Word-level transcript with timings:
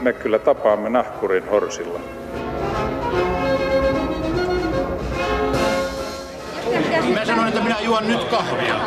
me 0.00 0.12
kyllä 0.12 0.38
tapaamme 0.38 0.88
nahkurin 0.88 1.48
horsilla. 1.48 2.00
Mä 7.14 7.24
sanoin, 7.24 7.48
että 7.48 7.60
minä 7.60 7.80
juon 7.80 8.06
nyt 8.06 8.24
kahvia. 8.24 8.80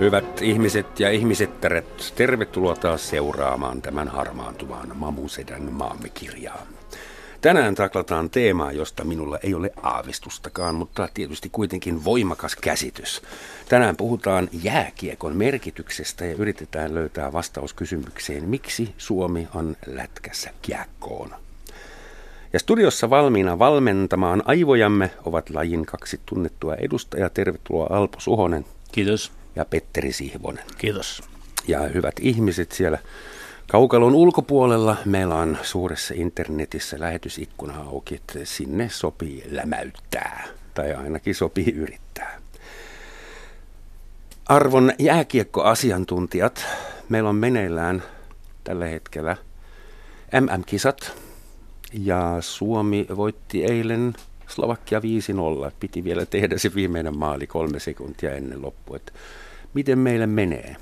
Hyvät 0.00 0.42
ihmiset 0.42 1.00
ja 1.00 1.10
ihmisettäret, 1.10 2.12
tervetuloa 2.16 2.76
taas 2.76 3.10
seuraamaan 3.10 3.82
tämän 3.82 4.08
harmaantuvan 4.08 4.88
Mamusedän 4.94 5.72
maamme 5.72 6.08
kirjaa. 6.08 6.66
Tänään 7.40 7.74
taklataan 7.74 8.30
teemaa, 8.30 8.72
josta 8.72 9.04
minulla 9.04 9.38
ei 9.42 9.54
ole 9.54 9.72
aavistustakaan, 9.82 10.74
mutta 10.74 11.08
tietysti 11.14 11.48
kuitenkin 11.48 12.04
voimakas 12.04 12.56
käsitys. 12.56 13.22
Tänään 13.68 13.96
puhutaan 13.96 14.48
jääkiekon 14.62 15.36
merkityksestä 15.36 16.24
ja 16.24 16.34
yritetään 16.34 16.94
löytää 16.94 17.32
vastaus 17.32 17.74
kysymykseen, 17.74 18.48
miksi 18.48 18.94
Suomi 18.98 19.48
on 19.54 19.76
lätkässä 19.86 20.50
kiekkoon. 20.62 21.30
Ja 22.52 22.58
studiossa 22.58 23.10
valmiina 23.10 23.58
valmentamaan 23.58 24.42
aivojamme 24.44 25.10
ovat 25.24 25.50
lajin 25.50 25.86
kaksi 25.86 26.20
tunnettua 26.26 26.74
edustajaa. 26.74 27.28
Tervetuloa 27.28 27.86
Alpo 27.90 28.20
Suhonen. 28.20 28.64
Kiitos. 28.92 29.32
Ja 29.56 29.64
Petteri 29.64 30.12
Sihvonen. 30.12 30.64
Kiitos. 30.78 31.22
Ja 31.68 31.80
hyvät 31.80 32.14
ihmiset 32.20 32.72
siellä 32.72 32.98
Kaukalon 33.70 34.14
ulkopuolella 34.14 34.96
meillä 35.04 35.34
on 35.34 35.58
suuressa 35.62 36.14
internetissä 36.16 37.00
lähetysikkuna 37.00 37.80
auki, 37.80 38.14
että 38.14 38.38
sinne 38.44 38.88
sopii 38.88 39.44
lämäyttää, 39.50 40.44
tai 40.74 40.94
ainakin 40.94 41.34
sopii 41.34 41.72
yrittää. 41.72 42.40
Arvon 44.46 44.92
jääkiekkoasiantuntijat, 44.98 46.66
meillä 47.08 47.28
on 47.28 47.36
meneillään 47.36 48.02
tällä 48.64 48.86
hetkellä 48.86 49.36
MM-kisat, 50.40 51.12
ja 51.92 52.36
Suomi 52.40 53.06
voitti 53.16 53.64
eilen 53.64 54.14
Slovakia 54.46 55.00
5-0. 55.00 55.02
Piti 55.80 56.04
vielä 56.04 56.26
tehdä 56.26 56.58
se 56.58 56.74
viimeinen 56.74 57.18
maali 57.18 57.46
kolme 57.46 57.80
sekuntia 57.80 58.34
ennen 58.34 58.62
loppua. 58.62 58.98
miten 59.74 59.98
meille 59.98 60.26
menee? 60.26 60.76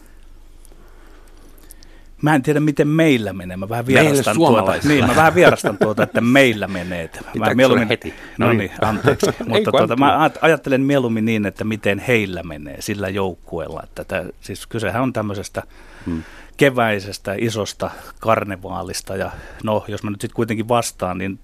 Mä 2.23 2.35
en 2.35 2.43
tiedä, 2.43 2.61
miten 2.61 2.89
meillä 2.89 3.33
menee. 3.33 3.57
Mä 3.57 3.69
vähän 3.69 3.87
vierastan 3.87 4.37
tuota. 4.37 4.75
Niin, 4.85 5.07
mä 5.07 5.17
vähän 5.17 5.35
vierastan 5.35 5.79
tuota, 5.79 6.03
että 6.03 6.21
meillä 6.21 6.67
menee. 6.67 7.11
Mä 7.39 7.55
mieluummin, 7.55 7.89
heti? 7.89 8.15
No 8.39 8.53
niin, 8.53 8.71
anteeksi. 8.81 9.27
Mutta 9.49 9.71
tuota, 9.71 9.97
mä 9.97 10.31
ajattelen 10.41 10.81
mieluummin 10.81 11.25
niin, 11.25 11.47
että 11.47 11.65
miten 11.65 11.99
heillä 11.99 12.43
menee 12.43 12.77
sillä 12.81 13.09
joukkueella. 13.09 13.81
Että 13.85 14.05
tämä, 14.05 14.25
siis 14.41 14.67
kysehän 14.67 15.03
on 15.03 15.13
tämmöisestä 15.13 15.63
hmm. 16.07 16.23
keväisestä 16.57 17.35
isosta 17.39 17.91
karnevaalista. 18.21 19.17
Ja 19.17 19.31
no, 19.65 19.85
jos 19.89 20.03
mä 20.03 20.11
nyt 20.11 20.21
sitten 20.21 20.37
kuitenkin 20.37 20.69
vastaan, 20.69 21.19
niin 21.19 21.39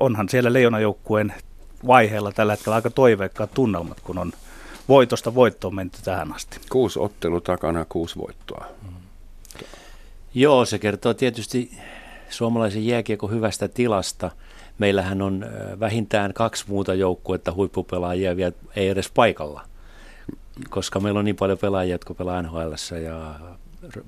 onhan 0.00 0.28
siellä 0.28 0.52
leijonajoukkueen 0.52 1.34
vaiheella 1.86 2.32
tällä 2.32 2.52
hetkellä 2.52 2.76
aika 2.76 2.90
toiveikkaat 2.90 3.54
tunnelmat, 3.54 4.00
kun 4.00 4.18
on 4.18 4.32
voitosta 4.88 5.34
voittoon 5.34 5.74
menty 5.74 5.98
tähän 6.04 6.34
asti. 6.34 6.60
Kuusi 6.70 6.98
ottelu 6.98 7.40
takana, 7.40 7.86
kuusi 7.88 8.18
voittoa. 8.18 8.66
Hmm. 8.82 9.05
Joo, 10.38 10.64
se 10.64 10.78
kertoo 10.78 11.14
tietysti 11.14 11.70
suomalaisen 12.28 12.86
jääkiekon 12.86 13.30
hyvästä 13.30 13.68
tilasta. 13.68 14.30
Meillähän 14.78 15.22
on 15.22 15.46
vähintään 15.80 16.32
kaksi 16.32 16.64
muuta 16.68 16.94
joukkuetta 16.94 17.52
huippupelaajia 17.52 18.36
vielä 18.36 18.52
ei 18.76 18.88
edes 18.88 19.10
paikalla, 19.14 19.64
koska 20.70 21.00
meillä 21.00 21.18
on 21.18 21.24
niin 21.24 21.36
paljon 21.36 21.58
pelaajia, 21.58 21.94
jotka 21.94 22.14
pelaa 22.14 22.42
NHL 22.42 22.72
ja 23.04 23.34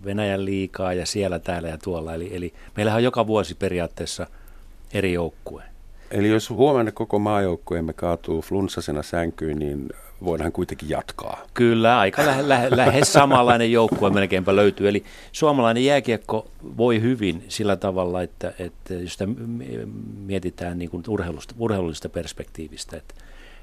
Venäjän 0.04 0.44
liikaa 0.44 0.92
ja 0.92 1.06
siellä, 1.06 1.38
täällä 1.38 1.68
ja 1.68 1.78
tuolla. 1.78 2.14
Eli, 2.14 2.36
eli 2.36 2.54
meillähän 2.76 2.98
on 2.98 3.04
joka 3.04 3.26
vuosi 3.26 3.54
periaatteessa 3.54 4.26
eri 4.92 5.12
joukkue. 5.12 5.62
Eli 6.10 6.28
jos 6.28 6.50
huomenna 6.50 6.92
koko 6.92 7.18
maajoukkueemme 7.18 7.92
kaatuu 7.92 8.42
flunssasena 8.42 9.02
sänkyyn, 9.02 9.58
niin 9.58 9.88
voidaan 10.24 10.52
kuitenkin 10.52 10.88
jatkaa. 10.88 11.42
Kyllä, 11.54 11.98
aika 11.98 12.26
lähe, 12.26 12.48
lähe, 12.48 12.76
lähes 12.76 13.12
samanlainen 13.12 13.72
joukkue 13.72 14.10
melkeinpä 14.10 14.56
löytyy. 14.56 14.88
Eli 14.88 15.04
suomalainen 15.32 15.84
jääkiekko 15.84 16.50
voi 16.76 17.00
hyvin 17.00 17.44
sillä 17.48 17.76
tavalla, 17.76 18.22
että, 18.22 18.52
että 18.58 18.94
jos 18.94 19.12
sitä 19.12 19.26
mietitään 20.18 20.78
niin 20.78 20.90
kuin 20.90 21.02
urheilusta, 21.08 21.54
urheilullisesta 21.58 22.08
perspektiivistä. 22.08 22.96
Että, 22.96 23.14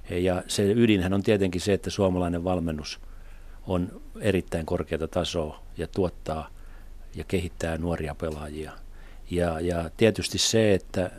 ja 0.10 0.44
se 0.48 0.72
ydinhän 0.72 1.14
on 1.14 1.24
tietenkin 1.24 1.62
se, 1.62 1.74
että 1.74 1.90
suomalainen 1.90 2.44
valmennus 2.44 3.00
on 3.68 4.02
erittäin 4.22 4.66
korkeata 4.66 5.08
tasoa 5.08 5.60
ja 5.78 5.88
tuottaa 5.88 6.50
ja 7.16 7.24
kehittää 7.24 7.78
nuoria 7.78 8.16
pelaajia. 8.16 8.72
Ja, 9.32 9.60
ja 9.60 9.90
tietysti 9.98 10.38
se, 10.38 10.74
että 10.74 11.12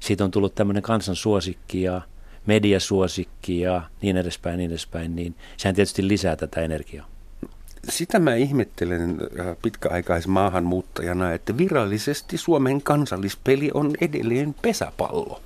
siitä 0.00 0.24
on 0.24 0.30
tullut 0.30 0.54
tämmöinen 0.54 0.82
kansansuosikki 0.82 1.82
ja– 1.82 2.00
mediasuosikki 2.46 3.60
ja 3.60 3.82
niin 4.02 4.16
edespäin, 4.16 4.58
niin 4.58 4.70
edespäin, 4.70 5.16
niin 5.16 5.34
sehän 5.56 5.74
tietysti 5.74 6.08
lisää 6.08 6.36
tätä 6.36 6.60
energiaa. 6.60 7.06
Sitä 7.88 8.18
mä 8.18 8.34
ihmettelen 8.34 9.18
äh, 9.40 9.56
pitkäaikaisen 9.62 10.30
maahanmuuttajana, 10.30 11.32
että 11.32 11.58
virallisesti 11.58 12.38
Suomen 12.38 12.82
kansallispeli 12.82 13.70
on 13.74 13.92
edelleen 14.00 14.54
pesäpallo. 14.62 15.42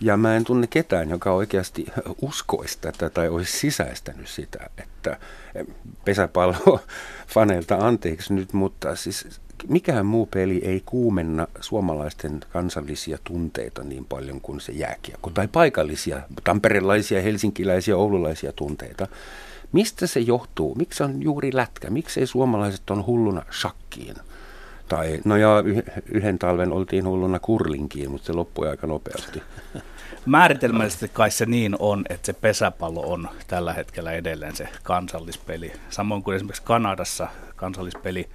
Ja 0.00 0.16
mä 0.16 0.36
en 0.36 0.44
tunne 0.44 0.66
ketään, 0.66 1.10
joka 1.10 1.32
oikeasti 1.32 1.86
uskoisi 2.22 2.78
tätä 2.80 3.10
tai 3.10 3.28
olisi 3.28 3.58
sisäistänyt 3.58 4.28
sitä, 4.28 4.70
että 4.78 5.18
pesäpallo 6.04 6.80
faneilta 7.34 7.76
anteeksi 7.76 8.34
nyt, 8.34 8.52
mutta 8.52 8.96
siis 8.96 9.40
mikään 9.68 10.06
muu 10.06 10.26
peli 10.26 10.60
ei 10.64 10.82
kuumenna 10.86 11.46
suomalaisten 11.60 12.40
kansallisia 12.52 13.18
tunteita 13.24 13.84
niin 13.84 14.04
paljon 14.04 14.40
kuin 14.40 14.60
se 14.60 14.72
jääkiekko. 14.72 15.30
Tai 15.30 15.48
paikallisia, 15.48 16.22
tamperelaisia, 16.44 17.22
helsinkiläisiä, 17.22 17.96
oululaisia 17.96 18.52
tunteita. 18.52 19.06
Mistä 19.72 20.06
se 20.06 20.20
johtuu? 20.20 20.74
Miksi 20.74 21.02
on 21.02 21.22
juuri 21.22 21.50
lätkä? 21.54 21.90
Miksi 21.90 22.20
ei 22.20 22.26
suomalaiset 22.26 22.90
on 22.90 23.06
hulluna 23.06 23.42
shakkiin? 23.60 24.16
Tai, 24.88 25.20
no 25.24 25.36
ja 25.36 25.62
yhden 26.12 26.38
talven 26.38 26.72
oltiin 26.72 27.06
hulluna 27.06 27.38
kurlinkiin, 27.38 28.10
mutta 28.10 28.26
se 28.26 28.32
loppui 28.32 28.68
aika 28.68 28.86
nopeasti. 28.86 29.42
Määritelmällisesti 30.26 31.08
kai 31.08 31.30
se 31.30 31.46
niin 31.46 31.76
on, 31.78 32.04
että 32.08 32.26
se 32.26 32.32
pesäpallo 32.32 33.12
on 33.12 33.28
tällä 33.46 33.72
hetkellä 33.72 34.12
edelleen 34.12 34.56
se 34.56 34.68
kansallispeli. 34.82 35.72
Samoin 35.90 36.22
kuin 36.22 36.36
esimerkiksi 36.36 36.62
Kanadassa 36.62 37.28
kansallispeli 37.56 38.28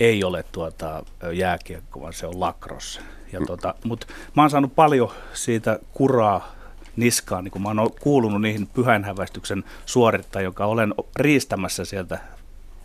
ei 0.00 0.24
ole 0.24 0.44
tuota 0.52 1.04
jääkiekko, 1.32 2.00
vaan 2.00 2.12
se 2.12 2.26
on 2.26 2.40
lakrossa. 2.40 3.00
Ja 3.32 3.40
tuota, 3.46 3.74
Mutta 3.84 4.06
mä 4.36 4.42
oon 4.42 4.50
saanut 4.50 4.74
paljon 4.74 5.10
siitä 5.32 5.78
kuraa 5.92 6.52
niskaan, 6.96 7.44
niin 7.44 7.52
kun 7.52 7.62
mä 7.62 7.68
oon 7.68 7.90
kuulunut 8.00 8.40
niihin 8.40 8.66
pyhänhäväistyksen 8.66 9.64
suorittajia, 9.86 10.44
joka 10.44 10.66
olen 10.66 10.94
riistämässä 11.16 11.84
sieltä 11.84 12.18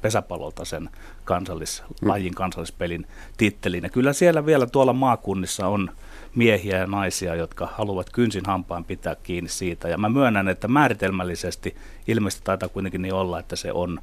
pesäpallolta 0.01 0.65
sen 0.65 0.89
kansallis, 1.25 1.83
mm. 2.01 2.09
lajin 2.09 2.35
kansallispelin 2.35 3.07
tittelin. 3.37 3.83
Ja 3.83 3.89
kyllä 3.89 4.13
siellä 4.13 4.45
vielä 4.45 4.67
tuolla 4.67 4.93
maakunnissa 4.93 5.67
on 5.67 5.91
miehiä 6.35 6.77
ja 6.77 6.87
naisia, 6.87 7.35
jotka 7.35 7.69
haluavat 7.73 8.09
kynsin 8.09 8.45
hampaan 8.45 8.85
pitää 8.85 9.15
kiinni 9.23 9.49
siitä. 9.49 9.89
Ja 9.89 9.97
mä 9.97 10.09
myönnän, 10.09 10.47
että 10.47 10.67
määritelmällisesti 10.67 11.75
ilmeisesti 12.07 12.43
taitaa 12.43 12.69
kuitenkin 12.69 13.01
niin 13.01 13.13
olla, 13.13 13.39
että 13.39 13.55
se 13.55 13.71
on, 13.71 14.01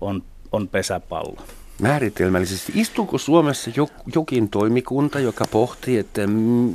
on, 0.00 0.22
on 0.52 0.68
pesäpallo 0.68 1.42
määritelmällisesti. 1.82 2.72
Istuuko 2.74 3.18
Suomessa 3.18 3.70
jokin 4.14 4.48
toimikunta, 4.48 5.20
joka 5.20 5.44
pohtii, 5.50 5.98
että 5.98 6.26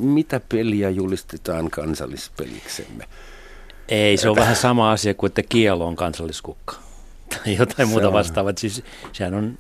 mitä 0.01 0.41
peliä 0.49 0.89
julistetaan 0.89 1.69
kansallispeliksemme? 1.69 3.05
Ei, 3.89 4.17
se 4.17 4.29
on 4.29 4.35
vähän 4.35 4.55
sama 4.55 4.91
asia 4.91 5.13
kuin, 5.13 5.27
että 5.27 5.44
kielo 5.44 5.88
on 5.88 5.95
kansalliskukka 5.95 6.75
tai 7.29 7.55
jotain 7.55 7.88
muuta 7.88 8.07
on. 8.07 8.13
vastaavaa. 8.13 8.53
Siis, 8.57 8.83
sehän 9.11 9.33
on, 9.33 9.57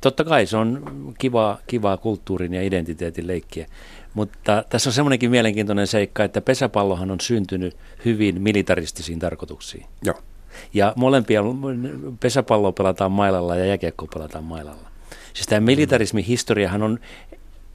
totta 0.00 0.24
kai 0.24 0.46
se 0.46 0.56
on 0.56 0.82
kiva, 1.18 1.58
kivaa 1.66 1.96
kulttuurin 1.96 2.54
ja 2.54 2.62
identiteetin 2.62 3.26
leikkiä. 3.26 3.66
Mutta 4.14 4.64
tässä 4.70 4.90
on 4.90 4.94
semmoinenkin 4.94 5.30
mielenkiintoinen 5.30 5.86
seikka, 5.86 6.24
että 6.24 6.40
pesäpallohan 6.40 7.10
on 7.10 7.20
syntynyt 7.20 7.76
hyvin 8.04 8.42
militaristisiin 8.42 9.18
tarkoituksiin. 9.18 9.86
Joo. 10.04 10.22
Ja 10.74 10.92
molempia 10.96 11.42
pesäpalloa 12.20 12.72
pelataan 12.72 13.12
mailalla 13.12 13.56
ja 13.56 13.64
jääkiekkoa 13.64 14.08
pelataan 14.14 14.44
mailalla. 14.44 14.90
Siis 15.34 15.46
tämä 15.46 15.60
militarismin 15.60 16.24
historiahan 16.24 16.82
on 16.82 16.98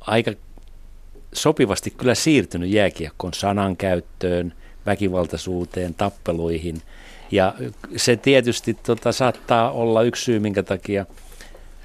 aika 0.02 0.32
sopivasti 1.34 1.92
kyllä 1.92 2.16
siirtynyt 2.16 2.70
jääkiekkoon 2.70 3.34
sanan 3.34 3.78
käyttöön, 3.78 4.54
väkivaltaisuuteen, 4.86 5.94
tappeluihin. 5.94 6.82
Ja 7.32 7.54
se 7.96 8.16
tietysti 8.16 8.74
tota, 8.74 9.12
saattaa 9.12 9.72
olla 9.72 10.02
yksi 10.02 10.24
syy, 10.24 10.40
minkä 10.40 10.64
takia 10.64 11.06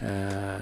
ää, 0.02 0.60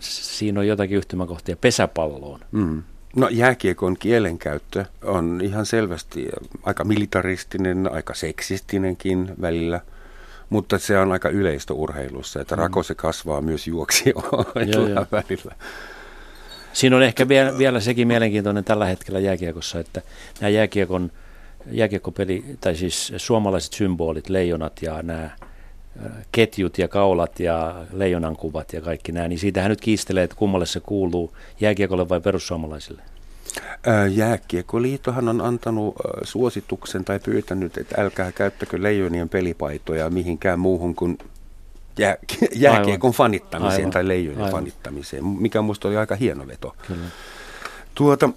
siinä 0.00 0.60
on 0.60 0.66
jotakin 0.66 0.98
yhtymäkohtia 0.98 1.56
pesäpalloon. 1.56 2.40
Mm. 2.52 2.82
No 3.16 3.28
jääkiekon 3.28 3.96
kielenkäyttö 3.98 4.84
on 5.02 5.40
ihan 5.44 5.66
selvästi 5.66 6.28
aika 6.62 6.84
militaristinen, 6.84 7.92
aika 7.92 8.14
seksistinenkin 8.14 9.32
välillä, 9.40 9.80
Mutta 10.50 10.78
se 10.78 10.98
on 10.98 11.12
aika 11.12 11.28
yleistä 11.28 11.74
urheilussa, 11.74 12.40
että 12.40 12.56
mm. 12.56 12.62
rako 12.62 12.82
se 12.82 12.94
kasvaa 12.94 13.40
myös 13.40 13.66
juoksijoilla 13.66 15.06
välillä. 15.12 15.54
Siinä 16.72 16.96
on 16.96 17.02
ehkä 17.02 17.28
vielä, 17.28 17.58
vielä 17.58 17.80
sekin 17.80 18.08
mielenkiintoinen 18.08 18.64
tällä 18.64 18.86
hetkellä 18.86 19.20
jääkiekossa, 19.20 19.80
että 19.80 20.02
nämä 20.40 20.48
jääkiekon, 20.48 21.12
jääkiekkopeli, 21.70 22.44
tai 22.60 22.76
siis 22.76 23.12
suomalaiset 23.16 23.72
symbolit, 23.72 24.28
leijonat 24.28 24.82
ja 24.82 25.02
nämä 25.02 25.30
ketjut 26.32 26.78
ja 26.78 26.88
kaulat 26.88 27.40
ja 27.40 27.84
leijonan 27.92 28.36
kuvat 28.36 28.72
ja 28.72 28.80
kaikki 28.80 29.12
nämä, 29.12 29.28
niin 29.28 29.38
siitähän 29.38 29.70
nyt 29.70 29.80
kiistelee, 29.80 30.24
että 30.24 30.36
kummalle 30.36 30.66
se 30.66 30.80
kuuluu, 30.80 31.36
jääkiekolle 31.60 32.08
vai 32.08 32.20
perussuomalaisille? 32.20 33.02
Jääkiekkoliittohan 34.10 35.28
on 35.28 35.40
antanut 35.40 35.94
suosituksen 36.22 37.04
tai 37.04 37.18
pyytänyt, 37.18 37.78
että 37.78 38.02
älkää 38.02 38.32
käyttäkö 38.32 38.82
leijonien 38.82 39.28
pelipaitoja 39.28 40.10
mihinkään 40.10 40.60
muuhun 40.60 40.94
kuin 40.94 41.18
jää, 41.98 42.16
jääkiekon 42.54 43.12
fanittamiseen 43.12 43.80
Aivan. 43.80 43.92
tai 43.92 44.08
leijonien 44.08 44.44
Aivan. 44.44 44.52
fanittamiseen, 44.60 45.24
mikä 45.24 45.62
minusta 45.62 45.88
oli 45.88 45.96
aika 45.96 46.14
hieno 46.16 46.46
veto. 46.46 46.76
Kyllä. 46.86 47.06
Tuota, 47.94 48.30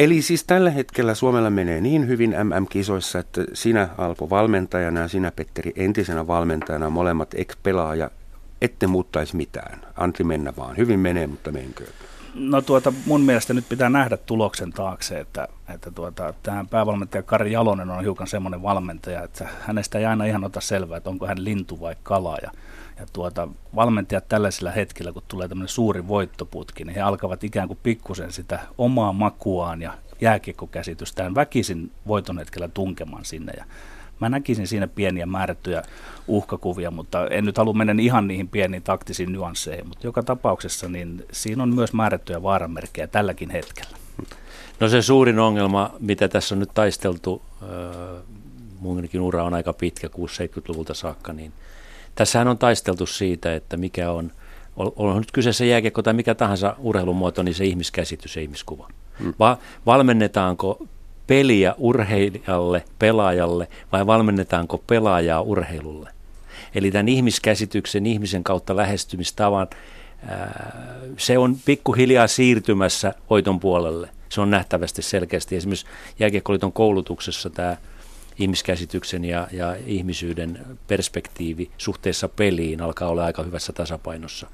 eli 0.00 0.22
siis 0.22 0.44
tällä 0.44 0.70
hetkellä 0.70 1.14
Suomella 1.14 1.50
menee 1.50 1.80
niin 1.80 2.08
hyvin 2.08 2.30
MM-kisoissa, 2.30 3.18
että 3.18 3.44
sinä 3.54 3.88
Alpo 3.98 4.30
valmentajana 4.30 5.00
ja 5.00 5.08
sinä 5.08 5.30
Petteri 5.30 5.72
entisenä 5.76 6.26
valmentajana, 6.26 6.90
molemmat 6.90 7.34
ex-pelaaja, 7.34 8.10
ette 8.62 8.86
muuttaisi 8.86 9.36
mitään. 9.36 9.80
Antti 9.96 10.24
mennä 10.24 10.52
vaan. 10.56 10.76
Hyvin 10.76 11.00
menee, 11.00 11.26
mutta 11.26 11.52
menkö. 11.52 11.84
No 12.34 12.62
tuota, 12.62 12.92
mun 13.06 13.20
mielestä 13.20 13.54
nyt 13.54 13.68
pitää 13.68 13.88
nähdä 13.90 14.16
tuloksen 14.16 14.72
taakse, 14.72 15.20
että, 15.20 15.48
että 15.74 15.90
tuota, 15.90 16.34
tämä 16.42 16.64
päävalmentaja 16.70 17.22
Kari 17.22 17.52
Jalonen 17.52 17.90
on 17.90 18.02
hiukan 18.02 18.26
semmoinen 18.26 18.62
valmentaja, 18.62 19.22
että 19.22 19.48
hänestä 19.60 19.98
ei 19.98 20.06
aina 20.06 20.24
ihan 20.24 20.44
ota 20.44 20.60
selvää, 20.60 20.96
että 20.96 21.10
onko 21.10 21.26
hän 21.26 21.44
lintu 21.44 21.80
vai 21.80 21.96
kala. 22.02 22.36
Ja, 22.42 22.50
ja 23.00 23.06
tuota, 23.12 23.48
valmentajat 23.74 24.28
tällaisilla 24.28 24.70
hetkillä, 24.70 25.12
kun 25.12 25.22
tulee 25.28 25.48
tämmöinen 25.48 25.68
suuri 25.68 26.08
voittoputki, 26.08 26.84
niin 26.84 26.94
he 26.94 27.00
alkavat 27.00 27.44
ikään 27.44 27.68
kuin 27.68 27.78
pikkusen 27.82 28.32
sitä 28.32 28.60
omaa 28.78 29.12
makuaan 29.12 29.82
ja 29.82 29.94
jääkiekkokäsitystään 30.20 31.34
väkisin 31.34 31.90
voiton 32.06 32.38
hetkellä 32.38 32.68
tunkemaan 32.68 33.24
sinne. 33.24 33.52
Ja 33.56 33.64
Mä 34.20 34.28
näkisin 34.28 34.66
siinä 34.66 34.86
pieniä 34.86 35.26
määrättyjä 35.26 35.82
uhkakuvia, 36.28 36.90
mutta 36.90 37.26
en 37.26 37.44
nyt 37.44 37.58
halua 37.58 37.72
mennä 37.72 37.94
ihan 37.98 38.28
niihin 38.28 38.48
pieniin 38.48 38.82
taktisiin 38.82 39.32
nyansseihin, 39.32 39.88
mutta 39.88 40.06
joka 40.06 40.22
tapauksessa 40.22 40.88
niin 40.88 41.24
siinä 41.32 41.62
on 41.62 41.74
myös 41.74 41.92
määrättyjä 41.92 42.42
vaaranmerkkejä 42.42 43.06
tälläkin 43.06 43.50
hetkellä. 43.50 43.96
No 44.80 44.88
se 44.88 45.02
suurin 45.02 45.38
ongelma, 45.38 45.90
mitä 46.00 46.28
tässä 46.28 46.54
on 46.54 46.58
nyt 46.58 46.70
taisteltu, 46.74 47.42
munkin 48.80 49.20
ura 49.20 49.44
on 49.44 49.54
aika 49.54 49.72
pitkä, 49.72 50.06
6-70-luvulta 50.08 50.94
saakka, 50.94 51.32
niin 51.32 51.52
tässähän 52.14 52.48
on 52.48 52.58
taisteltu 52.58 53.06
siitä, 53.06 53.54
että 53.54 53.76
mikä 53.76 54.10
on, 54.10 54.32
on 54.76 55.16
nyt 55.16 55.32
kyseessä 55.32 55.64
jääkiekko 55.64 56.02
tai 56.02 56.14
mikä 56.14 56.34
tahansa 56.34 56.76
urheilumuoto, 56.78 57.42
niin 57.42 57.54
se 57.54 57.64
ihmiskäsitys 57.64 58.36
ja 58.36 58.42
ihmiskuva. 58.42 58.88
Hmm. 59.22 59.34
Va- 59.38 59.58
valmennetaanko 59.86 60.86
peliä 61.26 61.74
urheilijalle, 61.78 62.84
pelaajalle 62.98 63.68
vai 63.92 64.06
valmennetaanko 64.06 64.78
pelaajaa 64.86 65.40
urheilulle. 65.40 66.10
Eli 66.74 66.90
tämän 66.90 67.08
ihmiskäsityksen, 67.08 68.06
ihmisen 68.06 68.44
kautta 68.44 68.76
lähestymistavan, 68.76 69.68
se 71.18 71.38
on 71.38 71.56
pikkuhiljaa 71.64 72.26
siirtymässä 72.26 73.14
hoiton 73.30 73.60
puolelle. 73.60 74.08
Se 74.28 74.40
on 74.40 74.50
nähtävästi 74.50 75.02
selkeästi. 75.02 75.56
Esimerkiksi 75.56 75.86
jääkiekkoliiton 76.18 76.72
koulutuksessa 76.72 77.50
tämä 77.50 77.76
ihmiskäsityksen 78.38 79.24
ja, 79.24 79.48
ja 79.52 79.76
ihmisyyden 79.86 80.58
perspektiivi 80.86 81.70
suhteessa 81.78 82.28
peliin 82.28 82.80
alkaa 82.80 83.08
olla 83.08 83.24
aika 83.24 83.42
hyvässä 83.42 83.72
tasapainossa. 83.72 84.46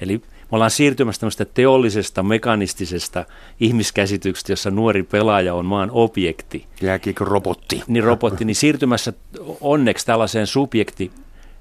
Eli 0.00 0.18
me 0.18 0.22
ollaan 0.56 0.70
siirtymässä 0.70 1.20
tämmöistä 1.20 1.44
teollisesta, 1.44 2.22
mekanistisesta 2.22 3.24
ihmiskäsityksestä, 3.60 4.52
jossa 4.52 4.70
nuori 4.70 5.02
pelaaja 5.02 5.54
on 5.54 5.66
maan 5.66 5.90
objekti. 5.92 6.66
Jääkiekko 6.82 7.24
robotti. 7.24 7.82
Niin 7.86 8.04
robotti, 8.04 8.44
niin 8.44 8.56
siirtymässä 8.56 9.12
onneksi 9.60 10.06
tällaiseen 10.06 10.46
subjekti, 10.46 11.10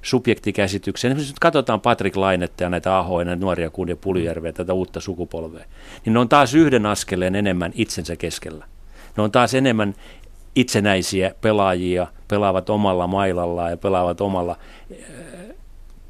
subjektikäsitykseen. 0.01 1.11
Esimerkiksi 1.11 1.33
nyt 1.33 1.39
katsotaan 1.39 1.81
Patrick 1.81 2.15
Lainetta 2.15 2.63
ja 2.63 2.69
näitä 2.69 2.97
Ahoja, 2.97 3.25
näitä 3.25 3.41
nuoria 3.41 3.69
Kundia 3.69 3.95
Puljärveä, 3.95 4.51
tätä 4.51 4.73
uutta 4.73 4.99
sukupolvea, 4.99 5.65
niin 6.05 6.13
ne 6.13 6.19
on 6.19 6.29
taas 6.29 6.55
yhden 6.55 6.85
askeleen 6.85 7.35
enemmän 7.35 7.71
itsensä 7.75 8.15
keskellä. 8.15 8.65
Ne 9.17 9.23
on 9.23 9.31
taas 9.31 9.53
enemmän 9.53 9.95
itsenäisiä 10.55 11.35
pelaajia, 11.41 12.07
pelaavat 12.27 12.69
omalla 12.69 13.07
mailallaan 13.07 13.71
ja 13.71 13.77
pelaavat 13.77 14.21
omalla 14.21 14.55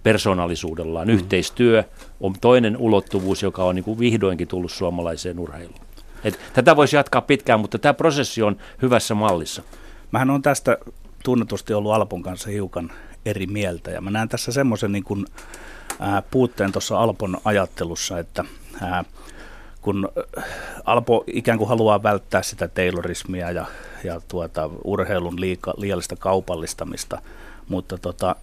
persoonallisuudellaan. 0.04 1.08
Mm. 1.08 1.14
Yhteistyö 1.14 1.84
on 2.20 2.36
toinen 2.42 2.78
ulottuvuus, 2.78 3.44
joka 3.44 3.64
on 3.64 3.76
niin 3.76 3.84
kuin 3.84 4.00
vihdoinkin 4.00 4.48
tullut 4.48 4.72
suomalaiseen 4.72 5.40
urheiluun. 5.40 5.80
Et 6.24 6.40
tätä 6.54 6.76
voisi 6.76 6.96
jatkaa 6.96 7.22
pitkään, 7.22 7.60
mutta 7.60 7.80
tämä 7.80 7.94
prosessi 7.94 8.42
on 8.42 8.58
hyvässä 8.82 9.16
mallissa. 9.16 9.64
Mähän 10.12 10.30
on 10.30 10.42
tästä 10.42 10.78
tunnetusti 11.24 11.74
ollut 11.74 11.92
Alpon 11.92 12.24
kanssa 12.24 12.50
hiukan 12.50 12.92
eri 13.26 13.48
mieltä 13.48 13.92
ja 13.92 14.02
mä 14.02 14.12
näen 14.12 14.30
tässä 14.30 14.52
semmoisen 14.52 14.92
niin 14.92 15.04
kuin, 15.04 15.26
ää, 16.00 16.24
puutteen 16.32 16.72
tuossa 16.72 17.00
Alpon 17.00 17.38
ajattelussa, 17.46 18.20
että 18.20 18.46
ää, 18.82 19.04
kun 19.82 20.10
Alpo 20.86 21.24
ikään 21.28 21.58
kuin 21.58 21.68
haluaa 21.68 22.04
välttää 22.04 22.44
sitä 22.44 22.68
taylorismia 22.68 23.52
ja, 23.52 23.66
ja 24.04 24.22
tuota, 24.28 24.70
urheilun 24.84 25.42
liika, 25.42 25.74
liiallista 25.78 26.16
kaupallistamista, 26.16 27.22
mutta 27.70 27.98
tota, 27.98 28.36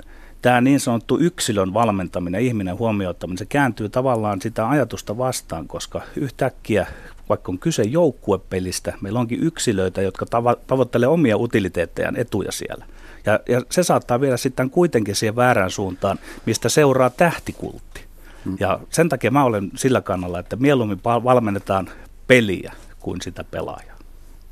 tämä 0.43 0.61
niin 0.61 0.81
sanottu 0.81 1.19
yksilön 1.19 1.75
valmentaminen, 1.75 2.41
ihminen 2.41 2.79
huomioittaminen, 2.79 3.38
se 3.38 3.47
kääntyy 3.47 3.88
tavallaan 3.88 4.41
sitä 4.41 4.69
ajatusta 4.69 5.19
vastaan, 5.19 5.69
koska 5.69 6.00
yhtäkkiä, 6.17 6.87
vaikka 7.29 7.53
on 7.53 7.58
kyse 7.58 7.82
joukkuepelistä, 7.82 8.93
meillä 9.00 9.20
onkin 9.20 9.43
yksilöitä, 9.43 10.03
jotka 10.03 10.26
tavo- 10.26 10.61
tavoittelee 10.67 11.08
omia 11.08 11.37
utiliteettejaan 11.37 12.17
etuja 12.17 12.52
siellä. 12.52 12.87
Ja, 13.26 13.41
ja 13.49 13.62
se 13.70 13.82
saattaa 13.82 14.20
viedä 14.20 14.37
sitten 14.37 14.70
kuitenkin 14.70 15.14
siihen 15.14 15.37
väärään 15.37 15.70
suuntaan, 15.70 16.19
mistä 16.47 16.69
seuraa 16.69 17.11
tähtikultti. 17.11 18.05
Hmm. 18.44 18.56
Ja 18.61 18.81
sen 18.91 19.09
takia 19.09 19.31
mä 19.31 19.44
olen 19.44 19.70
sillä 19.75 20.00
kannalla, 20.00 20.38
että 20.38 20.56
mieluummin 20.56 21.00
valmennetaan 21.05 21.91
peliä 22.26 22.73
kuin 22.99 23.23
sitä 23.23 23.44
pelaajaa. 23.44 23.96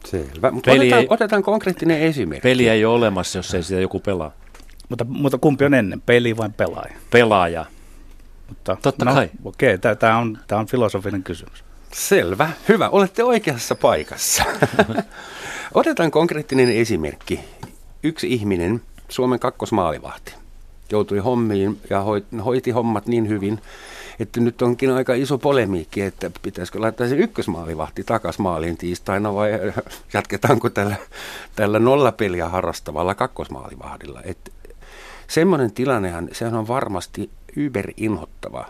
Selvä. 0.04 0.50
Mutta 0.50 0.72
otetaan, 0.72 1.00
ei, 1.00 1.06
otetaan 1.10 1.42
konkreettinen 1.42 2.00
esimerkki. 2.00 2.48
Peliä 2.48 2.72
ei 2.72 2.84
ole 2.84 2.94
olemassa, 2.96 3.38
jos 3.38 3.55
ei 3.55 3.62
sitä 3.62 3.81
joku 3.81 4.00
pelaa. 4.00 4.32
Mutta, 4.88 5.05
mutta 5.08 5.38
kumpi 5.38 5.64
on 5.64 5.74
ennen, 5.74 6.00
peli 6.00 6.36
vai 6.36 6.48
pelaaja? 6.56 6.94
Pelaaja. 7.10 7.67
Mutta, 8.48 8.76
Totta 8.82 9.05
no, 9.05 9.14
kai. 9.14 9.31
Okei, 9.44 9.74
okay, 9.74 9.96
tämä 9.96 10.19
on, 10.19 10.38
tämä 10.46 10.60
on 10.60 10.67
filosofinen 10.67 11.22
kysymys. 11.22 11.64
Selvä. 11.93 12.50
Hyvä, 12.69 12.88
olette 12.88 13.24
oikeassa 13.24 13.74
paikassa. 13.74 14.44
Otetaan 15.74 16.10
konkreettinen 16.10 16.69
esimerkki. 16.69 17.40
Yksi 18.02 18.32
ihminen, 18.32 18.82
Suomen 19.08 19.38
kakkosmaalivahti, 19.38 20.34
joutui 20.90 21.19
hommiin 21.19 21.81
ja 21.90 22.05
hoiti 22.44 22.70
hommat 22.70 23.06
niin 23.06 23.29
hyvin, 23.29 23.60
että 24.18 24.40
nyt 24.40 24.62
onkin 24.62 24.90
aika 24.90 25.14
iso 25.14 25.38
polemiikki, 25.38 26.00
että 26.00 26.30
pitäisikö 26.42 26.80
laittaa 26.80 27.08
se 27.08 27.16
ykkösmaalivahti 27.16 28.04
takas 28.04 28.38
maaliin 28.38 28.76
tiistaina 28.76 29.34
vai 29.34 29.50
jatketaanko 30.14 30.70
tällä, 30.70 30.96
tällä 31.56 31.78
nollapeliä 31.78 32.48
harrastavalla 32.48 33.14
kakkosmaalivahdilla. 33.14 34.20
Että 34.24 34.50
semmoinen 35.26 35.72
tilannehan, 35.72 36.28
sehän 36.32 36.54
on 36.54 36.68
varmasti 36.68 37.30
inhottava 37.96 38.66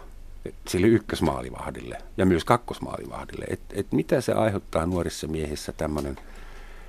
sille 0.69 0.87
ykkösmaalivahdille 0.87 1.99
ja 2.17 2.27
myös 2.27 2.45
kakkosmaalivahdille. 2.45 3.45
Että 3.49 3.75
et 3.79 3.93
mitä 3.93 4.21
se 4.21 4.33
aiheuttaa 4.33 4.87
nuorissa 4.87 5.27
miehissä 5.27 5.73
tämmöinen 5.73 6.19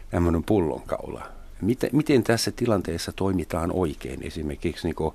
tämmöinen 0.10 0.44
pullonkaula? 0.44 1.24
Miten, 1.62 1.90
miten 1.94 2.24
tässä 2.24 2.52
tilanteessa 2.52 3.12
toimitaan 3.16 3.72
oikein 3.72 4.24
esimerkiksi? 4.24 4.88
Niin 4.88 5.14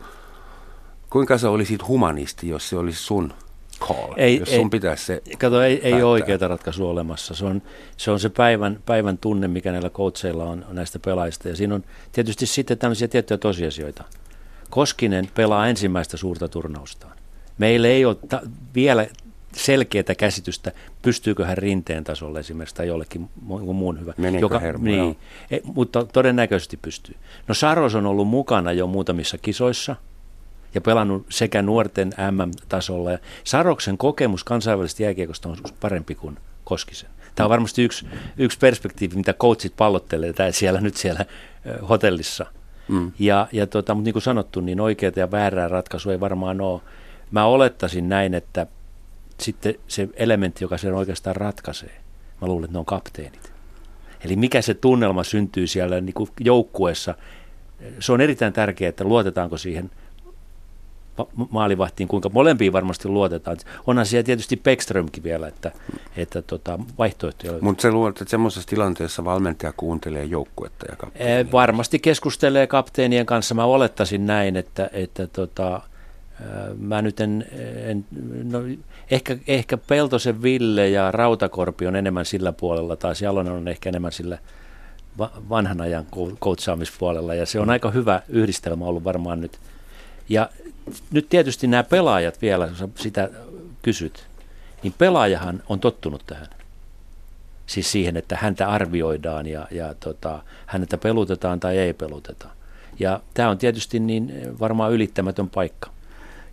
kuinka 1.10 1.38
sä 1.38 1.50
olisit 1.50 1.88
humanisti, 1.88 2.48
jos 2.48 2.68
se 2.68 2.76
olisi 2.76 3.02
sun 3.02 3.32
call, 3.80 4.14
ei, 4.16 4.38
jos 4.38 4.48
sun 4.48 4.58
ei, 4.58 4.68
pitäisi 4.70 5.04
se 5.04 5.22
Kato, 5.38 5.62
ei, 5.62 5.80
ei 5.82 5.92
ole 5.92 6.04
oikeaa 6.04 6.48
ratkaisua 6.48 6.90
olemassa. 6.90 7.34
Se 7.34 7.44
on 7.44 7.62
se, 7.96 8.10
on 8.10 8.20
se 8.20 8.28
päivän, 8.28 8.78
päivän 8.86 9.18
tunne, 9.18 9.48
mikä 9.48 9.72
näillä 9.72 9.90
coacheilla 9.90 10.44
on 10.44 10.64
näistä 10.70 10.98
pelaajista. 10.98 11.48
Ja 11.48 11.56
siinä 11.56 11.74
on 11.74 11.84
tietysti 12.12 12.46
sitten 12.46 12.78
tämmöisiä 12.78 13.08
tiettyjä 13.08 13.38
tosiasioita. 13.38 14.04
Koskinen 14.70 15.28
pelaa 15.34 15.68
ensimmäistä 15.68 16.16
suurta 16.16 16.48
turnaustaan. 16.48 17.16
Meillä 17.58 17.88
ei 17.88 18.04
ole 18.04 18.16
ta- 18.28 18.42
vielä 18.74 19.06
selkeää 19.52 20.14
käsitystä, 20.18 20.72
pystyykö 21.02 21.46
hän 21.46 21.58
rinteen 21.58 22.04
tasolle 22.04 22.40
esimerkiksi 22.40 22.74
tai 22.74 22.86
jollekin 22.86 23.28
muun 23.72 24.00
hyvä. 24.00 24.14
Meneekö 24.16 24.44
joka, 24.44 24.58
hermo, 24.58 24.84
niin, 24.84 25.16
e, 25.50 25.58
mutta 25.64 26.04
todennäköisesti 26.04 26.76
pystyy. 26.76 27.14
No 27.48 27.54
Saros 27.54 27.94
on 27.94 28.06
ollut 28.06 28.28
mukana 28.28 28.72
jo 28.72 28.86
muutamissa 28.86 29.38
kisoissa 29.38 29.96
ja 30.74 30.80
pelannut 30.80 31.26
sekä 31.28 31.62
nuorten 31.62 32.10
MM-tasolla. 32.30 33.10
Saroksen 33.44 33.98
kokemus 33.98 34.44
kansainvälisestä 34.44 35.02
jääkiekosta 35.02 35.48
on 35.48 35.56
parempi 35.80 36.14
kuin 36.14 36.38
Koskisen. 36.64 37.10
Tämä 37.34 37.44
on 37.44 37.50
varmasti 37.50 37.82
yksi, 37.82 38.06
yksi 38.38 38.58
perspektiivi, 38.58 39.16
mitä 39.16 39.32
coachit 39.32 39.76
pallottelee 39.76 40.34
siellä 40.50 40.80
nyt 40.80 40.96
siellä 40.96 41.24
hotellissa– 41.88 42.46
Mm. 42.90 43.12
Ja, 43.18 43.48
ja 43.52 43.66
tota, 43.66 43.94
mutta 43.94 44.04
niin 44.04 44.12
kuin 44.12 44.22
sanottu, 44.22 44.60
niin 44.60 44.80
oikeaa 44.80 45.12
ja 45.16 45.30
väärää 45.30 45.68
ratkaisua 45.68 46.12
ei 46.12 46.20
varmaan 46.20 46.60
ole. 46.60 46.80
Mä 47.30 47.44
olettaisin 47.44 48.08
näin, 48.08 48.34
että 48.34 48.66
sitten 49.40 49.74
se 49.88 50.08
elementti, 50.14 50.64
joka 50.64 50.78
sen 50.78 50.94
oikeastaan 50.94 51.36
ratkaisee, 51.36 52.00
mä 52.40 52.48
luulen, 52.48 52.64
että 52.64 52.74
ne 52.74 52.78
on 52.78 52.84
kapteenit. 52.84 53.52
Eli 54.24 54.36
mikä 54.36 54.62
se 54.62 54.74
tunnelma 54.74 55.24
syntyy 55.24 55.66
siellä 55.66 56.00
niin 56.00 56.14
kuin 56.14 56.30
joukkueessa, 56.40 57.14
se 58.00 58.12
on 58.12 58.20
erittäin 58.20 58.52
tärkeää, 58.52 58.88
että 58.88 59.04
luotetaanko 59.04 59.58
siihen 59.58 59.90
maalivahtiin, 61.50 62.08
kuinka 62.08 62.30
molempiin 62.32 62.72
varmasti 62.72 63.08
luotetaan. 63.08 63.56
Onhan 63.86 64.06
siellä 64.06 64.26
tietysti 64.26 64.56
Beckströmkin 64.56 65.22
vielä, 65.22 65.48
että, 65.48 65.72
että 66.16 66.42
tota, 66.42 66.78
vaihtoehtoja 66.98 67.52
Mutta 67.60 67.82
se 67.82 67.90
luulet, 67.90 68.20
että 68.20 68.30
semmoisessa 68.30 68.68
tilanteessa 68.68 69.24
valmentaja 69.24 69.72
kuuntelee 69.76 70.24
joukkuetta 70.24 70.86
ja 70.88 70.96
kapteenia? 70.96 71.38
E, 71.38 71.52
varmasti 71.52 71.98
keskustelee 71.98 72.66
kapteenien 72.66 73.26
kanssa. 73.26 73.54
Mä 73.54 73.64
olettaisin 73.64 74.26
näin, 74.26 74.56
että, 74.56 74.90
että 74.92 75.26
tota, 75.26 75.80
mä 76.78 77.02
nyt 77.02 77.20
en, 77.20 77.46
en 77.86 78.04
no, 78.44 78.58
ehkä, 79.10 79.38
ehkä 79.46 79.76
Peltosen 79.76 80.42
Ville 80.42 80.88
ja 80.88 81.10
Rautakorpi 81.10 81.86
on 81.86 81.96
enemmän 81.96 82.24
sillä 82.24 82.52
puolella, 82.52 82.96
taas 82.96 83.22
Jalonen 83.22 83.52
on 83.52 83.68
ehkä 83.68 83.88
enemmän 83.88 84.12
sillä 84.12 84.38
vanhan 85.48 85.80
ajan 85.80 86.06
koutsaamispuolella, 86.38 87.34
ja 87.34 87.46
se 87.46 87.60
on 87.60 87.70
aika 87.70 87.90
hyvä 87.90 88.22
yhdistelmä 88.28 88.84
ollut 88.84 89.04
varmaan 89.04 89.40
nyt. 89.40 89.58
Ja 90.30 90.48
nyt 91.10 91.28
tietysti 91.28 91.66
nämä 91.66 91.82
pelaajat 91.82 92.42
vielä, 92.42 92.66
jos 92.66 92.90
sitä 92.94 93.30
kysyt, 93.82 94.26
niin 94.82 94.94
pelaajahan 94.98 95.62
on 95.68 95.80
tottunut 95.80 96.22
tähän. 96.26 96.48
Siis 97.66 97.92
siihen, 97.92 98.16
että 98.16 98.36
häntä 98.40 98.68
arvioidaan 98.68 99.46
ja, 99.46 99.66
ja 99.70 99.94
tota, 99.94 100.42
häntä 100.66 100.98
pelutetaan 100.98 101.60
tai 101.60 101.78
ei 101.78 101.92
peluteta. 101.92 102.48
Ja 102.98 103.20
tämä 103.34 103.50
on 103.50 103.58
tietysti 103.58 104.00
niin 104.00 104.32
varmaan 104.60 104.92
ylittämätön 104.92 105.50
paikka. 105.50 105.90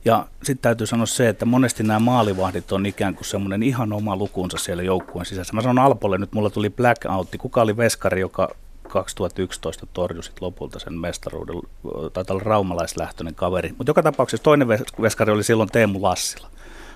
Ja 0.05 0.27
sitten 0.43 0.61
täytyy 0.61 0.87
sanoa 0.87 1.05
se, 1.05 1.29
että 1.29 1.45
monesti 1.45 1.83
nämä 1.83 1.99
maalivahdit 1.99 2.71
on 2.71 2.85
ikään 2.85 3.15
kuin 3.15 3.25
semmoinen 3.25 3.63
ihan 3.63 3.93
oma 3.93 4.15
lukunsa 4.15 4.57
siellä 4.57 4.83
joukkueen 4.83 5.25
sisässä. 5.25 5.53
Mä 5.53 5.61
sanon 5.61 5.85
Alpolle, 5.85 6.17
nyt 6.17 6.33
mulla 6.33 6.49
tuli 6.49 6.69
blackoutti. 6.69 7.37
Kuka 7.37 7.61
oli 7.61 7.77
veskari, 7.77 8.21
joka 8.21 8.55
2011 8.87 9.87
torjui 9.93 10.23
sit 10.23 10.41
lopulta 10.41 10.79
sen 10.79 10.93
mestaruuden, 10.93 11.55
taitaa 12.13 12.33
olla 12.33 12.43
raumalaislähtöinen 12.43 13.35
kaveri. 13.35 13.73
Mutta 13.77 13.89
joka 13.89 14.03
tapauksessa 14.03 14.43
toinen 14.43 14.67
veskari 15.01 15.31
oli 15.31 15.43
silloin 15.43 15.69
Teemu 15.69 16.01
Lassila. 16.01 16.49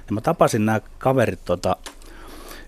Ja 0.07 0.13
mä 0.13 0.21
tapasin 0.21 0.65
nämä 0.65 0.81
kaverit 0.98 1.45
tota, 1.45 1.75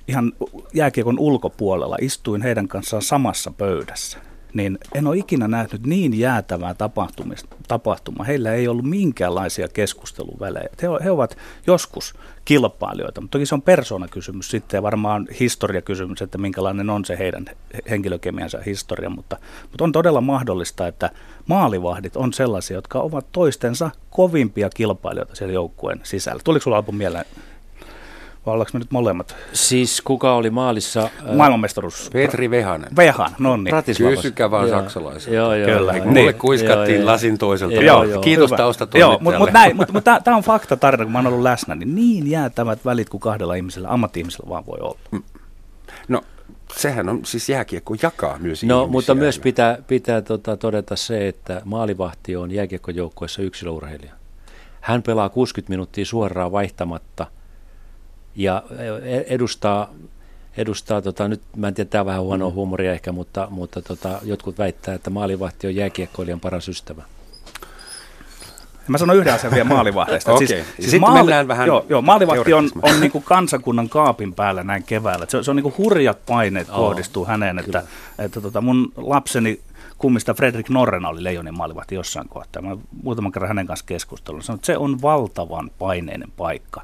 ihan 0.08 0.34
jääkiekon 0.74 1.20
ulkopuolella, 1.20 1.98
istuin 2.02 2.42
heidän 2.42 2.68
kanssaan 2.68 3.02
samassa 3.02 3.52
pöydässä 3.58 4.33
niin 4.54 4.80
en 4.96 5.08
ole 5.08 5.18
ikinä 5.18 5.48
nähnyt 5.48 5.86
niin 5.86 6.20
jäätävää 6.20 6.76
tapahtumaa. 7.68 8.26
Heillä 8.26 8.54
ei 8.54 8.68
ollut 8.68 8.86
minkäänlaisia 8.86 9.68
keskusteluvälejä. 9.68 10.70
He, 10.82 10.88
he 11.04 11.12
ovat 11.12 11.38
joskus 11.68 12.16
kilpailijoita, 12.46 13.22
mutta 13.22 13.38
toki 13.38 13.46
se 13.46 13.56
on 13.56 13.62
persoonakysymys 13.62 14.52
sitten 14.52 14.78
ja 14.78 14.84
varmaan 14.84 15.28
historiakysymys, 15.40 16.22
että 16.22 16.38
minkälainen 16.38 16.90
on 16.90 17.06
se 17.06 17.18
heidän 17.18 17.46
henkilökemiansa 17.90 18.60
historia, 18.66 19.10
mutta, 19.10 19.38
mutta 19.72 19.84
on 19.84 19.92
todella 19.92 20.22
mahdollista, 20.22 20.88
että 20.88 21.10
maalivahdit 21.48 22.16
on 22.16 22.34
sellaisia, 22.34 22.78
jotka 22.78 23.00
ovat 23.00 23.26
toistensa 23.32 23.92
kovimpia 24.10 24.70
kilpailijoita 24.70 25.36
siellä 25.36 25.54
joukkueen 25.54 26.00
sisällä. 26.04 26.42
Tuliko 26.44 26.64
sinulla 26.64 26.78
alun 26.78 26.96
mieleen 26.96 27.26
vai 28.46 28.54
ollaanko 28.54 28.70
me 28.74 28.80
nyt 28.80 28.92
molemmat? 28.92 29.36
Siis 29.54 30.02
kuka 30.02 30.36
oli 30.36 30.50
maalissa? 30.50 31.02
Äh, 31.02 31.36
Maailmanmestaruus. 31.36 32.10
Petri 32.14 32.50
Vehanen. 32.50 32.96
Vehan, 32.96 33.30
no 33.40 33.58
niin. 33.58 33.76
Kysykää 34.10 34.52
vaan 34.52 34.70
saksalaisia. 34.70 35.34
Joo, 35.34 35.56
joo. 35.56 35.78
Kyllä, 35.78 35.94
joo, 35.94 36.06
mulle 36.06 36.20
niin. 36.20 36.36
kuiskattiin 36.36 37.00
joo, 37.00 37.06
lasin 37.06 37.38
toiselta. 37.38 37.76
Joo, 37.76 38.04
joo. 38.04 38.22
Kiitos 38.22 38.50
Hyvä. 38.50 38.58
taustatoimittajalle. 38.58 39.36
Joo, 39.36 39.42
mutta 39.42 39.60
mut, 39.68 39.78
mut, 39.78 39.94
mut 39.94 40.04
tämä 40.24 40.38
on 40.38 40.44
fakta 40.44 40.78
tarina, 40.78 41.04
kun 41.04 41.12
mä 41.12 41.18
oon 41.18 41.28
ollut 41.28 41.42
läsnä, 41.42 41.76
niin 41.76 41.96
niin 41.96 42.32
jäätävät 42.32 42.86
välit 42.86 43.10
kuin 43.10 43.22
kahdella 43.22 43.56
ihmisellä, 43.56 43.90
ammatti-ihmisellä 43.90 44.50
vaan 44.50 44.66
voi 44.66 44.80
olla. 44.82 45.00
Mm. 45.12 45.24
No, 46.08 46.22
sehän 46.78 47.10
on, 47.10 47.26
siis 47.26 47.50
jääkiekko 47.50 47.96
jakaa 48.02 48.38
myös 48.40 48.64
No, 48.64 48.88
mutta 48.88 49.16
myös 49.16 49.40
pitää, 49.40 49.78
pitää 49.88 50.22
tota, 50.22 50.58
todeta 50.58 50.96
se, 50.96 51.28
että 51.28 51.62
maalivahti 51.66 52.36
on 52.36 52.52
jääkiekkojoukkueessa 52.52 53.42
yksilöurheilija. 53.42 54.14
Hän 54.82 55.04
pelaa 55.04 55.30
60 55.30 55.70
minuuttia 55.70 56.06
suoraan 56.06 56.52
vaihtamatta– 56.52 57.28
ja 58.36 58.64
e, 59.04 59.18
edustaa, 59.18 59.90
edustaa 60.58 61.02
tota, 61.02 61.28
nyt 61.28 61.42
mä 61.56 61.68
en 61.68 61.74
tiedä, 61.74 61.90
tämä 61.90 62.02
on 62.02 62.06
vähän 62.06 62.22
huonoa 62.22 62.50
mm. 62.50 62.56
huumoria 62.56 62.92
ehkä, 62.92 63.12
mutta, 63.12 63.48
mutta 63.50 63.82
tota, 63.82 64.20
jotkut 64.24 64.58
väittää, 64.58 64.96
että 64.96 65.10
maalivahti 65.10 65.68
on 65.68 65.76
jääkiekkoilijan 65.76 66.40
paras 66.40 66.70
ystävä. 66.70 67.04
Mä 68.88 68.98
sanon 68.98 69.16
yhden 69.16 69.34
asian 69.34 69.54
vielä 69.54 69.70
maalivahdeista. 69.70 70.34
okay. 70.34 70.48
siis, 70.48 70.66
siis 70.66 70.66
Sitten 70.80 71.02
maali, 71.02 71.18
mennään 71.18 71.48
vähän 71.48 71.68
joo, 71.68 71.86
joo, 71.90 72.02
maalivahti 72.02 72.54
on, 72.54 72.70
on 72.82 73.00
niin 73.00 73.12
kuin 73.12 73.24
kansakunnan 73.24 73.90
kaapin 73.90 74.34
päällä 74.34 74.64
näin 74.64 74.84
keväällä. 74.84 75.26
Se, 75.30 75.44
se 75.44 75.52
on 75.52 75.56
niin 75.56 75.64
kuin 75.64 75.78
hurjat 75.78 76.26
paineet 76.26 76.70
oh, 76.70 76.76
kohdistuu 76.76 77.26
häneen. 77.26 77.60
Että, 77.60 77.84
että 78.20 78.42
tota 78.42 78.62
mun 78.62 78.92
lapseni 78.98 79.60
kummista 79.98 80.34
Fredrik 80.34 80.70
Norrena 80.70 81.10
oli 81.10 81.24
Leijonin 81.24 81.58
maalivahti 81.58 81.96
jossain 81.96 82.30
kohtaa. 82.30 82.62
Mä 82.62 82.78
muutaman 83.04 83.32
kerran 83.32 83.48
hänen 83.48 83.68
kanssa 83.68 83.86
keskustelun. 83.86 84.44
Sanoin, 84.44 84.58
että 84.58 84.66
se 84.66 84.78
on 84.78 85.02
valtavan 85.02 85.72
paineinen 85.80 86.30
paikka 86.38 86.82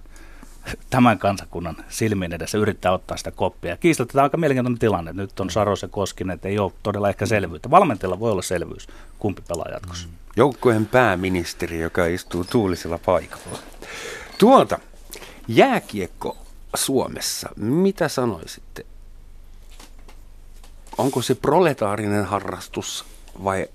tämän 0.90 1.20
kansakunnan 1.20 1.76
silmien 1.90 2.34
edessä 2.34 2.58
yrittää 2.58 2.92
ottaa 2.92 3.18
sitä 3.18 3.32
koppia. 3.32 3.78
Kiistatta 3.78 4.12
tämä 4.12 4.22
on 4.22 4.26
aika 4.26 4.38
mielenkiintoinen 4.38 4.80
tilanne. 4.80 5.14
Nyt 5.14 5.40
on 5.40 5.50
Saros 5.50 5.82
ja 5.82 5.88
Koskinen, 5.88 6.34
että 6.34 6.48
ei 6.48 6.60
ole 6.60 6.72
todella 6.84 7.10
ehkä 7.10 7.26
selvyyttä. 7.26 7.72
Valmentajalla 7.72 8.20
voi 8.20 8.32
olla 8.32 8.42
selvyys, 8.42 8.88
kumpi 9.20 9.42
pelaa 9.48 9.70
jatkossa. 9.72 10.08
Mm. 10.08 10.14
Joukkueen 10.36 10.86
pääministeri, 10.86 11.80
joka 11.80 12.06
istuu 12.06 12.44
tuulisella 12.44 13.00
paikalla. 13.06 13.60
Tuolta, 14.38 14.80
jääkiekko 15.48 16.38
Suomessa, 16.76 17.50
mitä 17.56 18.08
sanoisitte? 18.08 18.86
Onko 20.98 21.22
se 21.22 21.36
proletaarinen 21.36 22.26
harrastus 22.26 23.06
vai 23.44 23.68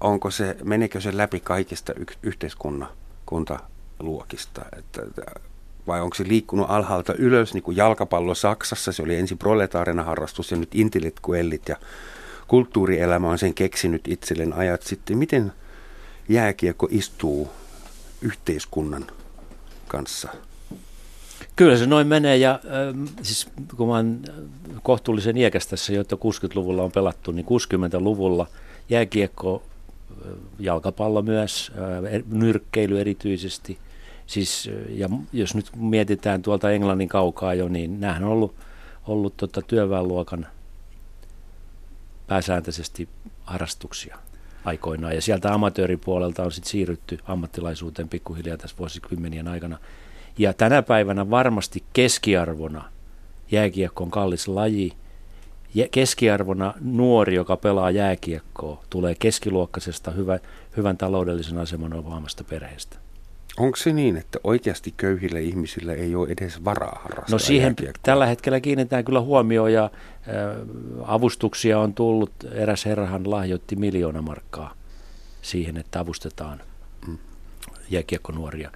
onko 0.00 0.30
se, 0.30 0.56
menekö 0.64 1.00
se 1.00 1.16
läpi 1.16 1.40
kaikista 1.40 1.92
y- 1.96 2.16
yhteiskunnan 2.22 2.88
kuntaluokista? 3.26 4.62
Että, 4.78 5.02
vai 5.86 6.00
onko 6.00 6.14
se 6.14 6.24
liikkunut 6.28 6.66
alhaalta 6.68 7.14
ylös, 7.18 7.54
niin 7.54 7.62
kuin 7.62 7.76
jalkapallo 7.76 8.34
Saksassa, 8.34 8.92
se 8.92 9.02
oli 9.02 9.16
ensin 9.16 9.38
proletaarinen 9.38 10.04
harrastus 10.04 10.50
ja 10.50 10.56
nyt 10.56 10.74
intellektuellit 10.74 11.68
ja 11.68 11.76
kulttuurielämä 12.48 13.30
on 13.30 13.38
sen 13.38 13.54
keksinyt 13.54 14.08
itselleen 14.08 14.52
ajat 14.52 14.82
sitten. 14.82 15.18
Miten 15.18 15.52
jääkiekko 16.28 16.88
istuu 16.90 17.50
yhteiskunnan 18.22 19.06
kanssa? 19.88 20.28
Kyllä 21.56 21.76
se 21.76 21.86
noin 21.86 22.06
menee 22.06 22.36
ja 22.36 22.60
äh, 22.64 23.10
siis 23.22 23.48
kun 23.76 23.88
mä 23.88 23.94
oon 23.94 24.20
kohtuullisen 24.82 25.36
iäkäs 25.36 25.66
tässä, 25.66 25.92
jotta 25.92 26.16
60-luvulla 26.16 26.82
on 26.82 26.92
pelattu, 26.92 27.32
niin 27.32 27.46
60-luvulla 27.46 28.46
jääkiekko, 28.88 29.62
jalkapallo 30.58 31.22
myös, 31.22 31.72
äh, 31.74 32.22
nyrkkeily 32.30 33.00
erityisesti– 33.00 33.78
Siis, 34.32 34.70
ja 34.88 35.08
jos 35.32 35.54
nyt 35.54 35.70
mietitään 35.76 36.42
tuolta 36.42 36.70
Englannin 36.70 37.08
kaukaa 37.08 37.54
jo, 37.54 37.68
niin 37.68 38.00
nämähän 38.00 38.24
on 38.24 38.30
ollut, 38.30 38.54
ollut 39.06 39.36
tota 39.36 39.62
työväenluokan 39.62 40.46
pääsääntöisesti 42.26 43.08
harrastuksia 43.44 44.18
aikoinaan. 44.64 45.14
Ja 45.14 45.22
sieltä 45.22 45.54
amatööripuolelta 45.54 46.42
on 46.42 46.52
sitten 46.52 46.70
siirrytty 46.70 47.18
ammattilaisuuteen 47.24 48.08
pikkuhiljaa 48.08 48.56
tässä 48.56 48.76
vuosikymmenien 48.78 49.48
aikana. 49.48 49.78
Ja 50.38 50.52
tänä 50.52 50.82
päivänä 50.82 51.30
varmasti 51.30 51.84
keskiarvona 51.92 52.84
jääkiekko 53.50 54.04
on 54.04 54.10
kallis 54.10 54.48
laji. 54.48 54.92
Ja 55.74 55.88
keskiarvona 55.90 56.74
nuori, 56.80 57.34
joka 57.34 57.56
pelaa 57.56 57.90
jääkiekkoa, 57.90 58.84
tulee 58.90 59.14
keskiluokkaisesta 59.14 60.10
hyvä, 60.10 60.38
hyvän 60.76 60.96
taloudellisen 60.96 61.58
aseman 61.58 61.92
omaamasta 61.92 62.44
perheestä. 62.44 63.01
Onko 63.58 63.76
se 63.76 63.92
niin, 63.92 64.16
että 64.16 64.38
oikeasti 64.44 64.94
köyhillä 64.96 65.38
ihmisillä 65.38 65.92
ei 65.92 66.14
ole 66.14 66.28
edes 66.28 66.64
varaa 66.64 67.00
harrastaa 67.02 67.34
No 67.34 67.38
siihen 67.38 67.66
jääkiekkoa? 67.66 68.02
tällä 68.02 68.26
hetkellä 68.26 68.60
kiinnitetään 68.60 69.04
kyllä 69.04 69.20
huomioon 69.20 69.72
ja 69.72 69.90
avustuksia 71.04 71.78
on 71.78 71.94
tullut. 71.94 72.32
Eräs 72.52 72.84
herrahan 72.84 73.30
lahjoitti 73.30 73.76
miljoona 73.76 74.22
markkaa 74.22 74.74
siihen, 75.42 75.76
että 75.76 76.00
avustetaan 76.00 76.60
mm. 77.06 77.18
jääkiekkonuoria. 77.90 78.70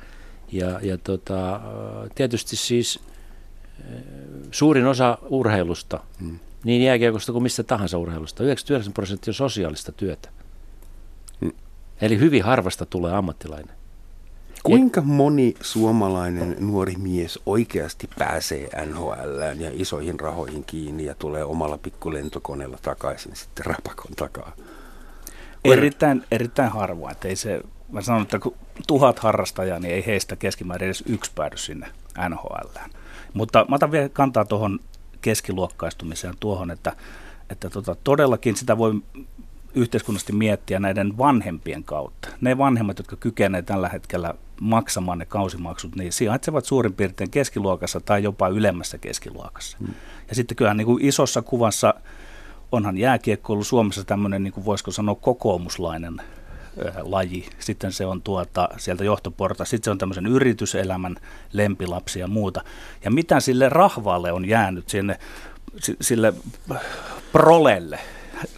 Ja, 0.52 0.80
ja 0.82 0.98
tota, 0.98 1.60
tietysti 2.14 2.56
siis 2.56 3.00
suurin 4.50 4.86
osa 4.86 5.18
urheilusta, 5.28 6.00
mm. 6.20 6.38
niin 6.64 6.82
jääkiekosta 6.82 7.32
kuin 7.32 7.42
mistä 7.42 7.62
tahansa 7.62 7.98
urheilusta, 7.98 8.44
99 8.44 8.92
prosenttia 8.92 9.30
on 9.30 9.34
sosiaalista 9.34 9.92
työtä. 9.92 10.28
Mm. 11.40 11.52
Eli 12.00 12.18
hyvin 12.18 12.42
harvasta 12.44 12.86
tulee 12.86 13.14
ammattilainen. 13.14 13.75
Kuinka 14.66 15.00
moni 15.00 15.54
suomalainen 15.60 16.56
nuori 16.60 16.94
mies 16.98 17.38
oikeasti 17.46 18.08
pääsee 18.18 18.68
NHL 18.86 19.60
ja 19.60 19.70
isoihin 19.72 20.20
rahoihin 20.20 20.64
kiinni 20.64 21.04
ja 21.04 21.14
tulee 21.14 21.44
omalla 21.44 21.78
pikkulentokoneella 21.78 22.78
takaisin 22.82 23.36
sitten 23.36 23.66
rapakon 23.66 24.12
takaa? 24.16 24.52
Erittäin, 25.64 26.24
erittäin 26.30 26.70
harvoin. 26.70 27.12
Että 27.12 27.28
ei 27.28 27.36
se, 27.36 27.60
mä 27.88 28.00
sanon, 28.00 28.22
että 28.22 28.38
kun 28.38 28.54
tuhat 28.86 29.18
harrastajaa, 29.18 29.78
niin 29.78 29.94
ei 29.94 30.06
heistä 30.06 30.36
keskimäärin 30.36 30.86
edes 30.86 31.04
yksi 31.06 31.30
päädy 31.34 31.56
sinne 31.56 31.86
NHL. 32.28 32.78
Mutta 33.34 33.66
mä 33.68 33.76
otan 33.76 33.92
vielä 33.92 34.08
kantaa 34.08 34.44
tuohon 34.44 34.80
keskiluokkaistumiseen 35.20 36.34
tuohon, 36.40 36.70
että, 36.70 36.92
että 37.50 37.70
tota, 37.70 37.96
todellakin 38.04 38.56
sitä 38.56 38.78
voi 38.78 39.02
yhteiskunnallisesti 39.76 40.32
miettiä 40.32 40.78
näiden 40.78 41.18
vanhempien 41.18 41.84
kautta. 41.84 42.28
Ne 42.40 42.58
vanhemmat, 42.58 42.98
jotka 42.98 43.16
kykenevät 43.16 43.66
tällä 43.66 43.88
hetkellä 43.88 44.34
maksamaan 44.60 45.18
ne 45.18 45.26
kausimaksut, 45.26 45.96
niin 45.96 46.12
sijaitsevat 46.12 46.64
suurin 46.64 46.94
piirtein 46.94 47.30
keskiluokassa 47.30 48.00
tai 48.00 48.22
jopa 48.22 48.48
ylemmässä 48.48 48.98
keskiluokassa. 48.98 49.78
Hmm. 49.78 49.94
Ja 50.28 50.34
sitten 50.34 50.56
kyllähän 50.56 50.76
niin 50.76 50.86
kuin 50.86 51.04
isossa 51.04 51.42
kuvassa 51.42 51.94
onhan 52.72 52.98
jääkiekko 52.98 53.52
ollut 53.52 53.66
Suomessa 53.66 54.04
tämmöinen, 54.04 54.44
niin 54.44 54.52
kuin 54.52 54.64
voisiko 54.64 54.90
sanoa, 54.90 55.14
kokoomuslainen 55.14 56.20
laji. 57.02 57.48
Sitten 57.58 57.92
se 57.92 58.06
on 58.06 58.22
tuota, 58.22 58.68
sieltä 58.76 59.04
johtoporta, 59.04 59.64
sitten 59.64 59.84
se 59.84 59.90
on 59.90 59.98
tämmöisen 59.98 60.26
yrityselämän 60.26 61.16
lempilapsi 61.52 62.20
ja 62.20 62.26
muuta. 62.26 62.64
Ja 63.04 63.10
mitä 63.10 63.40
sille 63.40 63.68
rahvaalle 63.68 64.32
on 64.32 64.44
jäänyt 64.44 64.88
sinne, 64.88 65.18
sille 66.00 66.34
prolelle, 67.32 67.98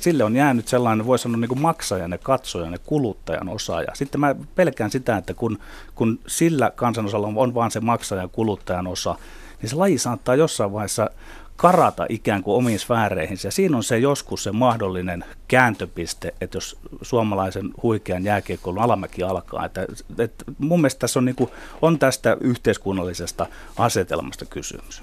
sille 0.00 0.24
on 0.24 0.36
jäänyt 0.36 0.68
sellainen, 0.68 1.06
voi 1.06 1.18
sanoa 1.18 1.36
niin 1.36 1.48
kuin 1.48 1.60
maksajan 1.60 2.10
ja 2.10 2.18
katsojan 2.18 2.72
ja 2.72 2.78
kuluttajan 2.78 3.48
osaaja. 3.48 3.88
Sitten 3.94 4.20
mä 4.20 4.34
pelkään 4.54 4.90
sitä, 4.90 5.16
että 5.16 5.34
kun, 5.34 5.58
kun 5.94 6.18
sillä 6.26 6.72
kansanosalla 6.74 7.28
on 7.36 7.54
vaan 7.54 7.70
se 7.70 7.80
maksajan 7.80 8.24
ja 8.24 8.28
kuluttajan 8.28 8.86
osa, 8.86 9.14
niin 9.62 9.70
se 9.70 9.76
laji 9.76 9.98
saattaa 9.98 10.34
jossain 10.34 10.72
vaiheessa 10.72 11.10
karata 11.56 12.06
ikään 12.08 12.42
kuin 12.42 12.56
omiin 12.56 12.78
sfääreihin. 12.78 13.38
Ja 13.44 13.50
siinä 13.50 13.76
on 13.76 13.82
se 13.82 13.98
joskus 13.98 14.42
se 14.42 14.52
mahdollinen 14.52 15.24
kääntöpiste, 15.48 16.34
että 16.40 16.56
jos 16.56 16.78
suomalaisen 17.02 17.70
huikean 17.82 18.24
jääkiekkoilun 18.24 18.82
alamäki 18.82 19.22
alkaa. 19.22 19.64
Että, 19.64 19.86
että 20.18 20.44
mun 20.58 20.80
mielestä 20.80 20.98
tässä 20.98 21.18
on, 21.18 21.24
niin 21.24 21.36
kuin, 21.36 21.50
on 21.82 21.98
tästä 21.98 22.36
yhteiskunnallisesta 22.40 23.46
asetelmasta 23.76 24.44
kysymys. 24.44 25.02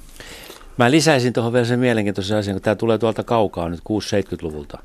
Mä 0.77 0.91
lisäisin 0.91 1.33
tuohon 1.33 1.53
vielä 1.53 1.65
sen 1.65 1.79
mielenkiintoisen 1.79 2.37
asian, 2.37 2.55
kun 2.55 2.61
tämä 2.61 2.75
tulee 2.75 2.97
tuolta 2.97 3.23
kaukaa 3.23 3.69
nyt 3.69 3.79
6-70-luvulta. 3.79 4.79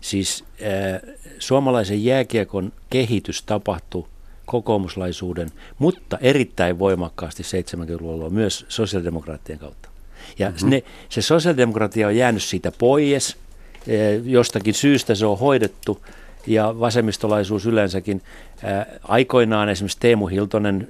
Siis 0.00 0.44
äh, 0.44 1.14
suomalaisen 1.38 2.04
jääkiekon 2.04 2.72
kehitys 2.90 3.42
tapahtui 3.42 4.06
kokoomuslaisuuden, 4.46 5.48
mutta 5.78 6.18
erittäin 6.20 6.78
voimakkaasti 6.78 7.42
70-luvulla 7.42 8.30
myös 8.30 8.66
sosiaalidemokraattien 8.68 9.58
kautta. 9.58 9.88
Ja 10.38 10.50
mm-hmm. 10.50 10.70
ne, 10.70 10.82
se 11.08 11.22
sosiaalidemokratia 11.22 12.06
on 12.06 12.16
jäänyt 12.16 12.42
siitä 12.42 12.72
pois, 12.78 13.36
jostakin 14.24 14.74
syystä 14.74 15.14
se 15.14 15.26
on 15.26 15.38
hoidettu, 15.38 16.02
ja 16.46 16.80
vasemmistolaisuus 16.80 17.66
yleensäkin. 17.66 18.22
Aikoinaan 19.02 19.68
esimerkiksi 19.68 20.00
Teemu 20.00 20.26
Hiltonen, 20.26 20.88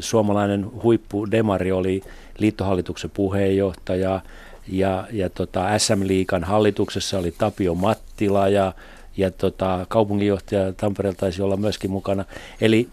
suomalainen 0.00 0.66
huippudemari, 0.82 1.72
oli 1.72 2.02
liittohallituksen 2.38 3.10
puheenjohtaja, 3.10 4.20
ja, 4.68 5.06
ja 5.12 5.30
tota 5.30 5.78
SM-liikan 5.78 6.44
hallituksessa 6.44 7.18
oli 7.18 7.34
Tapio 7.38 7.74
Mattila, 7.74 8.48
ja, 8.48 8.72
ja 9.16 9.30
tota, 9.30 9.86
kaupunginjohtaja 9.88 10.72
Tampereella 10.72 11.16
taisi 11.16 11.42
olla 11.42 11.56
myöskin 11.56 11.90
mukana. 11.90 12.24
Eli 12.60 12.88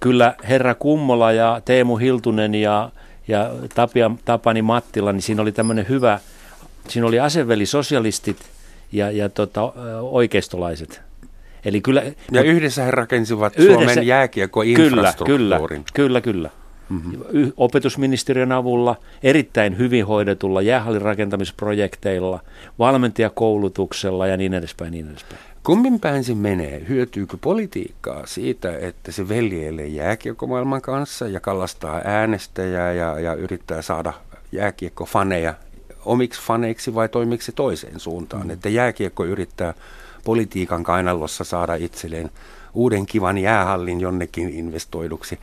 kyllä 0.00 0.34
herra 0.48 0.74
Kummola 0.74 1.32
ja 1.32 1.60
Teemu 1.64 1.96
Hiltunen 1.96 2.54
ja 2.54 2.90
ja 3.28 3.50
Tapia, 3.74 4.10
Tapani 4.24 4.62
Mattila, 4.62 5.12
niin 5.12 5.22
siinä 5.22 5.42
oli 5.42 5.52
tämmöinen 5.52 5.88
hyvä, 5.88 6.18
siinä 6.88 7.06
oli 7.06 7.20
aseveli 7.20 7.66
sosialistit 7.66 8.36
ja, 8.92 9.10
ja 9.10 9.28
tota, 9.28 9.72
oikeistolaiset. 10.00 11.02
Eli 11.64 11.80
kyllä, 11.80 12.02
ja 12.32 12.42
yhdessä 12.42 12.84
he 12.84 12.90
rakensivat 12.90 13.52
yhdessä, 13.56 13.74
Suomen 13.74 14.06
jääkiekko-infrastruktuurin. 14.06 15.24
Kyllä, 15.24 15.60
kyllä, 15.94 16.20
kyllä. 16.20 16.50
Mm-hmm. 16.88 17.52
Opetusministeriön 17.56 18.52
avulla, 18.52 18.96
erittäin 19.22 19.78
hyvin 19.78 20.06
hoidetulla 20.06 20.62
jäähallin 20.62 21.02
rakentamisprojekteilla, 21.02 22.40
valmentajakoulutuksella 22.78 24.26
ja 24.26 24.36
niin 24.36 24.54
edespäin. 24.54 24.90
Niin 24.90 25.10
edespäin. 25.10 25.40
Kummin 25.62 26.00
päin 26.00 26.24
se 26.24 26.34
menee? 26.34 26.82
Hyötyykö 26.88 27.36
politiikkaa 27.40 28.26
siitä, 28.26 28.78
että 28.78 29.12
se 29.12 29.28
veljeilee 29.28 29.86
jääkiekkomaailman 29.86 30.82
kanssa 30.82 31.28
ja 31.28 31.40
kallastaa 31.40 32.00
äänestäjää 32.04 32.92
ja, 32.92 33.20
ja 33.20 33.34
yrittää 33.34 33.82
saada 33.82 34.12
jääkiekkofaneja 34.52 35.54
omiksi 36.04 36.40
faneiksi 36.40 36.94
vai 36.94 37.08
toimiksi 37.08 37.52
toiseen 37.52 38.00
suuntaan? 38.00 38.44
Mm. 38.44 38.50
Että 38.50 38.68
jääkiekko 38.68 39.24
yrittää 39.24 39.74
politiikan 40.24 40.84
kainalossa 40.84 41.44
saada 41.44 41.74
itselleen 41.74 42.30
uuden 42.74 43.06
kivan 43.06 43.38
jäähallin 43.38 44.00
jonnekin 44.00 44.48
investoiduksi. 44.48 45.38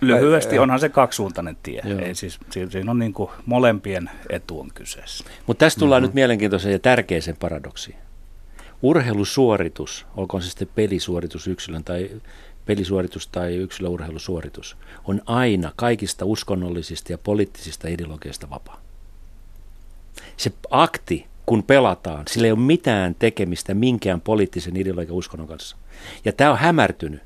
Lyhyesti 0.00 0.58
onhan 0.58 0.80
se 0.80 0.88
kaksisuuntainen 0.88 1.56
tie. 1.62 1.82
Ei 2.02 2.14
siis, 2.14 2.38
siinä 2.70 2.90
on 2.90 2.98
niin 2.98 3.12
kuin 3.12 3.30
molempien 3.46 4.10
etu 4.28 4.60
on 4.60 4.70
kyseessä. 4.74 5.24
Mutta 5.46 5.64
tässä 5.64 5.78
tullaan 5.78 6.02
mm-hmm. 6.02 6.08
nyt 6.08 6.14
mielenkiintoiseen 6.14 6.72
ja 6.72 6.78
tärkeäseen 6.78 7.36
paradoksiin 7.36 7.96
urheilusuoritus, 8.82 10.06
olkoon 10.16 10.42
se 10.42 10.48
sitten 10.48 10.68
pelisuoritus 10.74 11.46
yksilön 11.46 11.84
tai 11.84 12.10
pelisuoritus 12.66 13.26
tai 13.26 13.54
yksilöurheilusuoritus, 13.54 14.76
on 15.04 15.20
aina 15.26 15.72
kaikista 15.76 16.24
uskonnollisista 16.24 17.12
ja 17.12 17.18
poliittisista 17.18 17.88
ideologiasta 17.88 18.50
vapaa. 18.50 18.80
Se 20.36 20.52
akti, 20.70 21.26
kun 21.50 21.62
pelataan, 21.62 22.24
sillä 22.28 22.46
ei 22.46 22.52
ole 22.52 22.60
mitään 22.60 23.14
tekemistä 23.18 23.74
minkään 23.74 24.20
poliittisen 24.20 24.76
ideologian 24.76 25.16
uskonnon 25.16 25.48
kanssa. 25.48 25.76
Ja 26.24 26.32
tämä 26.32 26.50
on 26.50 26.58
hämärtynyt. 26.58 27.20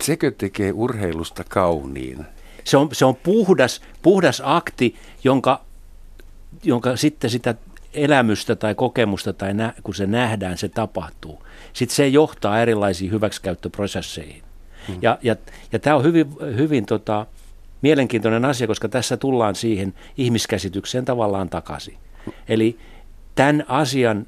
Sekö 0.00 0.30
tekee 0.30 0.72
urheilusta 0.72 1.44
kauniin? 1.48 2.26
Se 2.64 2.76
on, 2.76 2.88
se 2.92 3.04
on 3.04 3.16
puhdas, 3.16 3.80
puhdas 4.02 4.42
akti, 4.44 4.96
jonka, 5.24 5.60
jonka 6.62 6.96
sitten 6.96 7.30
sitä 7.30 7.54
elämystä 7.94 8.56
tai 8.56 8.74
kokemusta 8.74 9.32
tai 9.32 9.54
nä, 9.54 9.74
kun 9.82 9.94
se 9.94 10.06
nähdään, 10.06 10.58
se 10.58 10.68
tapahtuu. 10.68 11.42
Sitten 11.72 11.96
se 11.96 12.08
johtaa 12.08 12.60
erilaisiin 12.60 13.10
hyväksikäyttöprosesseihin. 13.10 14.42
Hmm. 14.88 14.98
Ja, 15.02 15.18
ja, 15.22 15.36
ja 15.72 15.78
tämä 15.78 15.96
on 15.96 16.04
hyvin, 16.04 16.26
hyvin 16.56 16.86
tota, 16.86 17.26
mielenkiintoinen 17.82 18.44
asia, 18.44 18.66
koska 18.66 18.88
tässä 18.88 19.16
tullaan 19.16 19.54
siihen 19.54 19.94
ihmiskäsitykseen 20.16 21.04
tavallaan 21.04 21.48
takaisin. 21.48 21.96
Eli 22.48 22.78
tämän 23.36 23.64
asian 23.68 24.26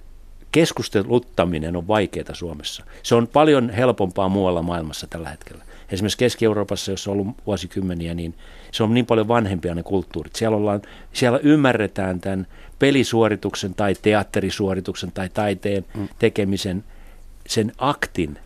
keskusteluttaminen 0.52 1.76
on 1.76 1.88
vaikeaa 1.88 2.34
Suomessa. 2.34 2.84
Se 3.02 3.14
on 3.14 3.28
paljon 3.28 3.70
helpompaa 3.70 4.28
muualla 4.28 4.62
maailmassa 4.62 5.06
tällä 5.06 5.28
hetkellä. 5.28 5.64
Esimerkiksi 5.90 6.18
Keski-Euroopassa, 6.18 6.90
jossa 6.90 7.10
on 7.10 7.20
ollut 7.20 7.36
vuosikymmeniä, 7.46 8.14
niin 8.14 8.34
se 8.72 8.82
on 8.82 8.94
niin 8.94 9.06
paljon 9.06 9.28
vanhempia 9.28 9.74
ne 9.74 9.82
kulttuurit. 9.82 10.36
Siellä, 10.36 10.56
ollaan, 10.56 10.82
siellä 11.12 11.40
ymmärretään 11.42 12.20
tämän 12.20 12.46
pelisuorituksen 12.78 13.74
tai 13.74 13.94
teatterisuorituksen 14.02 15.12
tai 15.12 15.28
taiteen 15.28 15.84
mm. 15.94 16.08
tekemisen, 16.18 16.84
sen 17.46 17.72
aktin, 17.78 18.38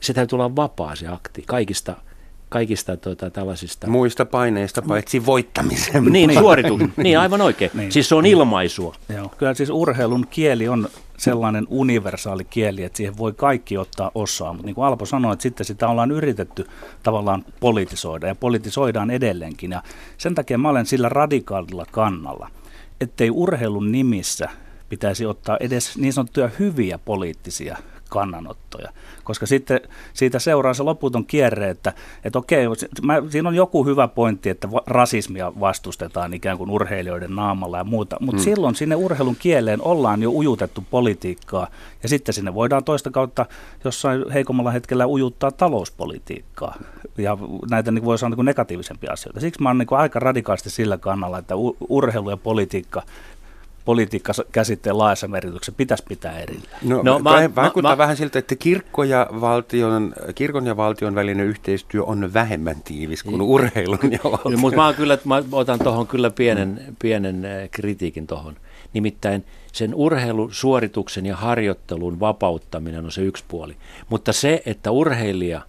se 0.00 0.14
täytyy 0.14 0.36
olla 0.36 0.56
vapaa 0.56 0.96
se 0.96 1.08
akti 1.08 1.42
kaikista 1.46 1.96
kaikista 2.50 2.96
tuota, 2.96 3.30
tällaisista... 3.30 3.86
Muista 3.86 4.24
paineista 4.26 4.82
paitsi 4.82 5.26
voittamisen. 5.26 6.04
Niin, 6.04 6.34
suoritus. 6.34 6.80
niin, 6.96 7.18
aivan 7.18 7.40
oikein. 7.40 7.70
Niin. 7.74 7.92
Siis 7.92 8.08
se 8.08 8.14
on 8.14 8.26
ilmaisua. 8.26 8.94
Joo. 9.16 9.28
Kyllä 9.38 9.54
siis 9.54 9.70
urheilun 9.70 10.26
kieli 10.30 10.68
on 10.68 10.88
sellainen 11.18 11.66
universaali 11.70 12.44
kieli, 12.44 12.82
että 12.82 12.96
siihen 12.96 13.18
voi 13.18 13.32
kaikki 13.32 13.78
ottaa 13.78 14.10
osaa. 14.14 14.52
Mutta 14.52 14.66
niin 14.66 14.74
kuin 14.74 14.84
Alpo 14.84 15.06
sanoi, 15.06 15.32
että 15.32 15.42
sitten 15.42 15.66
sitä 15.66 15.88
ollaan 15.88 16.10
yritetty 16.10 16.66
tavallaan 17.02 17.44
politisoida 17.60 18.26
ja 18.26 18.34
politisoidaan 18.34 19.10
edelleenkin. 19.10 19.70
Ja 19.70 19.82
sen 20.18 20.34
takia 20.34 20.58
mä 20.58 20.68
olen 20.68 20.86
sillä 20.86 21.08
radikaalilla 21.08 21.86
kannalla, 21.90 22.50
ettei 23.00 23.30
urheilun 23.30 23.92
nimissä 23.92 24.48
pitäisi 24.88 25.26
ottaa 25.26 25.56
edes 25.60 25.98
niin 25.98 26.12
sanottuja 26.12 26.50
hyviä 26.58 26.98
poliittisia 26.98 27.76
kannanottoja, 28.10 28.90
koska 29.24 29.46
sitten 29.46 29.80
siitä 30.12 30.38
seuraa 30.38 30.74
se 30.74 30.82
loputon 30.82 31.26
kierre, 31.26 31.70
että, 31.70 31.92
että 32.24 32.38
okei, 32.38 32.66
mä, 33.02 33.22
siinä 33.28 33.48
on 33.48 33.54
joku 33.54 33.84
hyvä 33.84 34.08
pointti, 34.08 34.50
että 34.50 34.68
rasismia 34.86 35.52
vastustetaan 35.60 36.34
ikään 36.34 36.58
kuin 36.58 36.70
urheilijoiden 36.70 37.36
naamalla 37.36 37.78
ja 37.78 37.84
muuta, 37.84 38.16
mutta 38.20 38.40
mm. 38.40 38.44
silloin 38.44 38.74
sinne 38.74 38.96
urheilun 38.96 39.36
kieleen 39.38 39.82
ollaan 39.82 40.22
jo 40.22 40.30
ujutettu 40.30 40.84
politiikkaa 40.90 41.68
ja 42.02 42.08
sitten 42.08 42.34
sinne 42.34 42.54
voidaan 42.54 42.84
toista 42.84 43.10
kautta 43.10 43.46
jossain 43.84 44.30
heikommalla 44.32 44.70
hetkellä 44.70 45.06
ujuttaa 45.06 45.50
talouspolitiikkaa 45.50 46.78
ja 47.18 47.38
näitä 47.70 47.90
niin 47.90 48.04
voi 48.04 48.18
sanoa 48.18 48.36
niin 48.36 48.46
negatiivisempia 48.46 49.12
asioita. 49.12 49.40
Siksi 49.40 49.62
mä 49.62 49.68
oon 49.68 49.78
niin 49.78 49.88
aika 49.90 50.18
radikaalisti 50.18 50.70
sillä 50.70 50.98
kannalla, 50.98 51.38
että 51.38 51.54
urheilu 51.88 52.30
ja 52.30 52.36
politiikka 52.36 53.02
politiikka 53.84 54.32
käsitteen 54.52 54.98
laajassa 54.98 55.28
merkityksessä 55.28 55.76
pitäisi 55.76 56.04
pitää 56.08 56.38
erillään. 56.38 56.78
No, 56.82 57.02
no 57.02 57.18
mä, 57.18 57.54
vaikuttaa 57.54 57.92
mä, 57.92 57.98
vähän 57.98 58.16
siltä, 58.16 58.38
että 58.38 58.56
kirkko 58.56 59.04
ja 59.04 59.26
valtion, 59.40 60.14
kirkon 60.34 60.66
ja 60.66 60.76
valtion 60.76 61.14
välinen 61.14 61.46
yhteistyö 61.46 62.04
on 62.04 62.34
vähemmän 62.34 62.76
tiivis 62.84 63.22
kuin 63.22 63.32
niin. 63.38 63.42
urheilun 63.42 64.12
ja 64.12 64.18
valtion. 64.24 64.60
Mutta 64.60 64.76
mä, 64.76 64.92
kyllä, 64.92 65.18
mä 65.24 65.42
otan 65.52 65.78
tuohon 65.78 66.06
kyllä 66.06 66.30
pienen, 66.30 66.96
pienen 66.98 67.44
eh, 67.44 67.70
kritiikin 67.70 68.26
tuohon. 68.26 68.56
Nimittäin 68.92 69.44
sen 69.72 69.94
urheilusuorituksen 69.94 71.26
ja 71.26 71.36
harjoittelun 71.36 72.20
vapauttaminen 72.20 73.04
on 73.04 73.12
se 73.12 73.22
yksi 73.22 73.44
puoli. 73.48 73.76
Mutta 74.08 74.32
se, 74.32 74.62
että 74.66 74.90
urheilija 74.90 75.60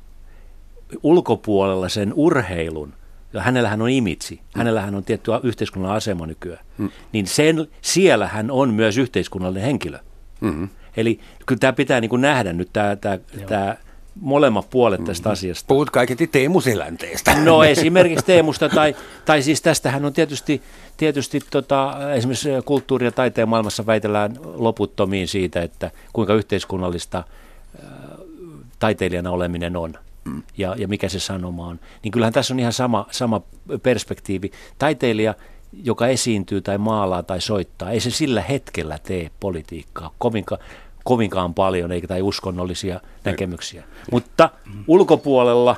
ulkopuolella 1.04 1.89
sen 1.89 2.13
urheilun, 2.15 2.93
ja 3.34 3.41
hänellähän 3.41 3.82
on 3.82 3.89
imitsi, 3.89 4.39
hänellähän 4.56 4.96
on 4.96 5.04
tietty 5.04 5.32
yhteiskunnallinen 5.44 5.98
asema 5.98 6.28
nykyään, 6.28 6.65
mm. 6.78 6.89
niin 7.12 7.28
sen, 7.28 7.67
siellä 7.82 8.28
hän 8.28 8.52
on 8.52 8.74
myös 8.74 8.98
yhteiskunnallinen 8.98 9.65
henkilö. 9.65 10.00
Mm-hmm. 10.41 10.70
Eli 10.98 11.20
kyllä 11.46 11.60
tämä 11.60 11.74
pitää 11.74 12.02
niin 12.02 12.10
kuin 12.10 12.22
nähdä 12.22 12.54
nyt 12.54 12.70
tämä, 12.74 12.96
tämä, 12.96 13.17
tämä 13.48 13.76
molemmat 14.22 14.70
puolet 14.70 15.04
tästä 15.04 15.30
mm-hmm. 15.30 15.34
asiasta. 15.34 15.67
Puhut 15.67 15.89
kaiketi 15.89 16.28
Teemu 16.28 16.62
Selänteestä. 16.62 17.44
No 17.44 17.63
esimerkiksi 17.63 18.26
Teemusta, 18.26 18.70
tai, 18.70 18.96
tai 19.26 19.41
siis 19.41 19.62
tästähän 19.62 20.06
on 20.06 20.13
tietysti, 20.13 20.62
tietysti 20.98 21.39
tota, 21.50 21.98
esimerkiksi 22.13 22.50
kulttuuri- 22.65 23.06
ja 23.06 23.12
taiteen 23.12 23.50
maailmassa 23.50 23.86
väitellään 23.86 24.36
loputtomiin 24.44 25.28
siitä, 25.28 25.62
että 25.62 25.91
kuinka 26.13 26.34
yhteiskunnallista 26.34 27.17
äh, 27.17 27.89
taiteilijana 28.80 29.32
oleminen 29.32 29.78
on 29.78 29.91
mm. 29.91 30.11
Ja, 30.57 30.75
ja 30.77 30.88
mikä 30.88 31.10
se 31.10 31.19
sanoma 31.19 31.67
on. 31.67 31.79
Niin 32.03 32.12
kyllähän 32.12 32.34
tässä 32.34 32.53
on 32.53 32.60
ihan 32.60 32.73
sama, 32.73 33.07
sama 33.12 33.41
perspektiivi. 33.84 34.51
Taiteilija, 34.77 35.36
joka 35.84 36.07
esiintyy 36.07 36.62
tai 36.62 36.77
maalaa 36.77 37.23
tai 37.23 37.41
soittaa, 37.41 37.91
ei 37.91 37.99
se 37.99 38.12
sillä 38.12 38.41
hetkellä 38.41 38.97
tee 39.03 39.31
politiikkaa 39.39 40.13
kovinkaan 40.17 40.62
kovinkaan 41.03 41.53
paljon, 41.53 41.91
eikä 41.91 42.07
tai 42.07 42.21
uskonnollisia 42.21 43.01
näkemyksiä. 43.23 43.84
Mutta 44.12 44.49
ulkopuolella... 44.88 45.75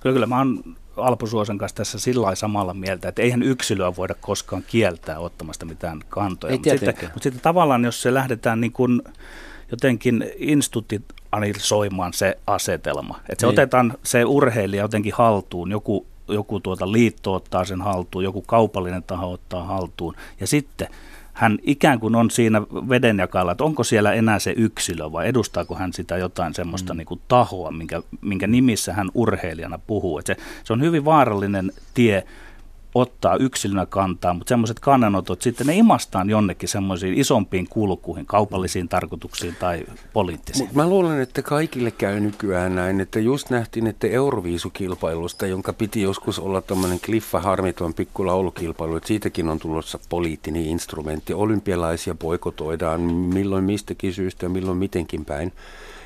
Kyllä, 0.00 0.14
kyllä 0.14 0.26
mä 0.26 0.38
oon 0.38 0.76
Alpo 0.96 1.26
Suosen 1.26 1.58
kanssa 1.58 1.76
tässä 1.76 1.98
sillä 1.98 2.34
samalla 2.34 2.74
mieltä, 2.74 3.08
että 3.08 3.22
eihän 3.22 3.42
yksilöä 3.42 3.96
voida 3.96 4.14
koskaan 4.20 4.64
kieltää 4.66 5.18
ottamasta 5.18 5.66
mitään 5.66 6.00
kantoja. 6.08 6.50
Ei 6.50 6.58
mutta, 6.58 6.70
sitten, 6.70 6.94
mutta 7.02 7.22
sitten 7.22 7.42
tavallaan, 7.42 7.84
jos 7.84 8.02
se 8.02 8.14
lähdetään 8.14 8.60
niin 8.60 8.72
kuin 8.72 9.02
jotenkin 9.70 10.24
institutionalisoimaan 11.44 12.12
se 12.12 12.38
asetelma, 12.46 13.20
että 13.28 13.40
se 13.40 13.46
niin. 13.46 13.54
otetaan 13.54 13.94
se 14.02 14.24
urheilija 14.24 14.84
jotenkin 14.84 15.12
haltuun, 15.16 15.70
joku, 15.70 16.06
joku 16.28 16.60
tuota 16.60 16.92
liitto 16.92 17.34
ottaa 17.34 17.64
sen 17.64 17.82
haltuun, 17.82 18.24
joku 18.24 18.42
kaupallinen 18.42 19.02
taho 19.02 19.32
ottaa 19.32 19.64
haltuun, 19.64 20.14
ja 20.40 20.46
sitten– 20.46 20.88
hän 21.36 21.58
ikään 21.62 22.00
kuin 22.00 22.14
on 22.14 22.30
siinä 22.30 22.62
vedenjakalla, 22.62 23.52
että 23.52 23.64
onko 23.64 23.84
siellä 23.84 24.12
enää 24.12 24.38
se 24.38 24.54
yksilö 24.56 25.12
vai 25.12 25.28
edustaako 25.28 25.74
hän 25.74 25.92
sitä 25.92 26.16
jotain 26.16 26.54
semmoista 26.54 26.94
mm. 26.94 26.98
niin 26.98 27.06
kuin 27.06 27.20
tahoa, 27.28 27.70
minkä, 27.70 28.02
minkä 28.20 28.46
nimissä 28.46 28.92
hän 28.92 29.10
urheilijana 29.14 29.78
puhuu. 29.86 30.18
Että 30.18 30.34
se, 30.34 30.40
se 30.64 30.72
on 30.72 30.80
hyvin 30.80 31.04
vaarallinen 31.04 31.72
tie 31.94 32.24
ottaa 33.00 33.36
yksilönä 33.36 33.86
kantaa, 33.86 34.34
mutta 34.34 34.48
semmoiset 34.48 34.80
kannanotot 34.80 35.42
sitten 35.42 35.66
ne 35.66 35.74
imastaan 35.74 36.30
jonnekin 36.30 36.68
semmoisiin 36.68 37.14
isompiin 37.14 37.66
kulkuihin, 37.70 38.26
kaupallisiin 38.26 38.88
tarkoituksiin 38.88 39.56
tai 39.60 39.84
poliittisiin. 40.12 40.66
Mut 40.66 40.74
mä 40.74 40.88
luulen, 40.88 41.20
että 41.20 41.42
kaikille 41.42 41.90
käy 41.90 42.20
nykyään 42.20 42.74
näin, 42.74 43.00
että 43.00 43.20
just 43.20 43.50
nähtiin, 43.50 43.86
että 43.86 44.06
Euroviisukilpailusta, 44.06 45.46
jonka 45.46 45.72
piti 45.72 46.02
joskus 46.02 46.38
olla 46.38 46.60
tämmöinen 46.60 47.00
kliffa 47.00 47.40
harmiton 47.40 47.94
pikkulaulukilpailu, 47.94 48.96
että 48.96 49.06
siitäkin 49.06 49.48
on 49.48 49.58
tulossa 49.58 49.98
poliittinen 50.08 50.66
instrumentti. 50.66 51.34
Olympialaisia 51.34 52.14
poikotoidaan 52.14 53.00
milloin 53.00 53.64
mistäkin 53.64 54.12
syystä 54.12 54.46
ja 54.46 54.50
milloin 54.50 54.78
mitenkin 54.78 55.24
päin. 55.24 55.52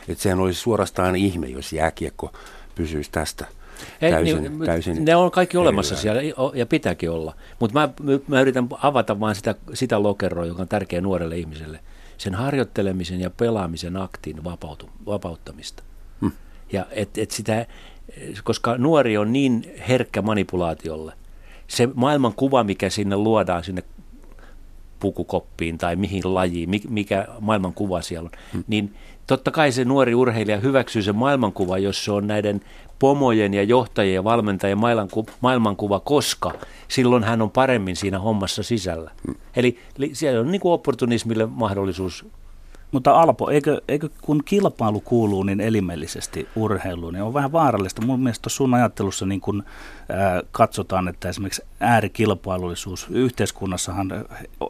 Että 0.09 0.23
sehän 0.23 0.41
olisi 0.41 0.61
suorastaan 0.61 1.17
ihme, 1.17 1.47
jos 1.47 1.73
jääkiekko 1.73 2.33
pysyisi 2.75 3.11
tästä– 3.13 3.47
täysin, 4.01 4.43
niin, 4.43 4.59
täysin 4.65 5.05
ne 5.05 5.17
on 5.17 5.31
kaikki 5.31 5.57
olemassa 5.57 5.97
siellä 5.97 6.23
ja 6.55 6.67
pitääkin 6.67 7.11
olla. 7.11 7.35
Mutta 7.59 7.81
mä, 7.81 7.89
mä 8.27 8.41
yritän 8.41 8.69
avata 8.83 9.21
vain 9.21 9.35
sitä, 9.35 9.55
sitä 9.75 10.03
lokeroa, 10.03 10.47
joka 10.47 10.63
on 10.63 10.69
tärkeä 10.69 11.01
nuorelle 11.01 11.39
ihmiselle. 11.39 11.81
Sen 12.19 12.35
harjoittelemisen 12.35 13.21
ja 13.21 13.31
pelaamisen 13.31 13.97
aktin 13.97 14.45
vapautu, 14.45 14.91
vapauttamista. 15.07 15.83
Hmm. 16.21 16.33
Ja 16.73 16.87
et, 16.91 17.19
et 17.19 17.31
sitä, 17.31 17.67
koska 18.45 18.79
nuori 18.79 19.17
on 19.17 19.33
niin 19.33 19.75
herkkä 19.89 20.23
manipulaatiolle. 20.23 21.13
Se 21.69 21.89
maailmankuva, 21.95 22.65
mikä 22.65 22.91
sinne 22.91 23.17
luodaan 23.17 23.65
sinne 23.65 23.83
pukukoppiin 25.01 25.79
tai 25.79 25.97
mihin 25.97 26.35
lajiin, 26.35 26.71
mikä 26.89 27.27
maailmankuva 27.41 28.03
siellä 28.03 28.27
on, 28.27 28.39
hmm. 28.53 28.65
niin 28.69 28.95
totta 29.27 29.51
kai 29.51 29.73
se 29.73 29.85
nuori 29.85 30.15
urheilija 30.15 30.59
hyväksyy 30.59 31.03
sen 31.03 31.17
maailmankuva, 31.17 31.79
jos 31.79 32.05
se 32.05 32.13
on 32.13 32.27
näiden 32.27 32.61
pomojen 33.01 33.55
ja 33.55 33.63
johtajien 33.63 34.15
ja 34.15 34.25
valmentajien 34.25 34.79
maailmankuva, 35.41 36.01
koska 36.01 36.53
silloin 36.89 37.25
hän 37.25 37.43
on 37.43 37.51
paremmin 37.51 37.97
siinä 37.97 38.19
hommassa 38.19 38.63
sisällä. 38.63 39.11
Hmm. 39.27 39.35
Eli 39.57 39.79
siellä 40.13 40.41
on 40.41 40.53
niin 40.53 40.61
kuin 40.61 40.73
opportunismille 40.73 41.47
mahdollisuus 41.47 42.27
mutta 42.93 43.21
Alpo, 43.21 43.51
eikö, 43.51 43.81
eikö 43.89 44.09
kun 44.23 44.43
kilpailu 44.45 45.01
kuuluu 45.01 45.43
niin 45.43 45.61
elimellisesti 45.61 46.49
urheiluun, 46.57 47.15
niin 47.15 47.23
on 47.23 47.35
vähän 47.35 47.53
vaarallista. 47.53 48.07
Mun 48.07 48.21
mielestä 48.21 48.49
sun 48.49 48.75
ajattelussa 48.75 49.27
niin 49.27 49.41
kun, 49.41 49.65
ää, 50.09 50.43
katsotaan, 50.53 51.09
että 51.09 51.29
esimerkiksi 51.29 51.63
äärikilpailullisuus, 51.81 53.07
yhteiskunnassahan 53.11 54.11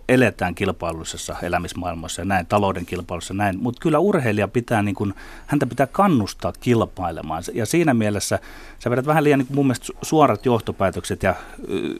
eletään 0.08 0.54
kilpailullisessa 0.54 1.36
elämismaailmassa 1.42 2.20
ja 2.20 2.24
näin, 2.24 2.46
talouden 2.46 2.86
kilpailussa 2.86 3.34
näin, 3.34 3.58
mutta 3.62 3.80
kyllä 3.82 3.98
urheilija 3.98 4.48
pitää, 4.48 4.82
niin 4.82 4.94
kun, 4.94 5.14
häntä 5.46 5.66
pitää 5.66 5.86
kannustaa 5.86 6.52
kilpailemaan. 6.60 7.42
Ja 7.54 7.66
siinä 7.66 7.94
mielessä 7.94 8.38
sä 8.78 8.90
vedät 8.90 9.06
vähän 9.06 9.24
liian 9.24 9.38
niin 9.38 9.48
mun 9.54 9.66
mielestä 9.66 9.92
suorat 10.02 10.46
johtopäätökset 10.46 11.22
ja 11.22 11.34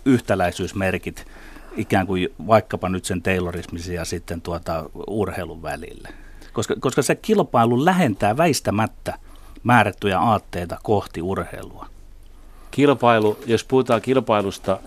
yhtäläisyysmerkit 0.04 1.26
ikään 1.76 2.06
kuin 2.06 2.28
vaikkapa 2.46 2.88
nyt 2.88 3.04
sen 3.04 3.22
Taylorismisen 3.22 3.94
ja 3.94 4.04
sitten 4.04 4.40
tuota 4.40 4.90
urheilun 5.06 5.62
välille. 5.62 6.08
Koska, 6.52 6.74
koska 6.80 7.02
se 7.02 7.14
kilpailu 7.14 7.84
lähentää 7.84 8.36
väistämättä 8.36 9.18
määrättyjä 9.62 10.20
aatteita 10.20 10.78
kohti 10.82 11.22
urheilua. 11.22 11.86
Kilpailu, 12.70 13.38
jos 13.46 13.64
puhutaan 13.64 14.02
kilpailusta 14.02 14.78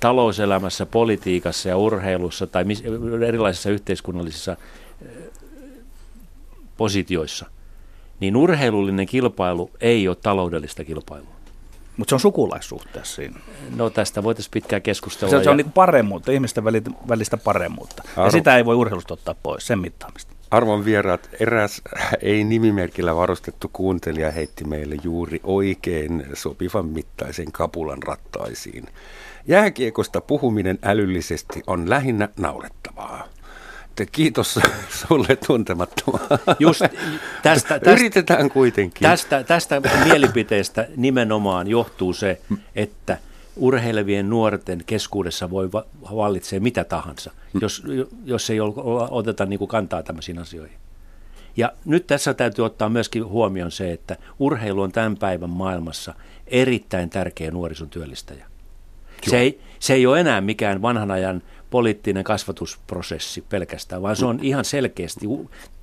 talouselämässä, 0.00 0.86
politiikassa 0.86 1.68
ja 1.68 1.76
urheilussa 1.76 2.46
tai 2.46 2.64
erilaisissa 3.26 3.70
yhteiskunnallisissa 3.70 4.56
eh, 5.02 5.08
positioissa, 6.76 7.46
niin 8.20 8.36
urheilullinen 8.36 9.06
kilpailu 9.06 9.70
ei 9.80 10.08
ole 10.08 10.16
taloudellista 10.16 10.84
kilpailua. 10.84 11.39
Mutta 11.96 12.10
se 12.10 12.14
on 12.14 12.20
sukulaissuhteessa 12.20 13.16
siinä. 13.16 13.40
No 13.76 13.90
tästä 13.90 14.22
voitaisiin 14.22 14.50
pitkään 14.50 14.82
keskustella. 14.82 15.30
Se, 15.30 15.44
se 15.44 15.50
on 15.50 15.58
ja... 15.58 15.64
niin 15.64 15.72
paremmuutta, 15.72 16.32
ihmisten 16.32 16.64
välistä 17.08 17.36
paremmuutta. 17.36 18.02
Arvo. 18.16 18.24
Ja 18.24 18.30
sitä 18.30 18.56
ei 18.56 18.64
voi 18.64 18.74
urheilusta 18.74 19.14
ottaa 19.14 19.34
pois, 19.42 19.66
sen 19.66 19.78
mittaamista. 19.78 20.34
Arvon 20.50 20.84
vieraat, 20.84 21.30
eräs 21.40 21.82
ei 22.22 22.44
nimimerkillä 22.44 23.16
varustettu 23.16 23.70
kuuntelija 23.72 24.30
heitti 24.30 24.64
meille 24.64 24.96
juuri 25.02 25.40
oikein 25.44 26.26
sopivan 26.34 26.86
mittaisen 26.86 27.52
kapulan 27.52 28.02
rattaisiin. 28.02 28.86
Jääkiekosta 29.46 30.20
puhuminen 30.20 30.78
älyllisesti 30.82 31.62
on 31.66 31.90
lähinnä 31.90 32.28
naurettavaa 32.36 33.28
sitten 34.00 34.12
kiitos 34.12 34.58
sulle 35.08 35.36
tuntemattoма. 35.46 36.18
Just 36.58 36.80
tästä, 36.80 37.78
tästä, 37.78 37.92
Yritetään 37.92 38.50
kuitenkin. 38.50 39.02
Tästä, 39.02 39.44
tästä 39.44 39.82
mielipiteestä 40.04 40.88
nimenomaan 40.96 41.68
johtuu 41.68 42.12
se, 42.12 42.40
että 42.76 43.18
urheilevien 43.56 44.30
nuorten 44.30 44.82
keskuudessa 44.86 45.50
voi 45.50 45.70
vallitsee 46.10 46.60
mitä 46.60 46.84
tahansa, 46.84 47.32
jos, 47.60 47.82
jos 48.24 48.50
ei 48.50 48.58
oteta 49.10 49.46
niin 49.46 49.58
kuin 49.58 49.68
kantaa 49.68 50.02
tämmöisiin 50.02 50.38
asioihin. 50.38 50.76
Ja 51.56 51.72
nyt 51.84 52.06
tässä 52.06 52.34
täytyy 52.34 52.64
ottaa 52.64 52.88
myöskin 52.88 53.26
huomioon 53.26 53.70
se, 53.70 53.92
että 53.92 54.16
urheilu 54.38 54.82
on 54.82 54.92
tämän 54.92 55.16
päivän 55.16 55.50
maailmassa 55.50 56.14
erittäin 56.46 57.10
tärkeä 57.10 57.50
nuorison 57.50 57.90
työllistäjä. 57.90 58.46
Se 59.22 59.38
ei, 59.38 59.60
se 59.78 59.94
ei 59.94 60.06
ole 60.06 60.20
enää 60.20 60.40
mikään 60.40 60.82
vanhan 60.82 61.10
ajan 61.10 61.42
poliittinen 61.70 62.24
kasvatusprosessi 62.24 63.44
pelkästään, 63.48 64.02
vaan 64.02 64.16
se 64.16 64.26
on 64.26 64.38
ihan 64.42 64.64
selkeästi 64.64 65.26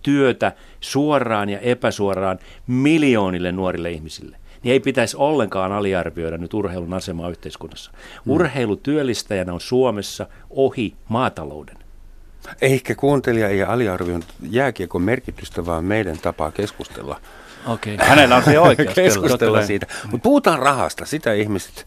työtä 0.01 0.51
suoraan 0.79 1.49
ja 1.49 1.59
epäsuoraan 1.59 2.39
miljoonille 2.67 3.51
nuorille 3.51 3.91
ihmisille. 3.91 4.37
Niin 4.63 4.73
ei 4.73 4.79
pitäisi 4.79 5.17
ollenkaan 5.17 5.71
aliarvioida 5.71 6.37
nyt 6.37 6.53
urheilun 6.53 6.93
asemaa 6.93 7.29
yhteiskunnassa. 7.29 7.91
Mm. 7.91 8.31
Urheilu 8.31 8.75
työllistäjänä 8.75 9.53
on 9.53 9.61
Suomessa 9.61 10.27
ohi 10.49 10.93
maatalouden. 11.09 11.77
Ehkä 12.61 12.95
kuuntelija 12.95 13.49
ei 13.49 13.63
aliarvioinut 13.63 14.33
jääkiekon 14.49 15.01
merkitystä, 15.01 15.65
vaan 15.65 15.85
meidän 15.85 16.17
tapaa 16.17 16.51
keskustella. 16.51 17.21
Okay. 17.67 17.97
Hänellä 17.97 18.35
on 18.35 18.43
se 18.43 18.59
oikeus. 18.69 18.93
keskustella 18.93 19.65
siitä. 19.65 19.87
Mutta 20.03 20.23
puhutaan 20.23 20.59
rahasta, 20.59 21.05
sitä 21.05 21.33
ihmiset 21.33 21.85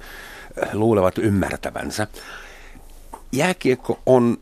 luulevat 0.72 1.18
ymmärtävänsä. 1.18 2.06
Jääkiekko 3.32 4.00
on 4.06 4.38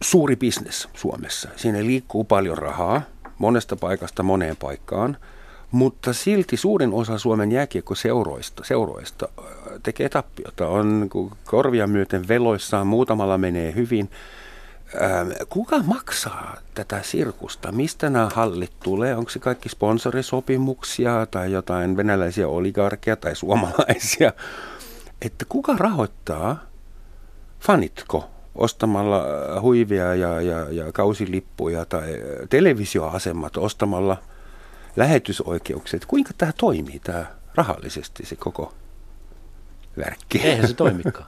suuri 0.00 0.36
bisnes 0.36 0.88
Suomessa. 0.94 1.48
Siinä 1.56 1.78
liikkuu 1.78 2.24
paljon 2.24 2.58
rahaa 2.58 3.02
monesta 3.38 3.76
paikasta 3.76 4.22
moneen 4.22 4.56
paikkaan, 4.56 5.16
mutta 5.70 6.12
silti 6.12 6.56
suurin 6.56 6.92
osa 6.92 7.18
Suomen 7.18 7.52
jääkiekkoseuroista 7.52 8.64
seuroista 8.64 9.28
tekee 9.82 10.08
tappiota. 10.08 10.68
On 10.68 11.08
korvia 11.44 11.86
myöten 11.86 12.28
veloissaan, 12.28 12.86
muutamalla 12.86 13.38
menee 13.38 13.74
hyvin. 13.74 14.10
Ähm, 15.02 15.30
kuka 15.48 15.78
maksaa 15.78 16.56
tätä 16.74 17.02
sirkusta? 17.02 17.72
Mistä 17.72 18.10
nämä 18.10 18.28
hallit 18.34 18.72
tulee? 18.82 19.16
Onko 19.16 19.30
se 19.30 19.38
kaikki 19.38 19.68
sponsorisopimuksia 19.68 21.26
tai 21.30 21.52
jotain 21.52 21.96
venäläisiä 21.96 22.48
oligarkia 22.48 23.16
tai 23.16 23.36
suomalaisia? 23.36 24.32
Että 25.22 25.44
kuka 25.48 25.74
rahoittaa? 25.76 26.69
Fanitko 27.60 28.30
ostamalla 28.54 29.18
äh, 29.18 29.62
huivia 29.62 30.14
ja, 30.14 30.40
ja, 30.40 30.66
ja 30.70 30.92
kausilippuja 30.92 31.84
tai 31.84 32.12
äh, 32.12 32.48
televisioasemat 32.50 33.56
ostamalla 33.56 34.16
lähetysoikeukset? 34.96 36.06
Kuinka 36.06 36.30
tämä 36.38 36.52
toimii, 36.52 37.00
tämä 37.04 37.26
rahallisesti 37.54 38.26
se 38.26 38.36
koko 38.36 38.74
värkki? 39.98 40.38
Eihän 40.38 40.68
se 40.68 40.74
toimikaan. 40.84 41.26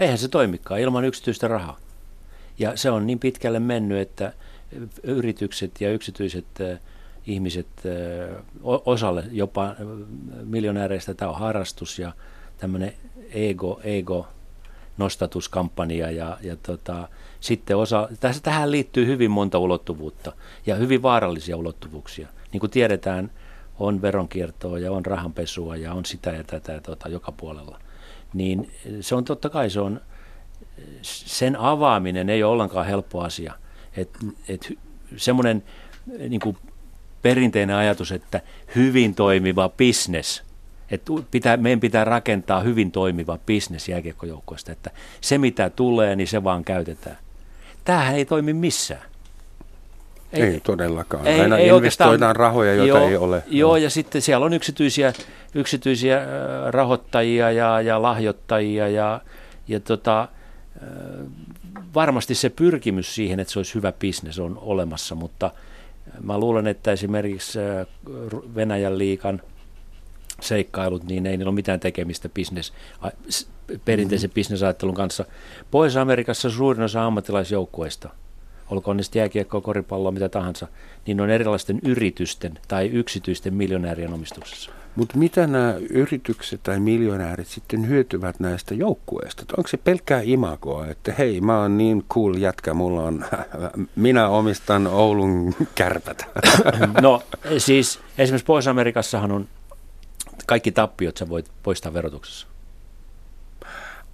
Eihän 0.00 0.18
se 0.18 0.28
toimikaan 0.28 0.80
ilman 0.80 1.04
yksityistä 1.04 1.48
rahaa. 1.48 1.78
Ja 2.58 2.76
se 2.76 2.90
on 2.90 3.06
niin 3.06 3.18
pitkälle 3.18 3.60
mennyt, 3.60 3.98
että 3.98 4.32
yritykset 5.02 5.80
ja 5.80 5.92
yksityiset 5.92 6.46
ihmiset 7.26 7.66
osalle 8.62 9.24
jopa 9.30 9.76
miljonääreistä 10.44 11.14
tämä 11.14 11.30
on 11.30 11.38
harrastus 11.38 11.98
ja 11.98 12.12
tämmöinen 12.58 12.92
ego, 13.30 13.80
ego 13.84 14.28
nostatuskampanja 14.98 16.10
ja, 16.10 16.38
ja 16.42 16.56
tota, 16.56 17.08
sitten 17.40 17.76
osa, 17.76 18.08
tässä, 18.20 18.42
tähän 18.42 18.70
liittyy 18.70 19.06
hyvin 19.06 19.30
monta 19.30 19.58
ulottuvuutta 19.58 20.32
ja 20.66 20.74
hyvin 20.74 21.02
vaarallisia 21.02 21.56
ulottuvuuksia. 21.56 22.28
Niin 22.52 22.60
kuin 22.60 22.70
tiedetään, 22.70 23.30
on 23.78 24.02
veronkiertoa 24.02 24.78
ja 24.78 24.92
on 24.92 25.06
rahanpesua 25.06 25.76
ja 25.76 25.92
on 25.92 26.04
sitä 26.04 26.30
ja 26.30 26.44
tätä 26.44 26.80
tota, 26.80 27.08
joka 27.08 27.32
puolella. 27.32 27.80
Niin 28.34 28.70
se 29.00 29.14
on 29.14 29.24
totta 29.24 29.50
kai 29.50 29.70
se 29.70 29.80
on, 29.80 30.00
sen 31.02 31.56
avaaminen 31.56 32.30
ei 32.30 32.42
ole 32.42 32.52
ollenkaan 32.52 32.86
helppo 32.86 33.20
asia. 33.20 33.54
Et, 33.96 34.10
et 34.48 34.72
semmoinen 35.16 35.62
niin 36.28 36.40
kuin 36.40 36.56
perinteinen 37.22 37.76
ajatus, 37.76 38.12
että 38.12 38.40
hyvin 38.74 39.14
toimiva 39.14 39.68
business, 39.68 40.42
että 40.90 41.12
pitää, 41.30 41.56
meidän 41.56 41.80
pitää 41.80 42.04
rakentaa 42.04 42.60
hyvin 42.60 42.92
toimiva 42.92 43.38
bisnes 43.46 43.88
jääkiekkojoukkoista, 43.88 44.72
että 44.72 44.90
se 45.20 45.38
mitä 45.38 45.70
tulee, 45.70 46.16
niin 46.16 46.28
se 46.28 46.44
vaan 46.44 46.64
käytetään. 46.64 47.18
Tämähän 47.84 48.16
ei 48.16 48.24
toimi 48.24 48.52
missään. 48.52 49.02
Ei, 50.32 50.42
ei 50.42 50.60
todellakaan. 50.60 51.26
Ei, 51.26 51.40
Aina 51.40 51.58
ei 51.58 51.68
investoidaan 51.68 52.36
rahoja, 52.36 52.74
joita 52.74 52.98
joo, 52.98 53.08
ei 53.08 53.16
ole. 53.16 53.42
Joo, 53.46 53.76
ja 53.76 53.90
sitten 53.90 54.22
siellä 54.22 54.46
on 54.46 54.52
yksityisiä, 54.52 55.12
yksityisiä 55.54 56.26
rahoittajia 56.70 57.50
ja, 57.50 57.80
ja 57.80 58.02
lahjoittajia 58.02 58.88
ja, 58.88 59.20
ja 59.68 59.80
tota, 59.80 60.28
varmasti 61.94 62.34
se 62.34 62.50
pyrkimys 62.50 63.14
siihen, 63.14 63.40
että 63.40 63.52
se 63.52 63.58
olisi 63.58 63.74
hyvä 63.74 63.92
bisnes 63.92 64.38
on 64.38 64.58
olemassa, 64.60 65.14
mutta 65.14 65.50
mä 66.22 66.38
luulen, 66.38 66.66
että 66.66 66.92
esimerkiksi 66.92 67.58
Venäjän 68.54 68.98
liikan 68.98 69.42
seikkailut, 70.40 71.04
niin 71.04 71.26
ei 71.26 71.36
niillä 71.36 71.50
ole 71.50 71.54
mitään 71.54 71.80
tekemistä 71.80 72.28
business, 72.28 72.72
perinteisen 73.84 74.30
mm. 74.30 74.34
bisnesajattelun 74.34 74.94
kanssa. 74.94 75.24
Pohjois-Amerikassa 75.70 76.50
suurin 76.50 76.82
osa 76.82 77.06
ammattilaisjoukkueista, 77.06 78.10
olkoon 78.70 79.04
sitten 79.04 79.20
jääkiekkoa, 79.20 79.60
koripalloa, 79.60 80.12
mitä 80.12 80.28
tahansa, 80.28 80.68
niin 81.06 81.20
on 81.20 81.30
erilaisten 81.30 81.80
yritysten 81.84 82.58
tai 82.68 82.86
yksityisten 82.86 83.54
miljonäärien 83.54 84.14
omistuksessa. 84.14 84.70
Mutta 84.96 85.18
mitä 85.18 85.46
nämä 85.46 85.74
yritykset 85.90 86.60
tai 86.62 86.80
miljonäärit 86.80 87.46
sitten 87.46 87.88
hyötyvät 87.88 88.40
näistä 88.40 88.74
joukkueista? 88.74 89.44
Onko 89.56 89.68
se 89.68 89.76
pelkkää 89.76 90.20
imagoa, 90.24 90.86
että 90.86 91.14
hei, 91.18 91.40
mä 91.40 91.60
oon 91.60 91.78
niin 91.78 92.04
cool 92.08 92.34
jätkä, 92.34 92.74
mulla 92.74 93.02
on, 93.02 93.24
minä 93.96 94.28
omistan 94.28 94.86
Oulun 94.86 95.54
kärpät? 95.74 96.26
No 97.02 97.22
siis 97.58 98.00
esimerkiksi 98.18 98.46
Pohjois-Amerikassahan 98.46 99.32
on 99.32 99.48
kaikki 100.46 100.72
tappiot 100.72 101.16
sä 101.16 101.28
voit 101.28 101.50
poistaa 101.62 101.94
verotuksessa. 101.94 102.46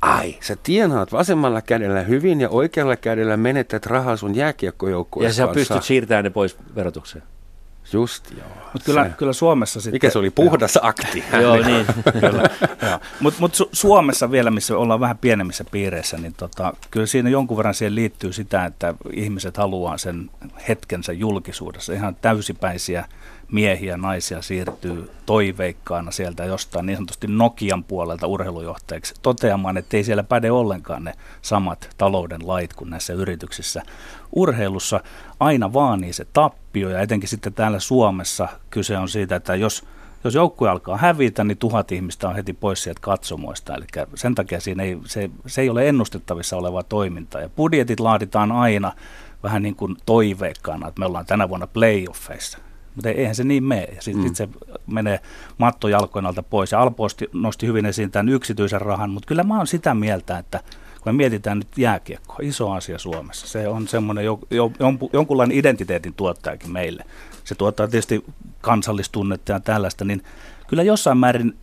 Ai, 0.03 0.37
sä 0.41 0.57
tienaat 0.63 1.13
vasemmalla 1.13 1.63
kädellä 1.63 2.01
hyvin 2.01 2.41
ja 2.41 2.49
oikealla 2.49 2.97
kädellä 2.97 3.37
menetät 3.37 3.87
rahaa 3.87 4.17
sun 4.17 4.35
jääkiekkojoukkueessa. 4.35 5.43
Ja 5.43 5.47
sä 5.47 5.55
pystyt 5.55 5.83
siirtämään 5.83 6.25
ne 6.25 6.31
pois 6.31 6.57
verotukseen. 6.75 7.25
Just 7.93 8.31
joo. 8.31 8.49
Mutta 8.73 8.87
kyllä, 8.87 9.11
kyllä 9.19 9.33
Suomessa 9.33 9.81
sitten... 9.81 9.95
Mikä 9.95 10.11
se 10.11 10.19
oli? 10.19 10.31
Puhdas 10.31 10.79
akti. 10.83 11.25
joo, 11.43 11.57
niin. 11.57 11.87
Mutta 13.21 13.41
mut 13.41 13.55
Su- 13.55 13.69
Suomessa 13.73 14.31
vielä, 14.31 14.51
missä 14.51 14.79
ollaan 14.79 15.01
vähän 15.01 15.19
pienemmissä 15.19 15.65
piireissä, 15.71 16.19
niin 16.19 16.35
tota, 16.35 16.75
kyllä 16.91 17.07
siinä 17.07 17.31
jonkun 17.31 17.57
verran 17.57 17.75
siihen 17.75 17.95
liittyy 17.95 18.33
sitä, 18.33 18.65
että 18.65 18.95
ihmiset 19.13 19.57
haluaa 19.57 19.99
sen 19.99 20.31
hetkensä 20.69 21.13
julkisuudessa. 21.13 21.93
Ihan 21.93 22.17
täysipäisiä 22.21 23.05
miehiä, 23.53 23.97
naisia 23.97 24.43
siirtyy 24.43 25.11
toiveikkaana 25.27 26.11
sieltä 26.11 26.45
jostain 26.45 26.87
niin 26.87 26.97
sanotusti 26.97 27.27
Nokian 27.27 27.85
puolelta 27.85 28.27
urheilujohtajaksi 28.27 29.15
toteamaan, 29.23 29.77
että 29.77 29.97
ei 29.97 30.05
siellä 30.05 30.23
päde 30.23 30.51
ollenkaan 30.51 31.05
ne 31.05 31.15
samat 31.43 31.91
talouden 31.99 32.49
lait 32.49 32.75
kuin 32.75 32.91
näissä 32.91 33.13
yrityksissä. 33.13 33.83
Urheilussa 34.33 35.01
aina 35.41 35.73
vaanii 35.73 36.13
se 36.13 36.27
tappio 36.33 36.91
ja 36.91 37.01
etenkin 37.01 37.29
sitten 37.29 37.55
täällä 37.55 37.81
Suomessa 37.81 38.49
kyse 38.71 38.99
on 38.99 39.09
siitä, 39.09 39.37
että 39.37 39.55
jos 39.55 39.85
jos 40.25 40.35
joukkue 40.35 40.69
alkaa 40.69 40.97
hävitä, 40.97 41.45
niin 41.45 41.59
tuhat 41.59 41.93
ihmistä 41.93 42.29
on 42.29 42.35
heti 42.35 42.53
pois 42.53 42.83
sieltä 42.83 43.01
katsomoista. 43.01 43.75
Eli 43.75 43.85
sen 44.15 44.35
takia 44.35 44.61
siinä 44.61 44.83
ei, 44.83 44.99
se, 45.05 45.31
se 45.47 45.61
ei 45.61 45.71
ole 45.71 45.89
ennustettavissa 45.89 46.57
olevaa 46.57 46.83
toimintaa. 46.83 47.41
Ja 47.41 47.49
budjetit 47.49 48.01
laaditaan 48.01 48.53
aina 48.53 48.93
vähän 49.43 49.63
niin 49.63 49.77
kuin 49.77 49.97
toiveikkaana, 50.07 50.89
että 50.89 50.99
me 50.99 51.07
ollaan 51.07 51.27
tänä 51.27 51.49
vuonna 51.49 51.67
playoffeissa. 51.67 52.59
Mutta 52.95 53.09
eihän 53.09 53.35
se 53.35 53.45
niin 53.45 53.65
mene. 53.65 53.97
Sitten 54.01 54.23
mm. 54.23 54.29
sit 54.29 54.37
se 54.37 54.49
menee 54.87 55.21
mattojalkojen 55.59 56.27
alta 56.27 56.43
pois. 56.43 56.73
Ja 56.73 56.81
Alposti 56.81 57.29
nosti 57.33 57.67
hyvin 57.67 57.87
esiin 57.87 58.11
tämän 58.11 58.29
yksityisen 58.29 58.81
rahan, 58.81 59.11
mutta 59.11 59.27
kyllä 59.27 59.43
mä 59.43 59.57
oon 59.57 59.67
sitä 59.67 59.95
mieltä, 59.95 60.39
että 60.39 60.61
kun 61.03 61.13
me 61.13 61.17
mietitään 61.17 61.59
nyt 61.59 61.79
jääkiekkoa, 61.79 62.37
iso 62.43 62.71
asia 62.71 62.99
Suomessa, 62.99 63.47
se 63.47 63.69
on 63.69 63.89
semmoinen 63.89 64.25
jo, 64.25 64.39
jo, 64.51 64.71
jonkunlainen 65.13 65.59
identiteetin 65.59 66.15
tuottajakin 66.15 66.73
meille. 66.73 67.05
Se 67.45 67.55
tuottaa 67.55 67.89
tietysti 67.89 68.25
kansallistunnetta 68.61 69.53
ja 69.53 69.61
tällaista, 69.61 70.05
niin 70.05 70.23
kyllä 70.69 70.83
jossain 70.83 71.19
määrin 71.19 71.57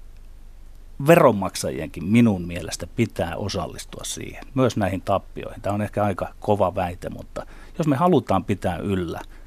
veronmaksajienkin 1.08 2.04
minun 2.04 2.48
mielestä 2.48 2.88
pitää 2.96 3.36
osallistua 3.36 4.04
siihen, 4.04 4.44
myös 4.54 4.78
näihin 4.78 5.02
tappioihin. 5.02 5.62
Tämä 5.62 5.74
on 5.74 5.82
ehkä 5.82 6.04
aika 6.04 6.34
kova 6.40 6.76
väite, 6.76 7.10
mutta 7.10 7.46
jos 7.78 7.88
me 7.88 7.96
halutaan 7.96 8.44
pitää 8.44 8.78
yllä– 8.78 9.22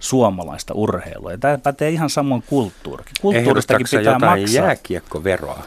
suomalaista 0.00 0.74
urheilua. 0.74 1.32
Ja 1.32 1.38
tämä 1.38 1.58
pätee 1.58 1.90
ihan 1.90 2.10
samoin 2.10 2.42
kulttuurikin. 2.46 3.12
Kulttuuristakin 3.20 3.86
pitää 3.90 4.12
jotain 4.14 4.40
maksaa. 4.40 4.64
jääkiekkoveroa? 4.64 5.62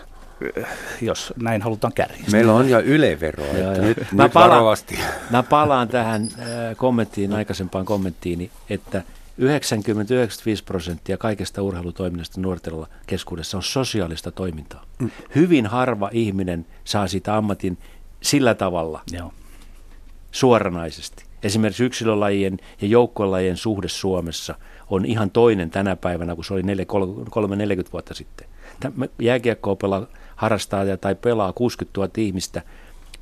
Jos 1.01 1.33
näin 1.41 1.61
halutaan 1.61 1.93
kärjistää. 1.93 2.31
Meillä 2.31 2.53
on 2.53 2.69
jo 2.69 2.79
yleveroa, 2.79 3.47
että 3.47 3.59
joo. 3.59 3.85
nyt, 3.85 3.97
mä 4.11 4.23
nyt 4.23 4.33
palaan, 4.33 4.51
varovasti. 4.51 4.99
Mä 5.29 5.43
palaan 5.43 5.87
tähän 5.87 6.29
äh, 6.39 6.47
kommenttiin, 6.77 7.33
aikaisempaan 7.33 7.85
kommenttiin, 7.85 8.51
että 8.69 9.03
90-95 9.41 9.45
prosenttia 10.65 11.17
kaikesta 11.17 11.61
urheilutoiminnasta 11.61 12.41
nuorten 12.41 12.73
keskuudessa 13.07 13.57
on 13.57 13.63
sosiaalista 13.63 14.31
toimintaa. 14.31 14.85
Mm. 14.99 15.11
Hyvin 15.35 15.67
harva 15.67 16.09
ihminen 16.13 16.65
saa 16.83 17.07
sitä 17.07 17.37
ammatin 17.37 17.77
sillä 18.21 18.55
tavalla 18.55 19.01
Joo. 19.11 19.33
suoranaisesti 20.31 21.25
esimerkiksi 21.43 21.83
yksilölajien 21.83 22.57
ja 22.81 22.87
joukkuelajien 22.87 23.57
suhde 23.57 23.87
Suomessa 23.87 24.55
on 24.89 25.05
ihan 25.05 25.31
toinen 25.31 25.69
tänä 25.69 25.95
päivänä 25.95 26.35
kuin 26.35 26.45
se 26.45 26.53
oli 26.53 26.61
3-40 26.61 26.65
vuotta 27.93 28.13
sitten. 28.13 28.47
Jääkiekkoa 29.19 29.75
pelaa, 29.75 30.05
harrastaa 30.35 30.83
tai 31.01 31.15
pelaa 31.15 31.53
60 31.53 31.99
000 31.99 32.11
ihmistä. 32.17 32.61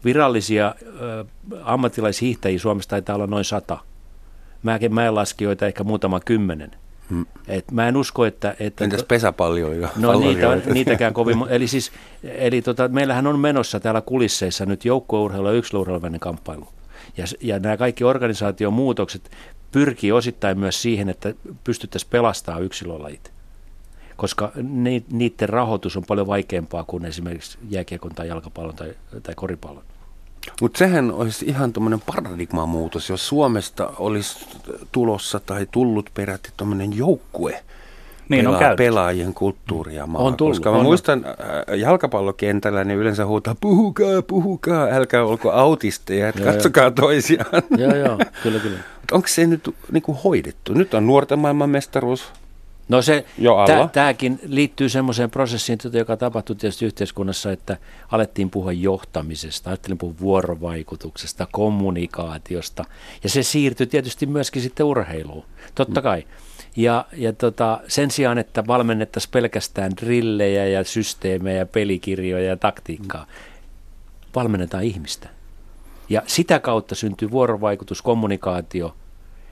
Virallisia 0.05 0.67
äh, 0.67 1.55
ammattilaishiihtäjiä 1.63 2.59
Suomessa 2.59 2.89
taitaa 2.89 3.15
olla 3.15 3.27
noin 3.27 3.45
sata. 3.45 3.77
Mäenlaskijoita 4.89 5.67
ehkä 5.67 5.83
muutama 5.83 6.19
kymmenen. 6.19 6.71
Hmm. 7.09 7.25
Et 7.47 7.71
mä 7.71 7.87
en 7.87 7.97
usko, 7.97 8.25
että... 8.25 8.55
että 8.59 8.83
Entäs 8.83 9.03
pesäpalloja? 9.03 9.89
No 9.95 10.19
niitä, 10.19 10.55
niitäkään 10.73 11.13
kovin... 11.13 11.37
Eli 11.49 11.67
siis, 11.67 11.91
eli 12.23 12.61
tota, 12.61 12.87
meillähän 12.87 13.27
on 13.27 13.39
menossa 13.39 13.79
täällä 13.79 14.01
kulisseissa 14.01 14.65
nyt 14.65 14.85
joukkueurheilu 14.85 15.47
ja 15.47 15.53
yksilöurheilun 15.53 16.19
kamppailu. 16.19 16.67
Ja, 17.17 17.25
ja 17.41 17.59
nämä 17.59 17.77
kaikki 17.77 18.03
organisaation 18.03 18.73
muutokset 18.73 19.31
pyrkii 19.71 20.11
osittain 20.11 20.59
myös 20.59 20.81
siihen, 20.81 21.09
että 21.09 21.33
pystyttäisiin 21.63 22.09
pelastamaan 22.09 22.63
yksilölajit 22.63 23.31
koska 24.21 24.51
niiden 25.11 25.49
rahoitus 25.49 25.97
on 25.97 26.03
paljon 26.07 26.27
vaikeampaa 26.27 26.83
kuin 26.83 27.05
esimerkiksi 27.05 27.57
jääkiekon 27.69 28.11
tai 28.15 28.27
jalkapallon 28.27 28.75
tai, 28.75 28.93
tai 29.23 29.35
koripallon. 29.35 29.83
Mutta 30.61 30.77
sehän 30.77 31.11
olisi 31.11 31.45
ihan 31.45 31.73
tuommoinen 31.73 32.01
paradigmamuutos, 32.05 33.09
jos 33.09 33.27
Suomesta 33.27 33.93
olisi 33.97 34.45
tulossa 34.91 35.39
tai 35.39 35.67
tullut 35.71 36.09
peräti 36.13 36.49
tuommoinen 36.57 36.97
joukkue, 36.97 37.63
Niin 38.31 38.47
on 38.47 38.53
pela- 38.53 38.59
käynyt. 38.59 38.77
pelaajien 38.77 39.33
kulttuuria 39.33 40.07
maa. 40.07 40.21
On 40.21 40.37
tullut, 40.37 40.55
koska 40.55 40.71
mä 40.71 40.77
on. 40.77 40.83
muistan 40.83 41.25
äh, 41.25 41.79
jalkapallokentällä, 41.79 42.83
niin 42.83 42.99
yleensä 42.99 43.25
huutaa, 43.25 43.55
puhukaa, 43.61 44.21
puhukaa, 44.21 44.87
älkää 44.91 45.23
olko 45.23 45.51
autisteja, 45.51 46.29
että 46.29 46.41
katsokaa 46.41 46.91
toisiaan. 46.91 47.63
Joo, 47.77 47.95
joo, 47.95 48.19
kyllä, 48.43 48.59
kyllä. 48.59 48.79
Onko 49.11 49.27
se 49.27 49.47
nyt 49.47 49.75
niin 49.91 50.03
kuin 50.03 50.17
hoidettu? 50.23 50.73
Nyt 50.73 50.93
on 50.93 51.07
nuorten 51.07 51.39
maailman 51.39 51.69
mestaruus. 51.69 52.31
No 52.89 53.01
se, 53.01 53.25
tämäkin 53.91 54.39
liittyy 54.45 54.89
semmoiseen 54.89 55.29
prosessiin, 55.29 55.79
joka 55.93 56.17
tapahtui 56.17 56.55
tietysti 56.55 56.85
yhteiskunnassa, 56.85 57.51
että 57.51 57.77
alettiin 58.11 58.49
puhua 58.49 58.71
johtamisesta, 58.71 59.69
alettiin 59.69 59.97
puhua 59.97 60.15
vuorovaikutuksesta, 60.19 61.47
kommunikaatiosta, 61.51 62.85
ja 63.23 63.29
se 63.29 63.43
siirtyi 63.43 63.87
tietysti 63.87 64.25
myöskin 64.25 64.61
sitten 64.61 64.85
urheiluun, 64.85 65.43
totta 65.75 66.01
kai. 66.01 66.23
Ja, 66.75 67.05
ja 67.13 67.33
tota, 67.33 67.79
sen 67.87 68.11
sijaan, 68.11 68.37
että 68.37 68.67
valmennettaisiin 68.67 69.31
pelkästään 69.31 69.91
drillejä 70.01 70.67
ja 70.67 70.83
systeemejä, 70.83 71.65
pelikirjoja 71.65 72.45
ja 72.45 72.57
taktiikkaa, 72.57 73.25
valmennetaan 74.35 74.83
ihmistä. 74.83 75.29
Ja 76.09 76.21
sitä 76.27 76.59
kautta 76.59 76.95
syntyy 76.95 77.31
vuorovaikutus, 77.31 78.01
kommunikaatio, 78.01 78.95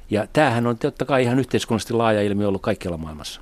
ja 0.09 0.27
tämähän 0.33 0.67
on 0.67 0.77
totta 0.77 1.05
kai 1.05 1.23
ihan 1.23 1.39
yhteiskunnallisesti 1.39 1.93
laaja 1.93 2.21
ilmiö 2.21 2.47
ollut 2.47 2.61
kaikkialla 2.61 2.97
maailmassa. 2.97 3.41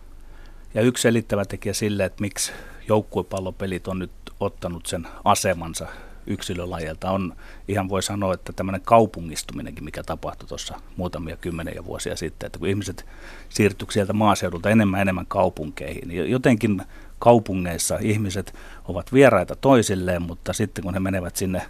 Ja 0.73 0.81
yksi 0.81 1.01
selittävä 1.01 1.45
tekijä 1.45 1.73
sille, 1.73 2.05
että 2.05 2.21
miksi 2.21 2.51
joukkuepallopelit 2.87 3.87
on 3.87 3.99
nyt 3.99 4.11
ottanut 4.39 4.85
sen 4.85 5.07
asemansa 5.23 5.87
yksilölajilta, 6.27 7.11
on 7.11 7.35
ihan 7.67 7.89
voi 7.89 8.03
sanoa, 8.03 8.33
että 8.33 8.53
tämmöinen 8.53 8.81
kaupungistuminenkin, 8.81 9.83
mikä 9.83 10.03
tapahtui 10.03 10.47
tuossa 10.47 10.75
muutamia 10.97 11.37
kymmeniä 11.37 11.85
vuosia 11.85 12.15
sitten, 12.15 12.47
että 12.47 12.59
kun 12.59 12.67
ihmiset 12.67 13.05
siirtyivät 13.49 13.93
sieltä 13.93 14.13
maaseudulta 14.13 14.69
enemmän 14.69 15.01
enemmän 15.01 15.25
kaupunkeihin, 15.25 16.07
niin 16.07 16.31
jotenkin 16.31 16.81
kaupungeissa 17.19 17.97
ihmiset 18.01 18.55
ovat 18.85 19.13
vieraita 19.13 19.55
toisilleen, 19.55 20.21
mutta 20.21 20.53
sitten 20.53 20.83
kun 20.83 20.93
he 20.93 20.99
menevät 20.99 21.35
sinne 21.35 21.61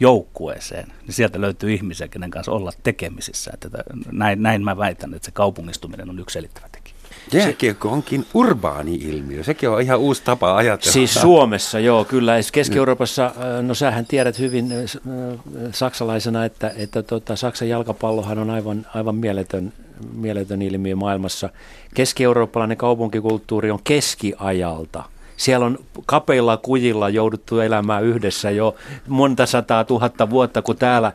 joukkueeseen, 0.00 0.88
niin 1.02 1.14
sieltä 1.14 1.40
löytyy 1.40 1.74
ihmisiä, 1.74 2.08
kenen 2.08 2.30
kanssa 2.30 2.52
olla 2.52 2.72
tekemisissä. 2.82 3.50
Että 3.54 3.68
näin, 4.12 4.42
näin 4.42 4.64
mä 4.64 4.76
väitän, 4.76 5.14
että 5.14 5.26
se 5.26 5.30
kaupungistuminen 5.30 6.10
on 6.10 6.18
yksi 6.18 6.34
selittävä 6.34 6.68
tekijä. 6.72 6.85
Jääkiekko 7.32 7.88
onkin 7.88 8.26
urbaani 8.34 8.94
ilmiö. 8.94 9.42
Sekin 9.42 9.68
on 9.68 9.80
ihan 9.80 9.98
uusi 9.98 10.22
tapa 10.24 10.56
ajatella. 10.56 10.92
Siis 10.92 11.14
Suomessa, 11.14 11.78
joo, 11.78 12.04
kyllä. 12.04 12.32
Keski-Euroopassa, 12.52 13.26
äh, 13.26 13.62
no 13.62 13.74
sähän 13.74 14.06
tiedät 14.06 14.38
hyvin 14.38 14.72
äh, 14.72 14.78
äh, 14.78 15.38
saksalaisena, 15.72 16.44
että, 16.44 16.72
että 16.76 17.02
tota, 17.02 17.36
Saksan 17.36 17.68
jalkapallohan 17.68 18.38
on 18.38 18.50
aivan, 18.50 18.86
aivan 18.94 19.14
mieletön, 19.14 19.72
mieletön 20.14 20.62
ilmiö 20.62 20.96
maailmassa. 20.96 21.48
Keski-eurooppalainen 21.94 22.76
kaupunkikulttuuri 22.76 23.70
on 23.70 23.80
keskiajalta. 23.84 25.04
Siellä 25.36 25.66
on 25.66 25.78
kapeilla 26.06 26.56
kujilla 26.56 27.08
jouduttu 27.08 27.60
elämään 27.60 28.04
yhdessä 28.04 28.50
jo 28.50 28.74
monta 29.08 29.46
sataa 29.46 29.84
tuhatta 29.84 30.30
vuotta, 30.30 30.62
kun 30.62 30.76
täällä 30.76 31.12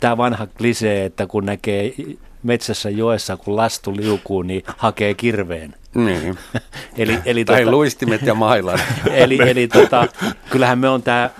tämä 0.00 0.16
vanha 0.16 0.46
klisee, 0.46 1.04
että 1.04 1.26
kun 1.26 1.46
näkee 1.46 1.94
metsässä 2.42 2.90
joessa, 2.90 3.36
kun 3.36 3.56
lastu 3.56 3.96
liukuu, 3.96 4.42
niin 4.42 4.62
hakee 4.76 5.14
kirveen. 5.14 5.74
Niin. 5.94 6.38
eli, 6.98 7.18
eli 7.24 7.44
Tai 7.44 7.64
tota- 7.64 7.70
luistimet 7.70 8.22
ja 8.22 8.34
mailan. 8.34 8.80
eli, 9.12 9.38
eli 9.50 9.68
tota, 9.68 10.08
kyllähän 10.50 10.78
me 10.78 10.88
on 10.88 11.02
tämä, 11.02 11.30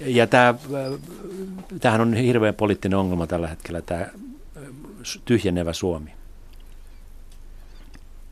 ja 0.00 0.26
tämä, 0.26 0.54
tämähän 1.80 2.00
on 2.00 2.14
hirveän 2.14 2.54
poliittinen 2.54 2.98
ongelma 2.98 3.26
tällä 3.26 3.48
hetkellä, 3.48 3.82
tämä 3.82 4.06
tyhjenevä 5.24 5.72
Suomi. 5.72 6.10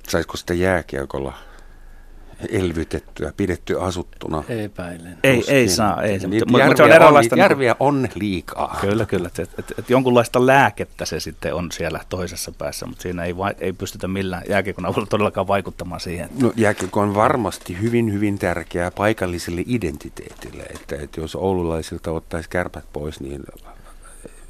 Saisiko 0.08 0.36
sitä 0.36 0.54
jääkiekolla 0.54 1.34
elvytettyä, 2.50 3.32
pidetty 3.36 3.80
asuttuna? 3.80 4.44
Epäilen. 4.48 5.18
Ei, 5.22 5.36
Tuskin. 5.36 5.54
ei 5.54 5.68
saa, 5.68 6.02
ei 6.02 6.20
se, 6.20 6.28
Niitä 6.28 6.46
mutta, 6.46 6.52
mutta 6.52 6.58
järviä, 6.58 6.76
se 6.76 6.82
on 6.82 6.90
on, 6.90 6.96
eräänlaista... 6.96 7.36
niitä 7.36 7.44
järviä 7.44 7.76
on 7.80 8.08
liikaa. 8.14 8.78
Kyllä, 8.80 9.06
kyllä. 9.06 9.30
Et, 9.38 9.50
et, 9.58 9.72
et 9.78 9.90
jonkunlaista 9.90 10.46
lääkettä 10.46 11.04
se 11.04 11.20
sitten 11.20 11.54
on 11.54 11.72
siellä 11.72 12.00
toisessa 12.08 12.52
päässä, 12.58 12.86
mutta 12.86 13.02
siinä 13.02 13.24
ei, 13.24 13.36
va, 13.36 13.50
ei 13.58 13.72
pystytä 13.72 14.08
millään 14.08 14.42
jääkiekon 14.48 14.86
avulla 14.86 15.06
todellakaan 15.06 15.48
vaikuttamaan 15.48 16.00
siihen. 16.00 16.28
No, 16.42 16.52
jääkiekko 16.56 17.00
on 17.00 17.14
varmasti 17.14 17.80
hyvin, 17.80 18.12
hyvin 18.12 18.38
tärkeää 18.38 18.90
paikalliselle 18.90 19.62
identiteetille, 19.66 20.62
että, 20.62 20.96
että 20.96 21.20
jos 21.20 21.36
oululaisilta 21.36 22.10
ottaisi 22.10 22.50
kärpät 22.50 22.84
pois, 22.92 23.20
niin 23.20 23.42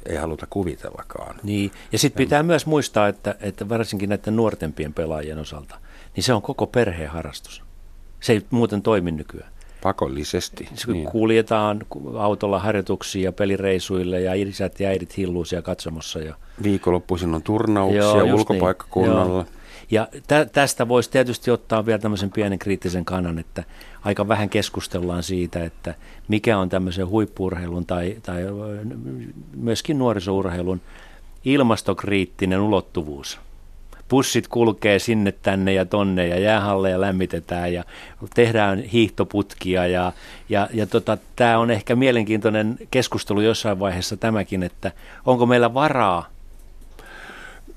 ei 0.05 0.15
haluta 0.15 0.47
kuvitellakaan. 0.49 1.35
Niin, 1.43 1.71
ja 1.91 1.99
sitten 1.99 2.25
pitää 2.25 2.43
myös 2.43 2.65
muistaa, 2.65 3.07
että, 3.07 3.35
että 3.39 3.69
varsinkin 3.69 4.09
näiden 4.09 4.35
nuortempien 4.35 4.93
pelaajien 4.93 5.37
osalta, 5.37 5.79
niin 6.15 6.23
se 6.23 6.33
on 6.33 6.41
koko 6.41 6.67
perheen 6.67 7.09
harrastus. 7.09 7.64
Se 8.25 8.33
ei 8.33 8.41
muuten 8.49 8.81
toimi 8.81 9.11
nykyään. 9.11 9.51
Pakollisesti. 9.83 10.69
Se, 10.75 10.91
Niin. 10.91 11.05
kuljetaan 11.05 11.81
autolla 12.17 12.59
harjoituksiin 12.59 13.23
ja 13.23 13.31
pelireisuille 13.31 14.21
ja 14.21 14.33
isät 14.33 14.79
ja 14.79 14.89
äidit 14.89 15.17
hilluu 15.17 15.45
siellä 15.45 15.61
katsomossa. 15.61 16.19
Ja, 16.19 16.35
Viikonloppuisin 16.63 17.35
on 17.35 17.43
turnauksia 17.43 18.01
Joo, 18.01 18.23
just 18.23 18.33
ulkopaikkakunnalla. 18.33 19.43
Niin. 19.43 19.51
Ja 19.91 20.07
tä, 20.27 20.45
tästä 20.45 20.87
voisi 20.87 21.09
tietysti 21.09 21.51
ottaa 21.51 21.85
vielä 21.85 21.99
tämmöisen 21.99 22.31
pienen 22.31 22.59
kriittisen 22.59 23.05
kannan, 23.05 23.39
että 23.39 23.63
aika 24.03 24.27
vähän 24.27 24.49
keskustellaan 24.49 25.23
siitä, 25.23 25.63
että 25.63 25.95
mikä 26.27 26.57
on 26.57 26.69
tämmöisen 26.69 27.07
huippuurheilun 27.07 27.85
tai, 27.85 28.17
tai 28.23 28.41
myöskin 29.55 29.97
nuorisourheilun 29.97 30.81
ilmastokriittinen 31.45 32.61
ulottuvuus. 32.61 33.39
Pussit 34.07 34.47
kulkee 34.47 34.99
sinne 34.99 35.31
tänne 35.31 35.73
ja 35.73 35.85
tonne 35.85 36.27
ja 36.27 36.39
jäähalleja 36.39 37.01
lämmitetään 37.01 37.73
ja 37.73 37.83
tehdään 38.33 38.79
hiihtoputkia 38.79 39.87
ja, 39.87 40.11
ja, 40.49 40.69
ja 40.73 40.87
tota, 40.87 41.17
tämä 41.35 41.57
on 41.57 41.71
ehkä 41.71 41.95
mielenkiintoinen 41.95 42.77
keskustelu 42.91 43.41
jossain 43.41 43.79
vaiheessa 43.79 44.17
tämäkin, 44.17 44.63
että 44.63 44.91
onko 45.25 45.45
meillä 45.45 45.73
varaa? 45.73 46.29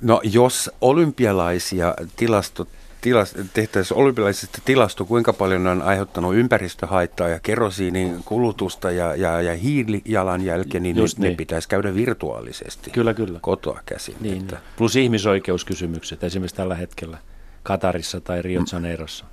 No 0.00 0.20
jos 0.24 0.70
olympialaisia 0.80 1.94
tilastot 2.16 2.68
tilas, 3.00 3.34
tehtäisiin 3.54 3.98
olympialaisista 3.98 4.58
tilasto, 4.64 5.04
kuinka 5.04 5.32
paljon 5.32 5.64
ne 5.64 5.70
on 5.70 5.82
aiheuttanut 5.82 6.34
ympäristöhaittaa 6.34 7.28
ja 7.28 7.40
kerosiinin 7.40 8.22
kulutusta 8.24 8.90
ja, 8.90 9.14
ja, 9.16 9.42
ja 9.42 9.54
hiilijalanjälkeä, 9.54 10.80
niin 10.80 10.96
Just 10.96 11.18
nyt 11.18 11.22
ne 11.22 11.28
niin. 11.28 11.36
pitäisi 11.36 11.68
käydä 11.68 11.94
virtuaalisesti 11.94 12.90
Kyllä, 12.90 13.14
kyllä. 13.14 13.38
kotoa 13.42 13.80
käsin. 13.86 14.16
Niin, 14.20 14.38
Että, 14.42 14.58
plus 14.76 14.96
ihmisoikeuskysymykset 14.96 16.24
esimerkiksi 16.24 16.56
tällä 16.56 16.74
hetkellä 16.74 17.18
Katarissa 17.62 18.20
tai 18.20 18.42
Rio 18.42 18.62
Janeirossa. 18.72 19.24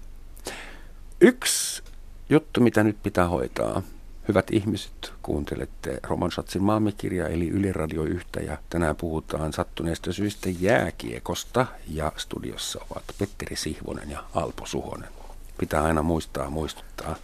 yksi 1.22 1.84
juttu, 2.30 2.62
mitä 2.62 2.84
nyt 2.84 2.98
pitää 3.04 3.28
hoitaa. 3.28 3.82
Hyvät 4.28 4.48
ihmiset, 4.52 5.14
kuuntelette 5.22 6.00
Roman 6.04 6.32
Schatzin 6.32 6.64
maamikirja 6.64 7.28
eli 7.28 7.50
Yle 7.50 7.72
Radio 7.72 8.04
1 8.04 8.28
ja 8.48 8.58
tänään 8.70 8.96
puhutaan 8.96 9.54
sattuneesta 9.54 10.14
syystä 10.14 10.50
jääkiekosta 10.60 11.66
ja 11.88 12.12
studiossa 12.18 12.80
ovat 12.90 13.04
Petteri 13.20 13.56
Sihvonen 13.56 14.12
ja 14.12 14.24
Alpo 14.36 14.66
Suhonen. 14.66 15.10
Pitää 15.58 15.84
aina 15.84 16.04
muistaa 16.04 16.50
muistuttaa. 16.50 17.16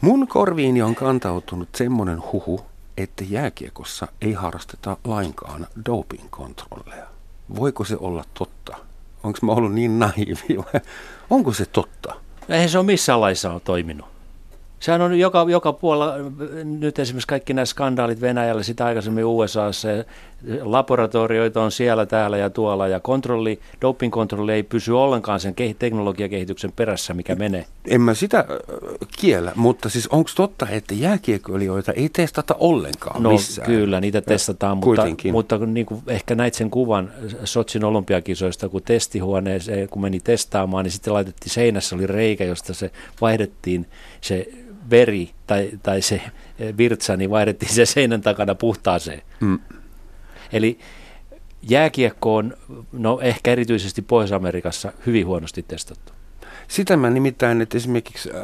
Mun 0.00 0.28
korviini 0.28 0.82
on 0.82 0.94
kantautunut 0.94 1.68
semmoinen 1.74 2.22
huhu, 2.32 2.60
että 2.96 3.24
jääkiekossa 3.28 4.08
ei 4.20 4.32
harrasteta 4.32 4.96
lainkaan 5.04 5.66
doping-kontrolleja. 5.86 7.06
Voiko 7.56 7.84
se 7.84 7.96
olla 8.00 8.24
totta? 8.34 8.76
Onko 9.22 9.38
mä 9.42 9.52
ollut 9.52 9.74
niin 9.74 9.98
naivi 9.98 10.56
onko 11.30 11.52
se 11.52 11.66
totta? 11.66 12.14
Eihän 12.48 12.68
se 12.68 12.78
ole 12.78 12.86
missään 12.86 13.20
laissa 13.20 13.60
toiminut. 13.64 14.11
Sehän 14.82 15.00
on 15.00 15.18
joka, 15.18 15.46
joka 15.48 15.72
puolella, 15.72 16.14
nyt 16.64 16.98
esimerkiksi 16.98 17.28
kaikki 17.28 17.54
nämä 17.54 17.64
skandaalit 17.64 18.20
Venäjällä, 18.20 18.62
sitä 18.62 18.84
aikaisemmin 18.84 19.24
USAssa, 19.24 19.88
ja 19.90 20.04
laboratorioita 20.62 21.62
on 21.62 21.72
siellä, 21.72 22.06
täällä 22.06 22.36
ja 22.36 22.50
tuolla, 22.50 22.88
ja 22.88 23.00
kontrolli, 23.00 23.60
doping-kontrolli 23.80 24.52
ei 24.52 24.62
pysy 24.62 24.92
ollenkaan 24.92 25.40
sen 25.40 25.54
ke- 25.60 25.74
teknologiakehityksen 25.78 26.72
perässä, 26.72 27.14
mikä 27.14 27.34
menee. 27.34 27.64
En 27.86 28.00
mä 28.00 28.14
sitä 28.14 28.44
kiellä, 29.20 29.52
mutta 29.54 29.88
siis 29.88 30.08
onko 30.08 30.30
totta, 30.36 30.68
että 30.68 30.94
jääkiekkoilijoita 30.94 31.92
ei 31.92 32.08
testata 32.08 32.56
ollenkaan 32.58 33.22
No 33.22 33.30
missään? 33.30 33.66
kyllä, 33.66 34.00
niitä 34.00 34.20
testataan, 34.20 34.76
mutta, 34.76 34.86
kuitenkin. 35.02 35.32
mutta 35.32 35.58
niin 35.58 35.86
kuin 35.86 36.02
ehkä 36.06 36.34
näit 36.34 36.54
sen 36.54 36.70
kuvan 36.70 37.12
Sotsin 37.44 37.84
olympiakisoista, 37.84 38.68
kun 38.68 38.82
testihuoneeseen, 38.82 39.88
kun 39.88 40.02
meni 40.02 40.20
testaamaan, 40.20 40.84
niin 40.84 40.92
sitten 40.92 41.12
laitettiin 41.14 41.52
seinässä 41.52 41.96
oli 41.96 42.06
reikä, 42.06 42.44
josta 42.44 42.74
se 42.74 42.90
vaihdettiin 43.20 43.86
se 44.20 44.48
veri 44.92 45.30
tai, 45.46 45.70
tai 45.82 46.02
se 46.02 46.22
virtsa, 46.76 47.16
niin 47.16 47.30
vaihdettiin 47.30 47.74
se 47.74 47.86
seinän 47.86 48.20
takana 48.20 48.54
puhtaaseen. 48.54 49.22
Mm. 49.40 49.58
Eli 50.52 50.78
jääkiekko 51.62 52.36
on, 52.36 52.56
no 52.92 53.20
ehkä 53.20 53.52
erityisesti 53.52 54.02
Pohjois-Amerikassa, 54.02 54.92
hyvin 55.06 55.26
huonosti 55.26 55.62
testattu. 55.62 56.12
Sitä 56.68 56.96
mä 56.96 57.10
nimittäin, 57.10 57.60
että 57.60 57.76
esimerkiksi 57.76 58.30
äh, 58.34 58.42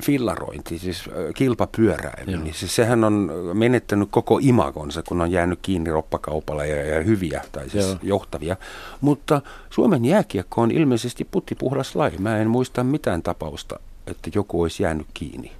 fillarointi, 0.00 0.78
siis 0.78 1.08
äh, 1.08 1.14
kilpapyöräily, 1.34 2.36
niin 2.36 2.54
siis 2.54 2.76
sehän 2.76 3.04
on 3.04 3.30
menettänyt 3.54 4.08
koko 4.10 4.38
imagonsa, 4.42 5.02
kun 5.02 5.20
on 5.20 5.30
jäänyt 5.30 5.58
kiinni 5.62 5.90
roppakaupalla 5.90 6.64
ja, 6.64 6.86
ja 6.86 7.02
hyviä, 7.02 7.42
tai 7.52 7.70
siis 7.70 7.86
Joo. 7.86 7.96
johtavia. 8.02 8.56
Mutta 9.00 9.42
Suomen 9.70 10.04
jääkiekko 10.04 10.62
on 10.62 10.70
ilmeisesti 10.70 11.24
puttipuhdas 11.30 11.96
laji. 11.96 12.18
Mä 12.18 12.38
en 12.38 12.50
muista 12.50 12.84
mitään 12.84 13.22
tapausta, 13.22 13.80
että 14.06 14.30
joku 14.34 14.62
olisi 14.62 14.82
jäänyt 14.82 15.06
kiinni. 15.14 15.52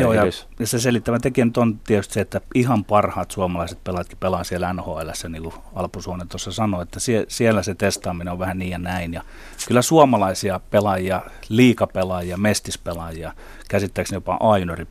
Joo, 0.00 0.12
ja, 0.12 0.24
ja 0.58 0.66
se 0.66 0.78
selittävä 0.78 1.18
tekijä 1.18 1.46
on 1.56 1.78
tietysti 1.78 2.14
se, 2.14 2.20
että 2.20 2.40
ihan 2.54 2.84
parhaat 2.84 3.30
suomalaiset 3.30 3.84
pelaatkin 3.84 4.18
pelaa 4.18 4.44
siellä 4.44 4.72
NHL, 4.72 5.10
niin 5.28 5.42
kuin 5.42 5.54
Alpu 5.74 6.02
Suonen 6.02 6.28
tuossa 6.28 6.52
sanoi, 6.52 6.82
että 6.82 7.00
sie, 7.00 7.24
siellä 7.28 7.62
se 7.62 7.74
testaaminen 7.74 8.32
on 8.32 8.38
vähän 8.38 8.58
niin 8.58 8.70
ja 8.70 8.78
näin. 8.78 9.12
Ja 9.12 9.22
kyllä 9.68 9.82
suomalaisia 9.82 10.60
pelaajia, 10.70 11.22
liikapelaajia, 11.48 12.36
mestispelaajia, 12.36 13.32
käsittääkseni 13.68 14.16
jopa 14.16 14.38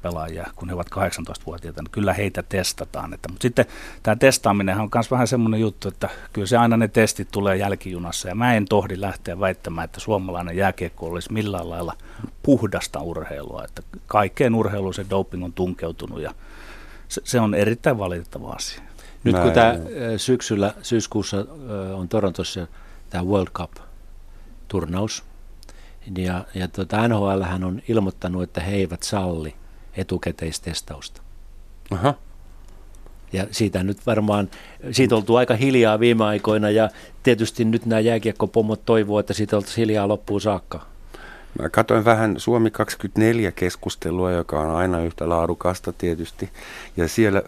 pelaajia, 0.02 0.48
kun 0.56 0.70
he 0.70 0.76
ovat 0.76 0.88
18-vuotiaita, 0.92 1.82
niin 1.82 1.92
kyllä 1.92 2.14
heitä 2.14 2.44
testataan. 2.44 3.14
Että, 3.14 3.30
mutta 3.30 3.42
sitten 3.42 3.66
tämä 4.04 4.16
testaaminen 4.16 4.80
on 4.80 4.90
myös 4.96 5.12
vähän 5.12 5.28
semmoinen 5.28 5.60
juttu, 5.60 5.88
että 5.88 6.10
kyllä 6.34 6.48
se 6.48 6.58
aina 6.58 6.78
ne 6.78 6.88
testit 6.88 7.28
tulee 7.32 7.58
jälkijunassa, 7.58 8.28
ja 8.28 8.36
mä 8.36 8.54
en 8.54 8.66
tohdi 8.66 9.02
lähteä 9.02 9.40
väittämään, 9.40 9.86
että 9.86 10.00
suomalainen 10.00 10.58
jääkiekko 10.58 11.06
olisi 11.06 11.34
millään 11.34 11.70
lailla 11.70 11.94
puhdasta 12.44 13.00
urheilua, 13.00 13.64
että 13.64 13.82
kaikkeen 14.08 14.56
urheiluun 14.56 14.94
se 14.94 15.06
doping 15.10 15.44
on 15.44 15.54
tunkeutunut, 15.54 16.22
ja 16.22 16.34
se, 17.08 17.22
se 17.24 17.40
on 17.40 17.54
erittäin 17.54 17.98
valitettava 17.98 18.50
asia. 18.50 18.82
Nyt 19.24 19.40
kun 19.40 19.52
tämä 19.52 19.76
syksyllä, 20.18 20.74
syyskuussa 20.82 21.46
on 21.96 22.10
Torontossa 22.10 22.68
tämä 23.10 23.24
World 23.24 23.50
Cup-turnaus, 23.54 25.24
ja, 26.18 26.46
ja 26.56 26.68
tuota, 26.68 27.08
NHL 27.08 27.64
on 27.66 27.82
ilmoittanut, 27.88 28.44
että 28.44 28.62
he 28.62 28.76
eivät 28.76 29.04
salli 29.04 29.56
etukäteistestausta. 29.98 31.22
Aha. 31.92 32.14
Ja 33.34 33.48
siitä 33.52 33.84
nyt 33.84 34.06
varmaan, 34.06 34.50
siitä 34.92 35.16
oltu 35.16 35.36
aika 35.36 35.56
hiljaa 35.56 36.00
viime 36.00 36.24
aikoina 36.24 36.70
ja 36.70 36.90
tietysti 37.24 37.66
nyt 37.66 37.86
nämä 37.86 38.00
jääkiekkopomot 38.00 38.86
toivoo, 38.86 39.20
että 39.20 39.34
siitä 39.34 39.56
oltaisiin 39.56 39.88
hiljaa 39.88 40.08
loppuun 40.08 40.42
saakka. 40.42 40.86
Mä 41.62 41.70
katsoin 41.70 42.06
vähän 42.06 42.36
Suomi 42.38 42.72
24 42.72 43.52
keskustelua, 43.52 44.32
joka 44.32 44.60
on 44.60 44.76
aina 44.76 45.00
yhtä 45.00 45.30
laadukasta 45.30 45.94
tietysti. 45.94 46.50
Ja 46.98 47.08
siellä 47.08 47.44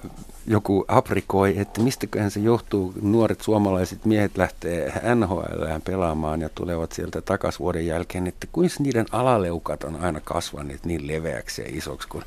joku 0.48 0.86
aprikoi, 0.88 1.60
että 1.60 1.82
mistäköhän 1.82 2.32
se 2.32 2.40
johtuu, 2.40 2.94
nuoret 3.02 3.42
suomalaiset 3.42 4.06
miehet 4.06 4.38
lähtee 4.38 5.02
NHL 5.16 5.66
pelaamaan 5.84 6.42
ja 6.42 6.50
tulevat 6.50 6.92
sieltä 6.92 7.22
takas 7.22 7.60
vuoden 7.60 7.86
jälkeen, 7.86 8.28
että 8.28 8.48
kuinka 8.52 8.76
niiden 8.80 9.06
alaleukat 9.12 9.84
on 9.84 9.96
aina 9.96 10.20
kasvaneet 10.24 10.86
niin 10.86 11.08
leveäksi 11.08 11.62
ja 11.62 11.68
isoksi 11.72 12.08
kuin 12.08 12.24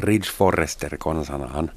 Ridge 0.00 0.30
Forrester 0.30 0.96
konsanaan. 0.98 1.70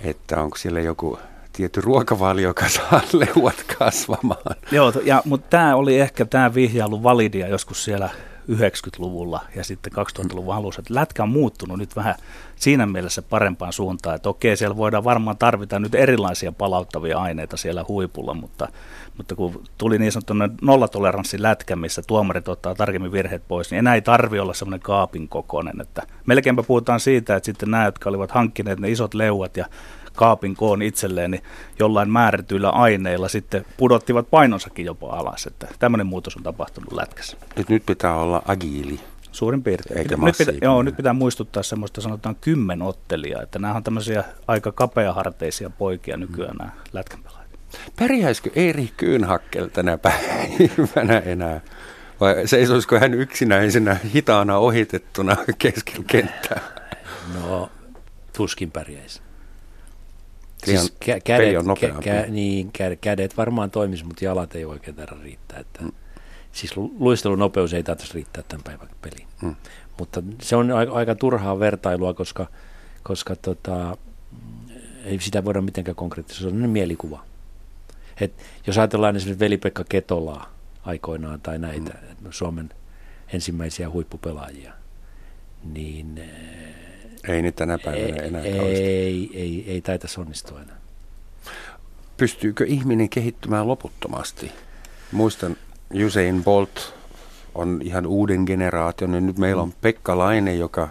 Että 0.00 0.42
onko 0.42 0.56
siellä 0.56 0.80
joku 0.80 1.18
tietty 1.52 1.80
ruokavalio, 1.80 2.48
joka 2.48 2.68
saa 2.68 3.00
leuat 3.12 3.64
kasvamaan. 3.78 4.56
Joo, 4.72 4.92
ja, 5.04 5.22
mutta 5.24 5.46
tämä 5.50 5.76
oli 5.76 6.00
ehkä 6.00 6.24
tämä 6.24 6.54
vihjailu 6.54 7.02
validia 7.02 7.48
joskus 7.48 7.84
siellä 7.84 8.10
90-luvulla 8.50 9.40
ja 9.56 9.64
sitten 9.64 9.92
2000-luvun 9.92 10.54
alussa. 10.54 10.80
Että 10.80 10.94
lätkä 10.94 11.22
on 11.22 11.28
muuttunut 11.28 11.78
nyt 11.78 11.96
vähän 11.96 12.14
siinä 12.56 12.86
mielessä 12.86 13.22
parempaan 13.22 13.72
suuntaan, 13.72 14.16
että 14.16 14.28
okei, 14.28 14.56
siellä 14.56 14.76
voidaan 14.76 15.04
varmaan 15.04 15.38
tarvita 15.38 15.78
nyt 15.78 15.94
erilaisia 15.94 16.52
palauttavia 16.52 17.18
aineita 17.18 17.56
siellä 17.56 17.84
huipulla, 17.88 18.34
mutta, 18.34 18.68
mutta 19.16 19.34
kun 19.34 19.64
tuli 19.78 19.98
niin 19.98 20.12
sanottu 20.12 20.34
nollatoleranssi 20.62 21.42
lätkä, 21.42 21.76
missä 21.76 22.02
tuomarit 22.06 22.48
ottaa 22.48 22.74
tarkemmin 22.74 23.12
virheet 23.12 23.48
pois, 23.48 23.70
niin 23.70 23.78
enää 23.78 23.94
ei 23.94 24.02
tarvi 24.02 24.38
olla 24.38 24.54
semmoinen 24.54 24.80
kaapin 24.80 25.28
kokoinen. 25.28 25.80
Että 25.80 26.02
melkeinpä 26.26 26.62
puhutaan 26.62 27.00
siitä, 27.00 27.36
että 27.36 27.46
sitten 27.46 27.70
nämä, 27.70 27.84
jotka 27.84 28.10
olivat 28.10 28.30
hankkineet 28.30 28.80
ne 28.80 28.90
isot 28.90 29.14
leuat 29.14 29.56
ja 29.56 29.66
kaapin 30.18 30.56
koon 30.56 30.82
itselleen, 30.82 31.30
niin 31.30 31.42
jollain 31.78 32.10
määrätyillä 32.10 32.70
aineilla 32.70 33.28
sitten 33.28 33.64
pudottivat 33.76 34.30
painonsakin 34.30 34.86
jopa 34.86 35.10
alas. 35.10 35.46
Että 35.46 35.68
tämmöinen 35.78 36.06
muutos 36.06 36.36
on 36.36 36.42
tapahtunut 36.42 36.92
lätkässä. 36.92 37.36
Et 37.56 37.68
nyt 37.68 37.86
pitää 37.86 38.14
olla 38.14 38.42
agiili. 38.46 39.00
Suurin 39.32 39.62
piirtein. 39.62 39.98
Eikä 39.98 40.16
nyt, 40.16 40.38
pitää, 40.38 40.54
joo, 40.62 40.82
nyt 40.82 40.96
pitää 40.96 41.12
muistuttaa 41.12 41.62
semmoista 41.62 42.00
sanotaan 42.00 42.36
kymmenottelijaa, 42.40 43.42
että 43.42 43.58
nämä 43.58 43.74
on 43.74 43.84
tämmöisiä 43.84 44.24
aika 44.46 44.72
kapeaharteisia 44.72 45.70
poikia 45.70 46.16
nykyään 46.16 46.52
mm. 46.52 46.58
nämä 46.58 46.70
lätkänpelaajat. 46.92 47.50
Pärjäisikö 47.98 48.50
Eeri 48.54 48.90
Kyynhakkel 48.96 49.68
tänä 49.68 49.98
päivänä 49.98 51.18
enää? 51.18 51.60
Vai 52.20 52.46
seisoisiko 52.46 52.98
hän 52.98 53.14
yksinäisenä 53.14 53.96
hitaana 54.14 54.56
ohitettuna 54.56 55.36
keskellä 55.58 56.04
kenttää? 56.06 56.60
No, 57.34 57.70
tuskin 58.36 58.70
pärjäisi. 58.70 59.27
Siis 60.76 60.94
kä- 61.04 61.20
kädet, 61.24 61.56
on 61.56 61.64
kä- 61.64 62.02
kä- 62.02 62.30
niin, 62.30 62.66
kä- 62.78 62.98
kädet 63.00 63.36
varmaan 63.36 63.70
toimisi, 63.70 64.04
mutta 64.04 64.24
jalat 64.24 64.54
ei 64.54 64.64
oikein 64.64 64.96
tarvitse 64.96 65.24
riittää. 65.24 65.58
Että, 65.58 65.82
mm. 65.82 65.92
Siis 66.52 66.76
luistelunopeus 66.76 67.74
ei 67.74 67.82
tarvitsisi 67.82 68.14
riittää 68.14 68.42
tämän 68.48 68.64
päivän 68.64 68.88
peliin. 69.02 69.28
Mm. 69.42 69.56
Mutta 69.98 70.22
se 70.42 70.56
on 70.56 70.70
aika, 70.72 70.92
aika 70.92 71.14
turhaa 71.14 71.58
vertailua, 71.58 72.14
koska, 72.14 72.46
koska 73.02 73.36
tota, 73.36 73.96
ei 75.04 75.20
sitä 75.20 75.44
voida 75.44 75.60
mitenkään 75.60 75.94
konkreettisesti, 75.94 76.42
se 76.42 76.48
on 76.48 76.70
mielikuva. 76.70 77.24
Et 78.20 78.32
jos 78.66 78.78
ajatellaan 78.78 79.16
esimerkiksi 79.16 79.40
Veli-Pekka 79.44 79.84
Ketolaa 79.88 80.54
aikoinaan 80.82 81.40
tai 81.40 81.58
näitä 81.58 81.94
mm. 82.20 82.28
Suomen 82.30 82.70
ensimmäisiä 83.32 83.90
huippupelaajia, 83.90 84.72
niin 85.64 86.20
ei 87.32 87.42
niitä 87.42 87.56
tänä 87.56 87.78
päivänä 87.78 88.22
enää 88.22 88.42
ei, 88.42 88.54
ei, 88.54 89.30
ei, 89.34 89.64
ei 89.66 89.80
taita 89.80 90.08
onnistua 90.18 90.60
enää. 90.62 90.76
Pystyykö 92.16 92.64
ihminen 92.66 93.08
kehittymään 93.08 93.68
loputtomasti? 93.68 94.52
Muistan, 95.12 95.56
Usain 96.06 96.44
Bolt 96.44 96.94
on 97.54 97.80
ihan 97.82 98.06
uuden 98.06 98.44
generaation, 98.46 99.14
ja 99.14 99.20
nyt 99.20 99.38
meillä 99.38 99.62
on 99.62 99.72
Pekka 99.80 100.18
Laine, 100.18 100.54
joka, 100.54 100.88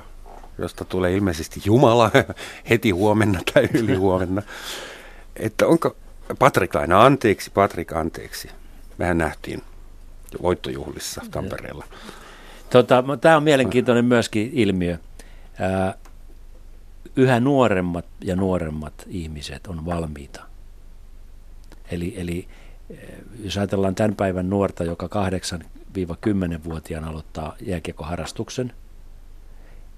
josta 0.58 0.86
tulee 0.86 1.14
ilmeisesti 1.14 1.62
Jumala 1.66 2.12
heti 2.70 2.90
huomenna 2.90 3.40
tai 3.54 3.70
yli 3.74 3.96
huomenna. 3.96 4.42
Että 5.36 5.68
onko 5.68 5.96
Patrik 6.40 6.76
Laine, 6.76 6.96
anteeksi, 6.96 7.52
Patrik, 7.52 7.94
anteeksi. 7.94 8.50
Mehän 8.98 9.18
nähtiin 9.18 9.62
voittojuhlissa 10.42 11.22
Tampereella. 11.32 11.86
Tota, 12.70 13.04
Tämä 13.22 13.38
on 13.38 13.44
mielenkiintoinen 13.44 14.06
myöskin 14.06 14.52
ilmiö 14.54 14.98
yhä 17.16 17.40
nuoremmat 17.40 18.06
ja 18.24 18.36
nuoremmat 18.36 18.94
ihmiset 19.08 19.68
on 19.68 19.86
valmiita. 19.86 20.42
Eli, 21.92 22.14
eli 22.18 22.48
eh, 22.90 22.98
jos 23.44 23.58
ajatellaan 23.58 23.96
tämän 23.96 24.16
päivän 24.16 24.50
nuorta, 24.50 24.84
joka 24.84 25.08
8-10-vuotiaana 25.08 27.10
aloittaa 27.10 27.56
jääkiekoharrastuksen, 27.62 28.74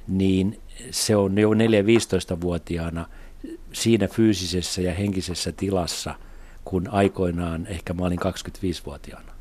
niin 0.07 0.59
se 0.91 1.15
on 1.15 1.37
jo 1.37 1.49
4-15-vuotiaana 1.49 3.05
siinä 3.73 4.07
fyysisessä 4.07 4.81
ja 4.81 4.93
henkisessä 4.93 5.51
tilassa, 5.51 6.15
kun 6.65 6.87
aikoinaan 6.87 7.67
ehkä 7.67 7.93
mä 7.93 8.05
olin 8.05 8.19
25-vuotiaana. 8.19 9.31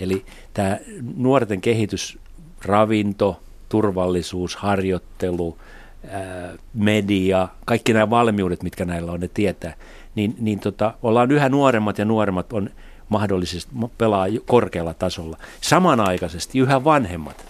Eli 0.00 0.24
tämä 0.54 0.78
nuorten 1.16 1.60
kehitys, 1.60 2.18
ravinto, 2.64 3.42
turvallisuus, 3.68 4.56
harjoittelu, 4.56 5.58
media, 6.74 7.48
kaikki 7.64 7.92
nämä 7.92 8.10
valmiudet, 8.10 8.62
mitkä 8.62 8.84
näillä 8.84 9.12
on, 9.12 9.20
ne 9.20 9.28
tietää, 9.28 9.74
niin, 10.14 10.34
niin 10.38 10.60
tota, 10.60 10.94
ollaan 11.02 11.30
yhä 11.30 11.48
nuoremmat 11.48 11.98
ja 11.98 12.04
nuoremmat 12.04 12.52
on 12.52 12.70
mahdollisesti 13.08 13.72
pelaa 13.98 14.26
korkealla 14.46 14.94
tasolla. 14.94 15.36
Samanaikaisesti 15.60 16.58
yhä 16.58 16.84
vanhemmat. 16.84 17.44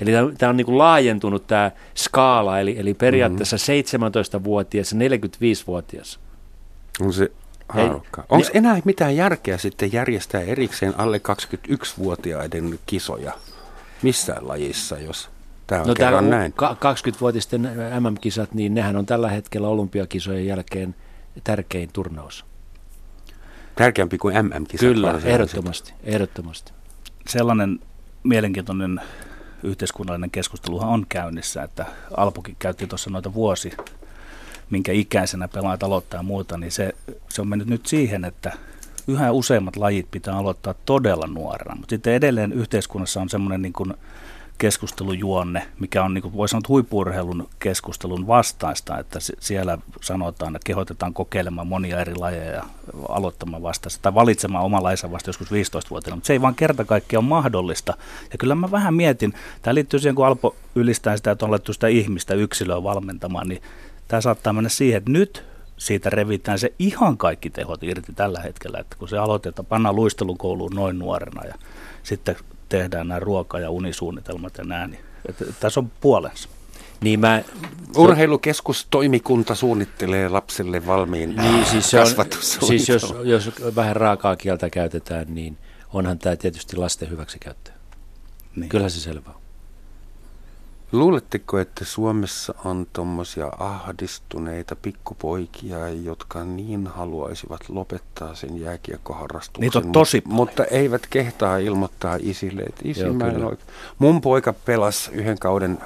Eli 0.00 0.10
tämä 0.38 0.50
on 0.50 0.56
niin 0.56 0.78
laajentunut 0.78 1.46
tämä 1.46 1.70
skaala, 1.96 2.60
eli, 2.60 2.78
eli 2.78 2.94
periaatteessa 2.94 3.56
mm-hmm. 3.56 4.38
17-vuotias 4.38 4.92
ja 4.92 4.98
45-vuotias. 4.98 6.20
On 7.00 7.12
se 7.12 7.32
haarukka. 7.68 8.20
Onko 8.20 8.36
niin, 8.36 8.56
enää 8.56 8.80
mitään 8.84 9.16
järkeä 9.16 9.58
sitten 9.58 9.92
järjestää 9.92 10.40
erikseen 10.40 11.00
alle 11.00 11.20
21-vuotiaiden 11.28 12.78
kisoja 12.86 13.32
missään 14.02 14.48
lajissa, 14.48 14.98
jos 14.98 15.30
Tämä 15.66 15.80
on 15.80 15.88
no, 15.88 15.94
kerran 15.94 16.30
näin. 16.30 16.54
20-vuotisten 16.62 17.62
MM-kisat, 18.00 18.54
niin 18.54 18.74
nehän 18.74 18.96
on 18.96 19.06
tällä 19.06 19.30
hetkellä 19.30 19.68
olympiakisojen 19.68 20.46
jälkeen 20.46 20.94
tärkein 21.44 21.90
turnaus. 21.92 22.44
Tärkeämpi 23.74 24.18
kuin 24.18 24.34
MM-kisat? 24.46 24.80
Kyllä, 24.80 25.20
ehdottomasti, 25.24 25.94
ehdottomasti. 26.04 26.72
Sellainen 27.28 27.80
mielenkiintoinen 28.22 29.00
yhteiskunnallinen 29.62 30.30
keskusteluhan 30.30 30.88
on 30.88 31.06
käynnissä, 31.08 31.62
että 31.62 31.86
Alpukin 32.16 32.56
käytti 32.58 32.86
tuossa 32.86 33.10
noita 33.10 33.34
vuosi, 33.34 33.72
minkä 34.70 34.92
ikäisenä 34.92 35.48
pelaajat 35.48 35.82
aloittaa 35.82 36.18
ja 36.18 36.22
muuta, 36.22 36.58
niin 36.58 36.72
se, 36.72 36.92
se 37.28 37.40
on 37.40 37.48
mennyt 37.48 37.68
nyt 37.68 37.86
siihen, 37.86 38.24
että 38.24 38.52
yhä 39.08 39.32
useimmat 39.32 39.76
lajit 39.76 40.10
pitää 40.10 40.36
aloittaa 40.36 40.74
todella 40.86 41.26
nuorena, 41.26 41.74
mutta 41.74 41.90
sitten 41.90 42.12
edelleen 42.12 42.52
yhteiskunnassa 42.52 43.20
on 43.20 43.28
semmoinen 43.28 43.62
niin 43.62 43.72
kuin 43.72 43.94
keskustelujuonne, 44.58 45.68
mikä 45.80 46.04
on 46.04 46.14
niin 46.14 46.22
kuin 46.22 46.36
voi 46.36 46.48
sanoa 46.48 46.62
huippuurheilun 46.68 47.48
keskustelun 47.58 48.26
vastaista, 48.26 48.98
että 48.98 49.18
siellä 49.40 49.78
sanotaan, 50.00 50.56
että 50.56 50.66
kehotetaan 50.66 51.14
kokeilemaan 51.14 51.66
monia 51.66 52.00
eri 52.00 52.14
lajeja 52.14 52.52
ja 52.52 52.64
aloittamaan 53.08 53.62
vastaista 53.62 54.02
tai 54.02 54.14
valitsemaan 54.14 54.64
oma 54.64 54.82
laisa 54.82 55.12
vasta 55.12 55.28
joskus 55.28 55.50
15-vuotiaana, 55.50 56.16
mutta 56.16 56.26
se 56.26 56.32
ei 56.32 56.42
vaan 56.42 56.54
kerta 56.54 56.84
kaikkiaan 56.84 57.24
ole 57.24 57.28
mahdollista. 57.28 57.94
Ja 58.32 58.38
kyllä 58.38 58.54
mä 58.54 58.70
vähän 58.70 58.94
mietin, 58.94 59.34
tämä 59.62 59.74
liittyy 59.74 60.00
siihen, 60.00 60.14
kun 60.14 60.26
Alpo 60.26 60.56
ylistää 60.74 61.16
sitä, 61.16 61.30
että 61.30 61.44
on 61.44 61.50
alettu 61.50 61.72
sitä 61.72 61.86
ihmistä 61.86 62.34
yksilöä 62.34 62.82
valmentamaan, 62.82 63.48
niin 63.48 63.62
tämä 64.08 64.20
saattaa 64.20 64.52
mennä 64.52 64.68
siihen, 64.68 64.98
että 64.98 65.10
nyt 65.10 65.44
siitä 65.76 66.10
revitään 66.10 66.58
se 66.58 66.72
ihan 66.78 67.18
kaikki 67.18 67.50
tehot 67.50 67.82
irti 67.82 68.12
tällä 68.12 68.40
hetkellä, 68.40 68.78
että 68.78 68.96
kun 68.98 69.08
se 69.08 69.18
aloitetaan, 69.18 69.66
pannaan 69.66 69.96
luistelukouluun 69.96 70.72
noin 70.74 70.98
nuorena 70.98 71.44
ja 71.44 71.54
sitten 72.02 72.36
tehdään 72.72 73.08
nämä 73.08 73.20
ruoka- 73.20 73.60
ja 73.60 73.70
unisuunnitelmat 73.70 74.58
ja 74.58 74.64
nämä, 74.64 74.86
niin 74.86 75.04
että 75.28 75.44
tässä 75.60 75.80
on 75.80 75.90
puolensa. 76.00 76.48
Niin 77.00 77.20
mä, 77.20 77.42
Urheilukeskustoimikunta 77.96 79.54
suunnittelee 79.54 80.28
lapselle 80.28 80.86
valmiin 80.86 81.36
niin, 81.36 81.64
siis, 81.64 81.90
se 81.90 82.00
on, 82.00 82.06
siis 82.40 82.88
jos, 82.88 83.14
jos 83.24 83.50
vähän 83.76 83.96
raakaa 83.96 84.36
kieltä 84.36 84.70
käytetään, 84.70 85.26
niin 85.28 85.58
onhan 85.92 86.18
tämä 86.18 86.36
tietysti 86.36 86.76
lasten 86.76 87.10
hyväksikäyttöä. 87.10 87.74
Niin. 88.56 88.68
Kyllä 88.68 88.88
se 88.88 89.00
selvä 89.00 89.30
on. 89.30 89.41
Luuletteko, 90.92 91.58
että 91.58 91.84
Suomessa 91.84 92.54
on 92.64 92.86
tuommoisia 92.92 93.46
ahdistuneita 93.58 94.76
pikkupoikia, 94.76 95.88
jotka 95.88 96.44
niin 96.44 96.86
haluaisivat 96.86 97.68
lopettaa 97.68 98.34
sen 98.34 98.60
jääkiekkoharrastuksen, 98.60 99.60
Niitä 99.60 99.78
on 99.78 99.92
tosi 99.92 100.22
mutta, 100.24 100.34
mutta 100.34 100.64
eivät 100.64 101.06
kehtaa 101.10 101.56
ilmoittaa 101.56 102.18
isille, 102.20 102.62
että 102.62 102.82
isi 102.84 103.00
Joo, 103.00 103.12
mä 103.12 103.32
Mun 103.98 104.20
poika 104.20 104.52
pelasi 104.52 105.10
yhden 105.12 105.38
kauden 105.38 105.78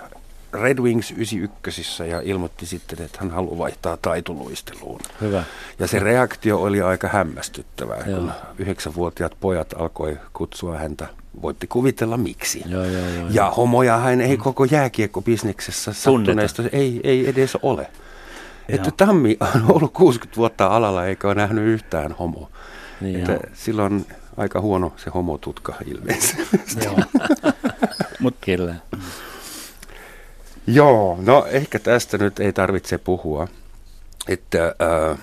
Red 0.52 0.78
Wings 0.78 1.10
91 1.10 2.08
ja 2.08 2.20
ilmoitti 2.20 2.66
sitten, 2.66 3.02
että 3.02 3.18
hän 3.20 3.30
haluaa 3.30 3.58
vaihtaa 3.58 3.96
taitoluisteluun. 3.96 5.00
Hyvä. 5.20 5.44
Ja 5.78 5.86
se 5.86 5.98
reaktio 5.98 6.62
oli 6.62 6.82
aika 6.82 7.08
hämmästyttävää, 7.08 8.04
Joo. 8.06 8.18
kun 8.18 8.32
yhdeksänvuotiaat 8.58 9.36
pojat 9.40 9.74
alkoi 9.78 10.18
kutsua 10.32 10.78
häntä 10.78 11.08
voitte 11.42 11.66
kuvitella 11.66 12.16
miksi. 12.16 12.62
Joo, 12.66 12.84
joo, 12.84 13.08
joo, 13.08 13.26
ja 13.30 13.50
homojahan 13.50 14.20
ei 14.20 14.36
koko 14.36 14.64
jääkiekkobisneksessä 14.64 15.92
sattuneista 15.92 16.62
ei, 16.72 17.00
ei 17.04 17.28
edes 17.28 17.56
ole. 17.62 17.90
Että 18.68 18.90
Tammi 18.96 19.36
on 19.54 19.64
ollut 19.68 19.92
60 19.92 20.36
vuotta 20.36 20.66
alalla 20.66 21.06
eikä 21.06 21.28
ole 21.28 21.34
nähnyt 21.34 21.64
yhtään 21.64 22.12
homoa. 22.12 22.50
Niin 23.00 23.16
että 23.16 23.38
silloin 23.54 24.06
aika 24.36 24.60
huono 24.60 24.92
se 24.96 25.10
homotutka 25.10 25.74
ilmeisesti. 25.86 26.42
Joo. 26.84 26.98
Mut, 28.20 28.34
Kyllä. 28.40 28.74
Joo, 30.66 31.18
no 31.22 31.46
ehkä 31.50 31.78
tästä 31.78 32.18
nyt 32.18 32.40
ei 32.40 32.52
tarvitse 32.52 32.98
puhua. 32.98 33.48
Että 34.28 34.74
äh, 35.10 35.18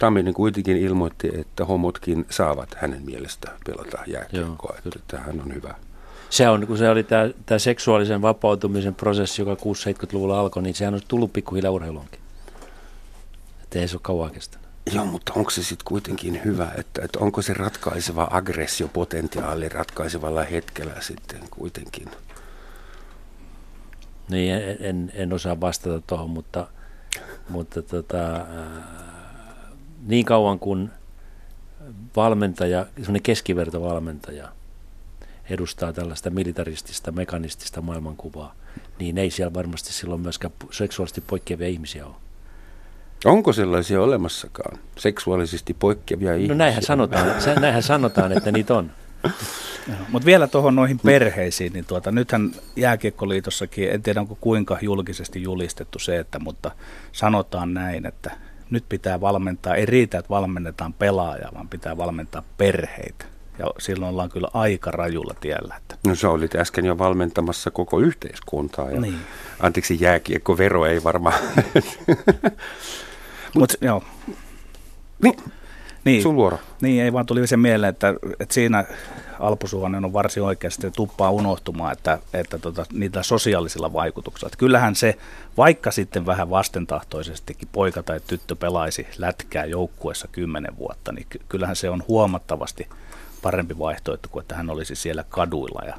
Tamminen 0.00 0.34
kuitenkin 0.34 0.76
ilmoitti, 0.76 1.30
että 1.40 1.64
homotkin 1.64 2.26
saavat 2.30 2.74
hänen 2.74 3.02
mielestä 3.02 3.50
pelata 3.66 3.98
jääkiekkoa, 4.06 4.76
että 4.78 5.00
tähän 5.08 5.40
on 5.40 5.54
hyvä. 5.54 5.74
Se 6.30 6.48
on, 6.48 6.66
kun 6.66 6.78
se 6.78 6.90
oli 6.90 7.02
tämä, 7.02 7.30
tämä 7.46 7.58
seksuaalisen 7.58 8.22
vapautumisen 8.22 8.94
prosessi, 8.94 9.42
joka 9.42 9.54
6-70-luvulla 9.54 10.40
alkoi, 10.40 10.62
niin 10.62 10.74
sehän 10.74 10.94
on 10.94 11.00
tullut 11.08 11.32
pikkuhiljaa 11.32 11.72
urheiluunkin. 11.72 12.20
Että 13.62 13.78
ei 13.78 13.88
se 13.88 13.96
ole 13.96 14.00
kauan 14.02 14.30
kestänyt. 14.30 14.68
Joo, 14.92 15.04
mutta 15.04 15.32
onko 15.36 15.50
se 15.50 15.62
sitten 15.62 15.84
kuitenkin 15.84 16.40
hyvä, 16.44 16.72
että, 16.78 17.04
että 17.04 17.18
onko 17.18 17.42
se 17.42 17.54
ratkaiseva 17.54 18.28
aggressiopotentiaali 18.30 19.68
ratkaisevalla 19.68 20.42
hetkellä 20.42 20.94
sitten 21.00 21.40
kuitenkin? 21.50 22.08
Niin, 24.28 24.54
en, 24.54 24.76
en, 24.80 25.12
en 25.14 25.32
osaa 25.32 25.60
vastata 25.60 26.00
tuohon, 26.06 26.30
mutta, 26.30 26.66
mutta 27.48 27.82
tota, 27.82 28.46
niin 30.06 30.24
kauan 30.24 30.58
kuin 30.58 30.90
valmentaja, 32.16 32.86
semmoinen 32.96 33.22
keskivertovalmentaja 33.22 34.48
edustaa 35.50 35.92
tällaista 35.92 36.30
militaristista, 36.30 37.12
mekanistista 37.12 37.80
maailmankuvaa, 37.80 38.54
niin 38.98 39.18
ei 39.18 39.30
siellä 39.30 39.54
varmasti 39.54 39.92
silloin 39.92 40.20
myöskään 40.20 40.52
seksuaalisesti 40.70 41.20
poikkeavia 41.20 41.68
ihmisiä 41.68 42.06
ole. 42.06 42.14
Onko 43.24 43.52
sellaisia 43.52 44.02
olemassakaan, 44.02 44.78
seksuaalisesti 44.98 45.74
poikkeavia 45.74 46.34
ihmisiä? 46.34 46.54
No 46.54 46.58
näinhän 46.58 46.82
sanotaan, 46.82 47.26
näinhän 47.60 47.82
sanotaan 47.82 48.32
että 48.32 48.52
niitä 48.52 48.74
on. 48.74 48.90
Mutta 50.08 50.26
vielä 50.26 50.46
tuohon 50.46 50.76
noihin 50.76 50.98
perheisiin, 50.98 51.72
niin 51.72 51.84
tuota, 51.84 52.12
nythän 52.12 52.52
Jääkiekkoliitossakin, 52.76 53.90
en 53.90 54.02
tiedä 54.02 54.20
onko 54.20 54.38
kuinka 54.40 54.78
julkisesti 54.82 55.42
julistettu 55.42 55.98
se, 55.98 56.18
että, 56.18 56.38
mutta 56.38 56.70
sanotaan 57.12 57.74
näin, 57.74 58.06
että 58.06 58.30
nyt 58.70 58.84
pitää 58.88 59.20
valmentaa, 59.20 59.74
ei 59.74 59.86
riitä, 59.86 60.18
että 60.18 60.30
valmennetaan 60.30 60.92
pelaajaa, 60.92 61.50
vaan 61.54 61.68
pitää 61.68 61.96
valmentaa 61.96 62.42
perheitä. 62.58 63.24
Ja 63.58 63.66
silloin 63.78 64.10
ollaan 64.10 64.30
kyllä 64.30 64.48
aika 64.54 64.90
rajulla 64.90 65.34
tiellä. 65.40 65.74
Että. 65.76 65.96
No 66.06 66.14
sä 66.14 66.30
olit 66.30 66.54
äsken 66.54 66.84
jo 66.84 66.98
valmentamassa 66.98 67.70
koko 67.70 67.98
yhteiskuntaa. 67.98 68.90
Ja, 68.90 69.00
niin. 69.00 69.18
Anteeksi, 69.60 69.98
vero 70.58 70.86
ei 70.86 71.04
varmaan. 71.04 71.40
Mutta 73.54 73.74
joo. 73.80 74.02
Niin. 75.22 75.36
Niin, 76.04 76.22
Sun 76.22 76.36
vuoro. 76.36 76.58
Niin, 76.80 77.02
ei 77.02 77.12
vaan 77.12 77.26
tuli 77.26 77.46
sen 77.46 77.60
mieleen, 77.60 77.90
että, 77.90 78.14
että 78.40 78.54
siinä 78.54 78.84
Alpo 79.40 79.66
on 80.04 80.12
varsin 80.12 80.42
oikeasti 80.42 80.90
tuppaa 80.90 81.30
unohtumaan, 81.30 81.92
että, 81.92 82.18
että 82.32 82.58
tota, 82.58 82.86
niitä 82.92 83.22
sosiaalisilla 83.22 83.92
vaikutuksilla. 83.92 84.48
Että 84.48 84.58
kyllähän 84.58 84.94
se, 84.94 85.18
vaikka 85.56 85.90
sitten 85.90 86.26
vähän 86.26 86.50
vastentahtoisestikin 86.50 87.68
poika 87.72 88.02
tai 88.02 88.20
tyttö 88.26 88.56
pelaisi 88.56 89.06
lätkää 89.18 89.64
joukkuessa 89.64 90.28
kymmenen 90.32 90.78
vuotta, 90.78 91.12
niin 91.12 91.26
kyllähän 91.48 91.76
se 91.76 91.90
on 91.90 92.02
huomattavasti 92.08 92.88
parempi 93.42 93.78
vaihtoehto 93.78 94.28
kuin 94.28 94.42
että 94.42 94.54
hän 94.54 94.70
olisi 94.70 94.94
siellä 94.94 95.24
kaduilla. 95.28 95.82
Ja 95.86 95.94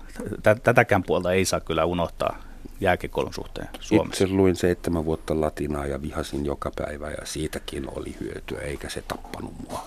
tätäkään 0.64 1.04
puolta 1.04 1.32
ei 1.32 1.46
saa 1.46 1.60
kyllä 1.60 1.86
unohtaa 1.86 2.38
jääkikolon 2.82 3.34
suhteen 3.34 3.70
Suomessa. 3.80 4.24
Itse 4.24 4.36
luin 4.36 4.56
seitsemän 4.56 5.06
vuotta 5.06 5.42
latinaa 5.42 5.86
ja 5.86 6.02
vihasin 6.02 6.46
joka 6.46 6.72
päivä 6.76 7.12
ja 7.12 7.26
siitäkin 7.26 7.89
oli 7.96 8.16
hyötyä, 8.20 8.62
eikä 8.62 8.89
se 8.89 9.04
tappanut 9.08 9.54
mua. 9.70 9.86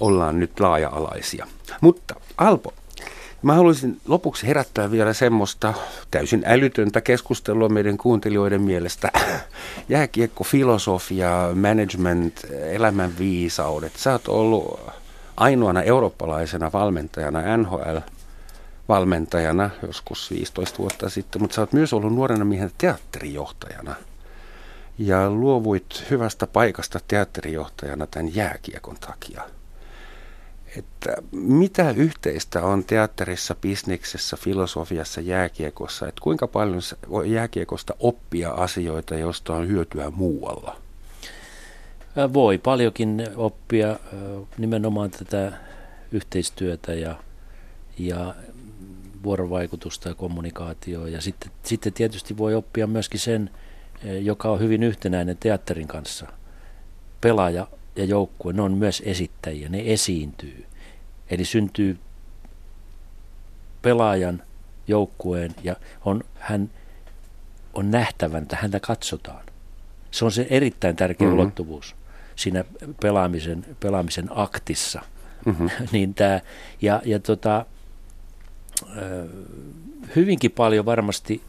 Ollaan 0.00 0.40
nyt 0.40 0.60
laaja-alaisia. 0.60 1.46
Mutta 1.80 2.14
Alpo, 2.38 2.72
mä 3.42 3.54
haluaisin 3.54 4.00
lopuksi 4.08 4.46
herättää 4.46 4.90
vielä 4.90 5.12
semmoista 5.12 5.74
täysin 6.10 6.42
älytöntä 6.46 7.00
keskustelua 7.00 7.68
meidän 7.68 7.96
kuuntelijoiden 7.96 8.62
mielestä. 8.62 9.10
Jääkiekko, 9.88 10.44
filosofia, 10.44 11.48
management, 11.54 12.46
elämänviisaudet. 12.70 13.96
Sä 13.96 14.12
oot 14.12 14.28
ollut 14.28 14.80
ainoana 15.36 15.82
eurooppalaisena 15.82 16.72
valmentajana 16.72 17.56
NHL 17.56 17.98
valmentajana 18.88 19.70
joskus 19.86 20.30
15 20.30 20.78
vuotta 20.78 21.10
sitten, 21.10 21.42
mutta 21.42 21.54
sä 21.54 21.62
oot 21.62 21.72
myös 21.72 21.92
ollut 21.92 22.14
nuorena 22.14 22.44
miehen 22.44 22.70
teatterijohtajana. 22.78 23.94
Ja 24.98 25.30
luovuit 25.30 26.04
hyvästä 26.10 26.46
paikasta 26.46 27.00
teatterijohtajana 27.08 28.06
tämän 28.06 28.34
jääkiekon 28.34 28.96
takia. 29.00 29.42
Että 30.78 31.16
mitä 31.32 31.90
yhteistä 31.90 32.62
on 32.62 32.84
teatterissa, 32.84 33.54
bisneksessä, 33.54 34.36
filosofiassa, 34.36 35.20
jääkiekossa? 35.20 36.08
Että 36.08 36.20
kuinka 36.20 36.46
paljon 36.46 36.82
jääkiekosta 37.26 37.94
oppia 37.98 38.50
asioita, 38.50 39.14
joista 39.14 39.54
on 39.54 39.68
hyötyä 39.68 40.10
muualla? 40.10 40.76
Voi 42.32 42.58
paljonkin 42.58 43.28
oppia 43.36 43.98
nimenomaan 44.58 45.10
tätä 45.10 45.52
yhteistyötä 46.12 46.94
ja, 46.94 47.14
ja 47.98 48.34
vuorovaikutusta 49.22 50.08
ja 50.08 50.14
kommunikaatioa. 50.14 51.08
Ja 51.08 51.20
sitten, 51.20 51.50
sitten 51.62 51.92
tietysti 51.92 52.38
voi 52.38 52.54
oppia 52.54 52.86
myöskin 52.86 53.20
sen, 53.20 53.50
joka 54.22 54.50
on 54.50 54.60
hyvin 54.60 54.82
yhtenäinen 54.82 55.36
teatterin 55.36 55.88
kanssa. 55.88 56.26
Pelaaja 57.20 57.66
ja 57.96 58.04
joukkue, 58.04 58.52
ne 58.52 58.62
on 58.62 58.72
myös 58.72 59.02
esittäjiä, 59.06 59.68
ne 59.68 59.82
esiintyy. 59.86 60.66
Eli 61.30 61.44
syntyy 61.44 61.98
pelaajan 63.82 64.42
joukkueen 64.88 65.54
ja 65.62 65.76
on, 66.04 66.24
hän 66.34 66.70
on 67.74 67.90
nähtäväntä, 67.90 68.56
häntä 68.60 68.80
katsotaan. 68.80 69.44
Se 70.10 70.24
on 70.24 70.32
se 70.32 70.46
erittäin 70.50 70.96
tärkeä 70.96 71.28
mm-hmm. 71.28 71.40
ulottuvuus 71.40 71.96
siinä 72.36 72.64
pelaamisen, 73.00 73.64
pelaamisen 73.80 74.28
aktissa. 74.30 75.02
Mm-hmm. 75.44 75.70
niin 75.92 76.14
tää, 76.14 76.40
ja, 76.82 77.02
ja 77.04 77.18
tota, 77.18 77.66
hyvinkin 80.16 80.50
paljon 80.50 80.84
varmasti, 80.84 81.42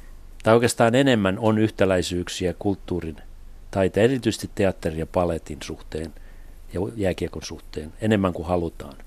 tai 0.43 0.53
oikeastaan 0.53 0.95
enemmän 0.95 1.39
on 1.39 1.57
yhtäläisyyksiä 1.57 2.53
kulttuurin, 2.59 3.17
taiteen, 3.71 4.03
erityisesti 4.03 4.49
teatterin 4.55 4.99
ja 4.99 5.05
paletin 5.05 5.57
suhteen 5.63 6.13
ja 6.73 6.81
jääkiekon 6.95 7.43
suhteen 7.43 7.93
enemmän 8.01 8.33
kuin 8.33 8.47
halutaan. 8.47 8.97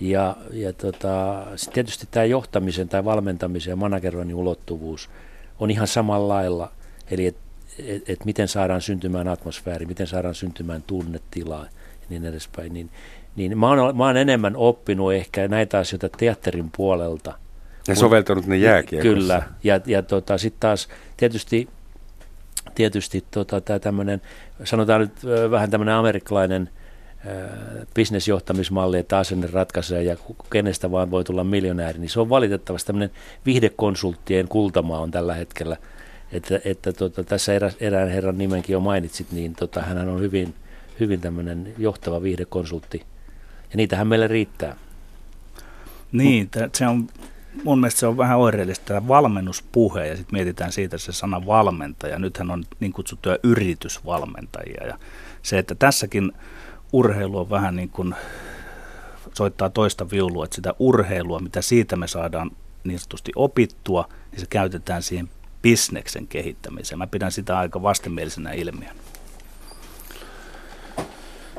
Ja, 0.00 0.36
ja 0.52 0.72
tota, 0.72 1.46
tietysti 1.72 2.08
tämä 2.10 2.24
johtamisen 2.24 2.88
tai 2.88 3.04
valmentamisen 3.04 3.70
ja 3.70 3.76
manageroinnin 3.76 4.36
ulottuvuus 4.36 5.10
on 5.58 5.70
ihan 5.70 5.86
samalla 5.86 6.34
lailla, 6.34 6.72
eli 7.10 7.26
että 7.26 7.50
et, 7.78 8.10
et 8.10 8.24
miten 8.24 8.48
saadaan 8.48 8.82
syntymään 8.82 9.28
atmosfääri, 9.28 9.86
miten 9.86 10.06
saadaan 10.06 10.34
syntymään 10.34 10.82
tunnetilaa 10.86 11.64
ja 11.64 12.06
niin 12.08 12.24
edespäin. 12.24 12.72
Niin, 12.72 12.90
niin 13.36 13.58
mä, 13.58 13.68
oon, 13.68 13.96
mä 13.96 14.06
oon 14.06 14.16
enemmän 14.16 14.56
oppinut 14.56 15.12
ehkä 15.12 15.48
näitä 15.48 15.78
asioita 15.78 16.08
teatterin 16.08 16.70
puolelta. 16.76 17.38
Ja 17.88 17.94
soveltanut 17.94 18.46
ne 18.46 18.56
jääkiekossa. 18.56 19.14
Kyllä, 19.14 19.42
ja, 19.64 19.80
ja 19.86 20.02
tota, 20.02 20.38
sitten 20.38 20.60
taas 20.60 20.88
tietysti, 21.16 21.68
tietysti 22.80 23.24
tota, 23.30 23.60
tämä 23.60 23.78
tämmöinen, 23.78 24.22
sanotaan 24.64 25.00
nyt 25.00 25.12
vähän 25.50 25.70
tämmöinen 25.70 25.94
amerikkalainen– 25.94 26.70
bisnesjohtamismalli, 27.94 28.98
että 28.98 29.18
asenne 29.18 29.48
ratkaisee 29.52 30.02
ja 30.02 30.16
kenestä 30.52 30.90
vaan 30.90 31.10
voi 31.10 31.24
tulla 31.24 31.44
miljonääri, 31.44 31.98
niin 31.98 32.08
se 32.10 32.20
on 32.20 32.28
valitettavasti 32.28 32.86
tämmöinen 32.86 33.10
viihdekonsulttien 33.46 34.48
kultamaa 34.48 35.00
on 35.00 35.10
tällä 35.10 35.34
hetkellä. 35.34 35.76
Että, 36.32 36.60
että 36.64 36.92
tota, 36.92 37.24
tässä 37.24 37.54
erä, 37.54 37.70
erään 37.80 38.08
herran 38.08 38.38
nimenkin 38.38 38.72
jo 38.72 38.80
mainitsit, 38.80 39.32
niin 39.32 39.54
tota, 39.54 39.82
hän 39.82 40.08
on 40.08 40.20
hyvin, 40.20 40.54
hyvin 41.00 41.20
tämmöinen 41.20 41.74
johtava 41.78 42.22
viihdekonsultti. 42.22 43.02
Ja 43.70 43.76
niitähän 43.76 44.06
meille 44.06 44.28
riittää. 44.28 44.76
Niin, 46.12 46.50
se 46.74 46.86
on, 46.86 47.08
mun 47.64 47.80
mielestä 47.80 48.00
se 48.00 48.06
on 48.06 48.16
vähän 48.16 48.38
oireellista 48.38 48.84
tämä 48.84 49.08
valmennuspuhe 49.08 50.06
ja 50.06 50.16
sitten 50.16 50.36
mietitään 50.36 50.72
siitä 50.72 50.98
se 50.98 51.12
sana 51.12 51.46
valmentaja. 51.46 52.18
Nythän 52.18 52.50
on 52.50 52.64
niin 52.80 52.92
kutsuttuja 52.92 53.38
yritysvalmentajia 53.42 54.86
ja 54.86 54.98
se, 55.42 55.58
että 55.58 55.74
tässäkin 55.74 56.32
urheilu 56.92 57.38
on 57.38 57.50
vähän 57.50 57.76
niin 57.76 57.90
kuin 57.90 58.14
soittaa 59.34 59.70
toista 59.70 60.10
viulua, 60.10 60.44
että 60.44 60.54
sitä 60.54 60.74
urheilua, 60.78 61.40
mitä 61.40 61.62
siitä 61.62 61.96
me 61.96 62.06
saadaan 62.06 62.50
niin 62.84 62.98
sanotusti 62.98 63.32
opittua, 63.36 64.08
niin 64.30 64.40
se 64.40 64.46
käytetään 64.50 65.02
siihen 65.02 65.28
bisneksen 65.62 66.26
kehittämiseen. 66.26 66.98
Mä 66.98 67.06
pidän 67.06 67.32
sitä 67.32 67.58
aika 67.58 67.82
vastenmielisenä 67.82 68.52
ilmiönä. 68.52 69.09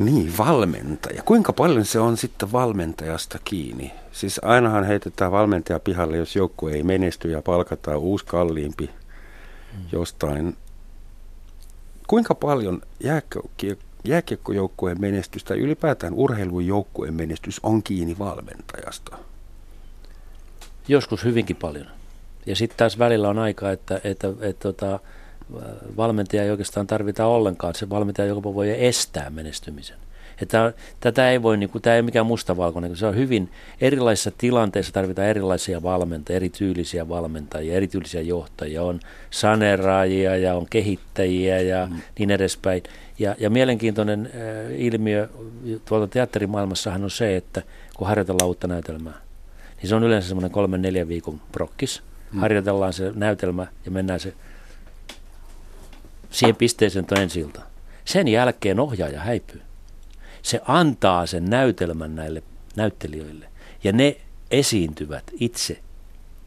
Niin, 0.06 0.34
valmentaja. 0.38 1.24
Kuinka 1.24 1.54
paljon 1.54 1.86
se 1.86 1.99
on 1.99 2.18
sitten 2.18 2.52
valmentajasta 2.52 3.39
kiinni? 3.43 3.91
Siis 4.12 4.39
ainahan 4.43 4.84
heitetään 4.84 5.32
valmentaja 5.32 5.80
pihalle, 5.80 6.18
jos 6.18 6.36
joukku 6.36 6.68
ei 6.68 6.84
menesty 6.84 7.32
ja 7.32 7.41
palkataan 7.41 7.97
uusi 7.97 8.26
kalliimpi 8.26 8.89
jostain. 9.91 10.58
Kuinka 12.08 12.36
paljon 12.36 12.82
jääkiekko 13.04 13.49
jääkiekkojoukkueen 14.04 15.02
menestys 15.02 15.43
tai 15.43 15.60
ylipäätään 15.60 16.14
urheilujoukkueen 16.14 17.14
menestys 17.14 17.60
on 17.64 17.84
kiinni 17.84 18.20
valmentajasta? 18.20 19.18
Joskus 20.88 21.24
hyvinkin 21.24 21.56
paljon. 21.56 21.88
Ja 22.45 22.56
sitten 22.56 22.78
taas 22.78 22.99
välillä 22.99 23.30
on 23.30 23.39
aika, 23.39 23.72
että, 23.72 23.95
että, 23.95 24.28
että, 24.28 24.47
että 24.47 24.62
tota, 24.62 24.99
valmentaja 25.97 26.43
ei 26.43 26.52
oikeastaan 26.52 26.88
tarvita 26.88 27.26
ollenkaan. 27.26 27.76
Se 27.76 27.89
valmentaja 27.89 28.28
jopa 28.28 28.54
voi 28.54 28.86
estää 28.86 29.30
menestymisen. 29.30 29.97
Että 30.41 30.74
tätä 30.99 31.32
ei 31.32 31.41
voi, 31.41 31.58
niin 31.58 31.70
kuin, 31.70 31.82
tämä 31.82 31.93
ei 31.93 31.99
ole 31.99 32.06
mikään 32.06 32.26
mustavalkoinen, 32.26 32.95
se 32.95 33.06
on 33.06 33.16
hyvin 33.16 33.49
erilaisissa 33.82 34.32
tilanteissa 34.38 34.93
tarvitaan 34.93 35.28
erilaisia 35.28 35.84
valmentajia, 35.84 36.36
erityylisiä 36.36 37.10
valmentajia, 37.10 37.74
erityylisiä 37.74 38.22
johtajia, 38.22 38.84
on 38.84 38.99
saneraajia 39.30 40.38
ja 40.38 40.56
on 40.56 40.66
kehittäjiä 40.70 41.62
ja 41.62 41.86
mm. 41.86 42.02
niin 42.20 42.32
edespäin. 42.32 42.84
Ja, 43.20 43.36
ja 43.39 43.49
mielenkiintoinen 43.49 44.32
äh, 44.36 44.82
ilmiö 44.82 45.30
tuolta 45.86 46.08
teatterimaailmassahan 46.08 47.04
on 47.04 47.12
se, 47.12 47.38
että 47.38 47.62
kun 47.97 48.08
harjoitellaan 48.08 48.47
uutta 48.47 48.68
näytelmää, 48.68 49.18
niin 49.78 49.89
se 49.89 49.95
on 49.95 50.04
yleensä 50.04 50.28
semmoinen 50.28 50.52
kolmen 50.52 50.82
neljän 50.82 51.08
viikon 51.08 51.41
prokkis. 51.52 52.04
Mm. 52.32 52.39
Harjoitellaan 52.39 52.93
se 52.93 53.12
näytelmä 53.16 53.68
ja 53.86 53.91
mennään 53.91 54.20
se 54.20 54.34
siihen 56.32 56.55
pisteeseen 56.55 57.05
ensi 57.21 57.49
Sen 58.05 58.27
jälkeen 58.27 58.79
ohjaaja 58.79 59.19
häipyy 59.19 59.61
se 60.41 60.61
antaa 60.67 61.25
sen 61.25 61.45
näytelmän 61.45 62.15
näille 62.15 62.43
näyttelijöille 62.75 63.45
ja 63.84 63.91
ne 63.91 64.17
esiintyvät 64.51 65.23
itse. 65.39 65.79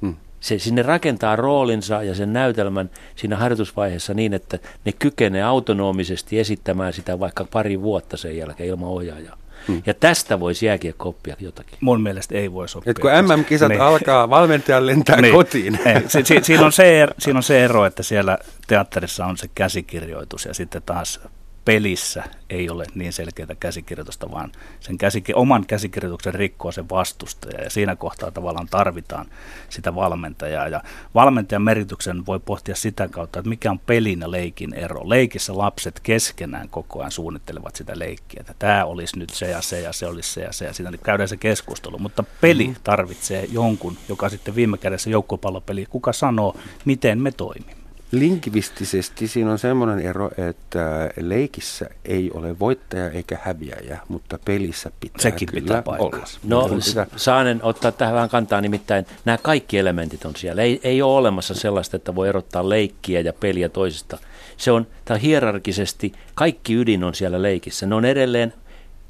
Hmm. 0.01 0.17
Se 0.41 0.59
sinne 0.59 0.83
rakentaa 0.83 1.37
roolinsa 1.37 2.03
ja 2.03 2.15
sen 2.15 2.33
näytelmän 2.33 2.91
siinä 3.17 3.37
harjoitusvaiheessa 3.37 4.15
niin, 4.15 4.35
että 4.35 4.59
ne 4.85 4.93
kykenee 4.93 5.43
autonomisesti 5.43 6.39
esittämään 6.39 6.93
sitä 6.93 7.21
vaikka 7.21 7.45
pari 7.45 7.83
vuotta 7.83 8.17
sen 8.17 8.37
jälkeen 8.37 8.69
ilman 8.69 8.89
ohjaajaa. 8.89 9.39
Hmm. 9.69 9.83
Ja 9.87 9.95
tästä 9.95 10.41
voisi 10.41 10.67
jääkiekko 10.67 11.09
oppia 11.09 11.37
jotakin. 11.41 11.79
Mun 11.81 12.03
mielestä 12.03 12.35
ei 12.35 12.53
voisi 12.53 12.79
oppia. 12.79 12.91
Et 12.91 12.99
kun 12.99 13.11
MM-kisat 13.11 13.69
niin. 13.69 13.81
alkaa, 13.81 14.31
valmentaja 14.31 14.87
lentää 14.87 15.21
niin. 15.21 15.35
kotiin. 15.35 15.79
Ei. 15.87 16.03
Si- 16.09 16.25
si- 16.25 16.41
siinä, 16.43 16.65
on 16.67 16.73
se, 16.73 17.07
er- 17.07 17.15
siinä 17.19 17.39
on 17.39 17.43
se 17.43 17.65
ero, 17.65 17.87
että 17.87 18.03
siellä 18.03 18.39
teatterissa 18.67 19.27
on 19.27 19.37
se 19.37 19.51
käsikirjoitus 19.55 20.45
ja 20.45 20.55
sitten 20.55 20.83
taas 20.87 21.21
pelissä 21.65 22.25
ei 22.51 22.71
ole 22.71 22.85
niin 22.95 23.13
selkeää 23.13 23.55
käsikirjoitusta, 23.61 24.31
vaan 24.31 24.53
sen 24.81 24.97
käsik- 24.99 25.35
oman 25.35 25.67
käsikirjoituksen 25.67 26.35
rikkoo 26.35 26.73
se 26.73 26.85
vastustaja 26.91 27.63
ja 27.65 27.71
siinä 27.71 27.97
kohtaa 27.97 28.31
tavallaan 28.31 28.69
tarvitaan 28.71 29.27
sitä 29.69 29.95
valmentajaa. 29.95 30.69
Ja 30.69 30.83
valmentajan 31.15 31.63
merityksen 31.63 32.27
voi 32.27 32.41
pohtia 32.41 32.75
sitä 32.75 33.09
kautta, 33.09 33.39
että 33.39 33.49
mikä 33.49 33.71
on 33.71 33.79
pelin 33.79 34.21
ja 34.21 34.31
leikin 34.31 34.75
ero. 34.75 35.09
Leikissä 35.09 35.59
lapset 35.59 36.01
keskenään 36.01 36.69
koko 36.69 36.99
ajan 37.01 37.11
suunnittelevat 37.11 37.77
sitä 37.77 37.99
leikkiä, 37.99 38.41
että 38.41 38.55
tämä 38.59 38.85
olisi 38.85 39.19
nyt 39.19 39.31
se 39.31 39.51
ja 39.51 39.63
se 39.63 39.81
ja 39.81 39.93
se 39.93 40.07
olisi 40.07 40.33
se 40.33 40.41
ja 40.41 40.53
se 40.53 40.65
ja 40.65 40.73
siinä 40.73 40.91
käydään 41.03 41.29
se 41.29 41.37
keskustelu. 41.37 41.99
Mutta 41.99 42.25
peli 42.41 42.67
mm-hmm. 42.67 42.83
tarvitsee 42.85 43.45
jonkun, 43.53 43.97
joka 44.09 44.29
sitten 44.29 44.55
viime 44.55 44.79
kädessä 44.79 45.11
joukkopallopeli, 45.11 45.87
kuka 45.91 46.13
sanoo, 46.13 46.57
miten 46.85 47.19
me 47.19 47.33
toimimme. 47.33 47.84
Linkvistisesti 48.13 49.29
siinä 49.29 49.53
on 49.53 49.59
semmoinen 49.59 50.01
ero, 50.01 50.31
että 50.49 51.11
leikissä 51.21 51.87
ei 52.05 52.31
ole 52.35 52.59
voittaja 52.59 53.11
eikä 53.11 53.39
häviäjä, 53.43 54.01
mutta 54.09 54.39
pelissä 54.45 54.91
pitää 55.01 55.23
Sekin 55.23 55.49
kyllä 55.49 55.63
pitää 55.63 55.83
olla. 55.99 56.27
No 56.45 56.69
pitää... 56.87 57.07
saanen 57.17 57.61
ottaa 57.63 57.93
tähän 57.93 58.15
vähän 58.15 58.29
kantaa, 58.29 58.61
nimittäin 58.61 59.07
nämä 59.25 59.39
kaikki 59.39 59.79
elementit 59.79 60.25
on 60.25 60.37
siellä. 60.37 60.63
Ei, 60.63 60.81
ei 60.83 61.03
ole 61.03 61.19
olemassa 61.19 61.55
sellaista, 61.55 61.97
että 61.97 62.15
voi 62.15 62.29
erottaa 62.29 62.69
leikkiä 62.69 63.21
ja 63.21 63.33
peliä 63.33 63.69
toisesta. 63.69 64.19
Se 64.57 64.73
on, 64.73 64.87
tämä 65.05 65.19
hierarkisesti, 65.19 66.13
kaikki 66.35 66.75
ydin 66.75 67.05
on 67.05 67.15
siellä 67.15 67.43
leikissä. 67.43 67.87
Ne 67.87 67.95
on 67.95 68.05
edelleen 68.05 68.55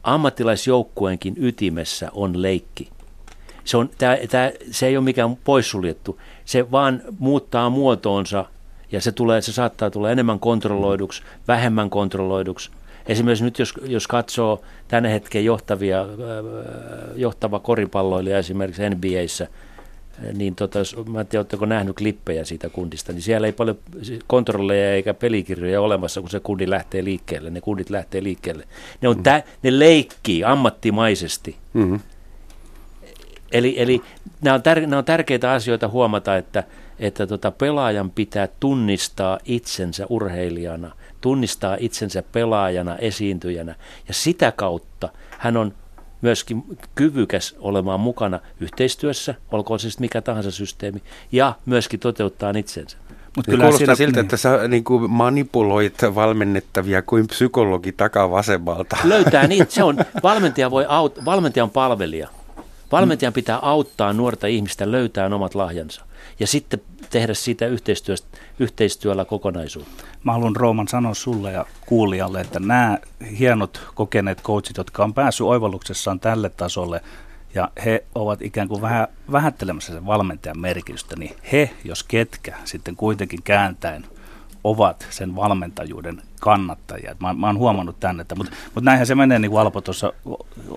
ammattilaisjoukkueenkin 0.02 1.34
ytimessä 1.36 2.08
on 2.12 2.42
leikki. 2.42 2.90
Se, 3.64 3.76
on, 3.76 3.90
tämä, 3.98 4.16
tämä, 4.30 4.52
se 4.70 4.86
ei 4.86 4.96
ole 4.96 5.04
mikään 5.04 5.36
poissuljettu. 5.36 6.20
Se 6.44 6.70
vaan 6.70 7.02
muuttaa 7.18 7.70
muotoonsa 7.70 8.44
ja 8.94 9.00
se, 9.00 9.12
tulee, 9.12 9.40
se 9.40 9.52
saattaa 9.52 9.90
tulla 9.90 10.10
enemmän 10.10 10.40
kontrolloiduksi, 10.40 11.22
vähemmän 11.48 11.90
kontrolloiduksi. 11.90 12.70
Esimerkiksi 13.06 13.44
nyt 13.44 13.58
jos, 13.58 13.74
jos 13.82 14.06
katsoo 14.06 14.62
tänä 14.88 15.08
hetken 15.08 15.44
johtavia, 15.44 16.00
äh, 16.02 16.08
johtava 17.16 17.58
koripalloilija 17.58 18.38
esimerkiksi 18.38 18.90
NBAissä, 18.90 19.48
niin 20.32 20.54
tota, 20.54 20.78
jos, 20.78 20.96
mä 21.06 21.20
en 21.20 21.26
tiedä, 21.26 21.40
oletteko 21.40 21.66
nähnyt 21.66 21.96
klippejä 21.96 22.44
siitä 22.44 22.68
kundista, 22.68 23.12
niin 23.12 23.22
siellä 23.22 23.46
ei 23.46 23.52
paljon 23.52 23.78
kontrolleja 24.26 24.94
eikä 24.94 25.14
pelikirjoja 25.14 25.80
olemassa, 25.80 26.20
kun 26.20 26.30
se 26.30 26.40
kundi 26.40 26.70
lähtee 26.70 27.04
liikkeelle, 27.04 27.50
ne 27.50 27.60
kundit 27.60 27.90
lähtee 27.90 28.22
liikkeelle. 28.22 28.64
Ne, 29.00 29.08
on 29.08 29.16
mm. 29.16 29.22
tä, 29.22 29.42
ne 29.62 29.78
leikkii 29.78 30.44
ammattimaisesti. 30.44 31.56
Mm-hmm. 31.72 32.00
Eli, 33.52 33.74
eli 33.78 34.02
nämä, 34.40 34.54
on 34.54 34.62
tär, 34.62 34.80
nämä 34.80 34.98
on 34.98 35.04
tärkeitä 35.04 35.52
asioita 35.52 35.88
huomata, 35.88 36.36
että, 36.36 36.64
että 36.98 37.26
tota 37.26 37.50
pelaajan 37.50 38.10
pitää 38.10 38.48
tunnistaa 38.60 39.38
itsensä 39.44 40.06
urheilijana, 40.08 40.92
tunnistaa 41.20 41.76
itsensä 41.80 42.22
pelaajana, 42.32 42.96
esiintyjänä 42.96 43.74
ja 44.08 44.14
sitä 44.14 44.52
kautta 44.52 45.08
hän 45.38 45.56
on 45.56 45.74
myöskin 46.22 46.64
kyvykäs 46.94 47.54
olemaan 47.58 48.00
mukana 48.00 48.40
yhteistyössä, 48.60 49.34
olkoon 49.52 49.80
se 49.80 49.88
mikä 50.00 50.20
tahansa 50.20 50.50
systeemi, 50.50 51.02
ja 51.32 51.52
myöskin 51.66 52.00
toteuttaa 52.00 52.52
itsensä. 52.58 52.96
Mutta 53.36 53.50
kyllä 53.50 53.64
kuulostaa 53.64 53.78
siinä, 53.78 53.94
siltä, 53.94 54.16
niin. 54.16 54.24
että 54.24 54.36
sä 54.36 54.68
niin 54.68 54.84
kuin 54.84 55.10
manipuloit 55.10 55.94
valmennettavia 56.14 57.02
kuin 57.02 57.26
psykologi 57.26 57.92
takavasemmalta. 57.92 58.96
Löytää 59.04 59.46
niitä. 59.46 59.72
Se 59.72 59.82
on, 59.82 59.96
valmentaja, 60.22 60.70
voi 60.70 60.84
aut, 60.88 61.24
valmentajan 61.24 61.70
palvelija. 61.70 62.28
Valmentajan 62.92 63.32
pitää 63.32 63.58
auttaa 63.58 64.12
nuorta 64.12 64.46
ihmistä 64.46 64.90
löytämään 64.90 65.32
omat 65.32 65.54
lahjansa 65.54 66.04
ja 66.40 66.46
sitten 66.46 66.80
tehdä 67.10 67.34
siitä 67.34 67.66
yhteistyöllä 68.58 69.24
kokonaisuutta. 69.24 70.04
Mä 70.24 70.32
haluan 70.32 70.56
Rooman 70.56 70.88
sanoa 70.88 71.14
sulle 71.14 71.52
ja 71.52 71.66
kuulijalle, 71.86 72.40
että 72.40 72.60
nämä 72.60 72.98
hienot 73.38 73.80
kokeneet 73.94 74.42
coachit, 74.42 74.76
jotka 74.76 75.04
on 75.04 75.14
päässyt 75.14 75.46
oivalluksessaan 75.46 76.20
tälle 76.20 76.50
tasolle, 76.50 77.00
ja 77.54 77.70
he 77.84 78.04
ovat 78.14 78.42
ikään 78.42 78.68
kuin 78.68 78.82
vähän 78.82 79.08
vähättelemässä 79.32 79.92
sen 79.92 80.06
valmentajan 80.06 80.60
merkitystä, 80.60 81.16
niin 81.16 81.36
he, 81.52 81.70
jos 81.84 82.02
ketkä, 82.02 82.56
sitten 82.64 82.96
kuitenkin 82.96 83.42
kääntäen 83.42 84.06
ovat 84.64 85.06
sen 85.10 85.36
valmentajuuden 85.36 86.22
kannattajia. 86.40 87.16
Mä, 87.20 87.32
mä 87.32 87.46
oon 87.46 87.58
huomannut 87.58 88.00
tänne, 88.00 88.20
että, 88.20 88.34
mutta, 88.34 88.52
mutta 88.64 88.84
näinhän 88.84 89.06
se 89.06 89.14
menee, 89.14 89.38
niin 89.38 89.50
kuin 89.50 89.60
Alpo 89.60 89.80
tuossa 89.80 90.12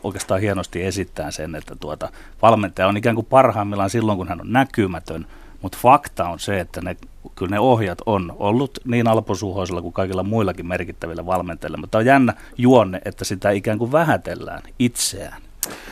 oikeastaan 0.03 0.41
hienosti 0.41 0.83
esittää 0.83 1.31
sen, 1.31 1.55
että 1.55 1.75
tuota, 1.75 2.09
valmentaja 2.41 2.87
on 2.87 2.97
ikään 2.97 3.15
kuin 3.15 3.25
parhaimmillaan 3.25 3.89
silloin, 3.89 4.17
kun 4.17 4.27
hän 4.27 4.41
on 4.41 4.53
näkymätön, 4.53 5.27
mutta 5.61 5.77
fakta 5.81 6.29
on 6.29 6.39
se, 6.39 6.59
että 6.59 6.81
ne, 6.81 6.97
kyllä 7.35 7.49
ne 7.49 7.59
ohjat 7.59 7.97
on 8.05 8.35
ollut 8.39 8.79
niin 8.85 9.07
alposuhoisilla 9.07 9.81
kuin 9.81 9.93
kaikilla 9.93 10.23
muillakin 10.23 10.67
merkittävillä 10.67 11.25
valmentajilla, 11.25 11.77
mutta 11.77 11.97
on 11.97 12.05
jännä 12.05 12.33
juonne, 12.57 13.01
että 13.05 13.25
sitä 13.25 13.51
ikään 13.51 13.77
kuin 13.77 13.91
vähätellään 13.91 14.61
itseään. 14.79 15.41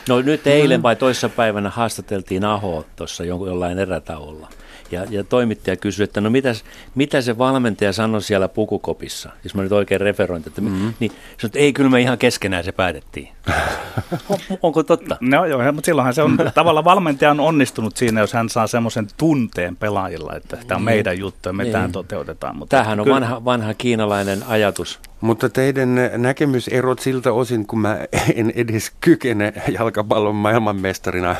No 0.08 0.20
nyt 0.22 0.46
eilen 0.46 0.82
vai 0.82 0.96
toissapäivänä 0.96 1.70
haastateltiin 1.70 2.44
Ahoa 2.44 2.84
tuossa 2.96 3.24
jollain 3.24 3.78
erätauolla. 3.78 4.48
Ja, 4.90 5.06
ja 5.10 5.24
toimittaja 5.24 5.76
kysyi, 5.76 6.04
että 6.04 6.20
no 6.20 6.30
mitäs, 6.30 6.64
mitä 6.94 7.20
se 7.20 7.38
valmentaja 7.38 7.92
sanoi 7.92 8.22
siellä 8.22 8.48
pukukopissa, 8.48 9.30
jos 9.44 9.54
mä 9.54 9.62
nyt 9.62 9.72
oikein 9.72 10.00
referoin, 10.00 10.42
että 10.46 10.60
mm-hmm. 10.60 10.94
niin 11.00 11.10
sanoi, 11.10 11.48
että 11.48 11.58
ei 11.58 11.72
kyllä 11.72 11.90
me 11.90 12.00
ihan 12.00 12.18
keskenään 12.18 12.64
se 12.64 12.72
päätettiin. 12.72 13.28
on, 14.28 14.38
onko 14.62 14.82
totta? 14.82 15.16
No 15.20 15.44
joo, 15.44 15.72
mutta 15.72 15.86
silloinhan 15.86 16.14
se 16.14 16.22
on, 16.22 16.36
tavallaan 16.54 16.84
valmentaja 16.84 17.30
on 17.30 17.40
onnistunut 17.40 17.96
siinä, 17.96 18.20
jos 18.20 18.32
hän 18.32 18.48
saa 18.48 18.66
semmoisen 18.66 19.06
tunteen 19.16 19.76
pelaajilla, 19.76 20.36
että 20.36 20.56
tämä 20.56 20.76
on 20.76 20.84
niin. 20.84 20.84
meidän 20.84 21.18
juttu 21.18 21.48
ja 21.48 21.52
me 21.52 21.62
niin. 21.62 21.72
tämän 21.72 21.92
toteutetaan. 21.92 22.56
Mutta 22.56 22.76
Tämähän 22.76 23.00
on 23.00 23.04
kyllä. 23.04 23.14
vanha, 23.14 23.44
vanha 23.44 23.74
kiinalainen 23.74 24.42
ajatus. 24.48 25.00
Mutta 25.20 25.48
teidän 25.48 25.94
näkemyserot 26.16 26.98
siltä 26.98 27.32
osin, 27.32 27.66
kun 27.66 27.80
mä 27.80 27.98
en 28.34 28.52
edes 28.56 28.92
kykene 29.00 29.52
jalkapallon 29.68 30.34
maailmanmestarina 30.34 31.36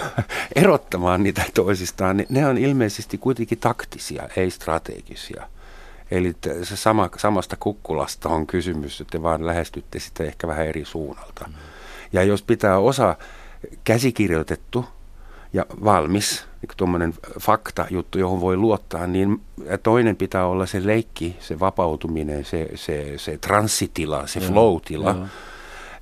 erottamaan 0.56 1.22
niitä 1.22 1.42
toisistaan, 1.54 2.16
niin 2.16 2.26
ne 2.30 2.46
on 2.46 2.58
ilmeisesti 2.58 3.18
kuitenkin 3.18 3.58
taktisia, 3.58 4.28
ei 4.36 4.50
strategisia. 4.50 5.48
Eli 6.10 6.36
se 6.62 6.76
sama, 6.76 7.10
samasta 7.16 7.56
kukkulasta 7.60 8.28
on 8.28 8.46
kysymys, 8.46 9.00
että 9.00 9.12
te 9.12 9.22
vaan 9.22 9.46
lähestytte 9.46 9.98
sitä 9.98 10.24
ehkä 10.24 10.48
vähän 10.48 10.66
eri 10.66 10.84
suunnalta. 10.84 11.44
Mm. 11.48 11.54
Ja 12.12 12.22
jos 12.22 12.42
pitää 12.42 12.78
osa 12.78 13.16
käsikirjoitettu 13.84 14.84
ja 15.52 15.66
valmis, 15.84 16.44
niin 16.66 16.76
tuommoinen 16.76 17.14
fakta-juttu, 17.40 18.18
johon 18.18 18.40
voi 18.40 18.56
luottaa, 18.56 19.06
niin 19.06 19.40
toinen 19.82 20.16
pitää 20.16 20.46
olla 20.46 20.66
se 20.66 20.86
leikki, 20.86 21.36
se 21.40 21.60
vapautuminen, 21.60 22.44
se, 22.44 22.68
se, 22.74 23.12
se 23.16 23.38
transsitila, 23.38 24.26
se 24.26 24.40
flow-tila. 24.40 25.16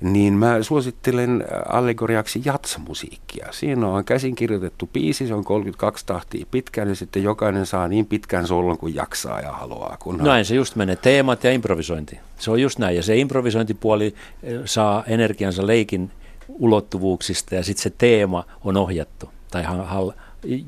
Niin 0.01 0.33
mä 0.33 0.63
suosittelen 0.63 1.45
allegoriaksi 1.69 2.41
jatsmusiikkia. 2.45 3.47
Siinä 3.51 3.87
on 3.87 4.05
käsin 4.05 4.35
kirjoitettu 4.35 4.89
biisi, 4.93 5.27
se 5.27 5.33
on 5.33 5.43
32 5.43 6.05
tahtia 6.05 6.45
pitkään 6.51 6.89
ja 6.89 6.95
sitten 6.95 7.23
jokainen 7.23 7.65
saa 7.65 7.87
niin 7.87 8.05
pitkän 8.05 8.47
sollon 8.47 8.77
kuin 8.77 8.95
jaksaa 8.95 9.41
ja 9.41 9.51
haluaa. 9.51 9.97
Kunhan... 9.99 10.27
Näin 10.27 10.45
se 10.45 10.55
just 10.55 10.75
menee, 10.75 10.95
teemat 10.95 11.43
ja 11.43 11.51
improvisointi. 11.51 12.19
Se 12.37 12.51
on 12.51 12.61
just 12.61 12.79
näin 12.79 12.95
ja 12.95 13.03
se 13.03 13.17
improvisointipuoli 13.17 14.15
eh, 14.43 14.59
saa 14.65 15.03
energiansa 15.07 15.67
leikin 15.67 16.11
ulottuvuuksista 16.49 17.55
ja 17.55 17.63
sitten 17.63 17.83
se 17.83 17.89
teema 17.89 18.43
on 18.63 18.77
ohjattu 18.77 19.29
tai 19.51 19.63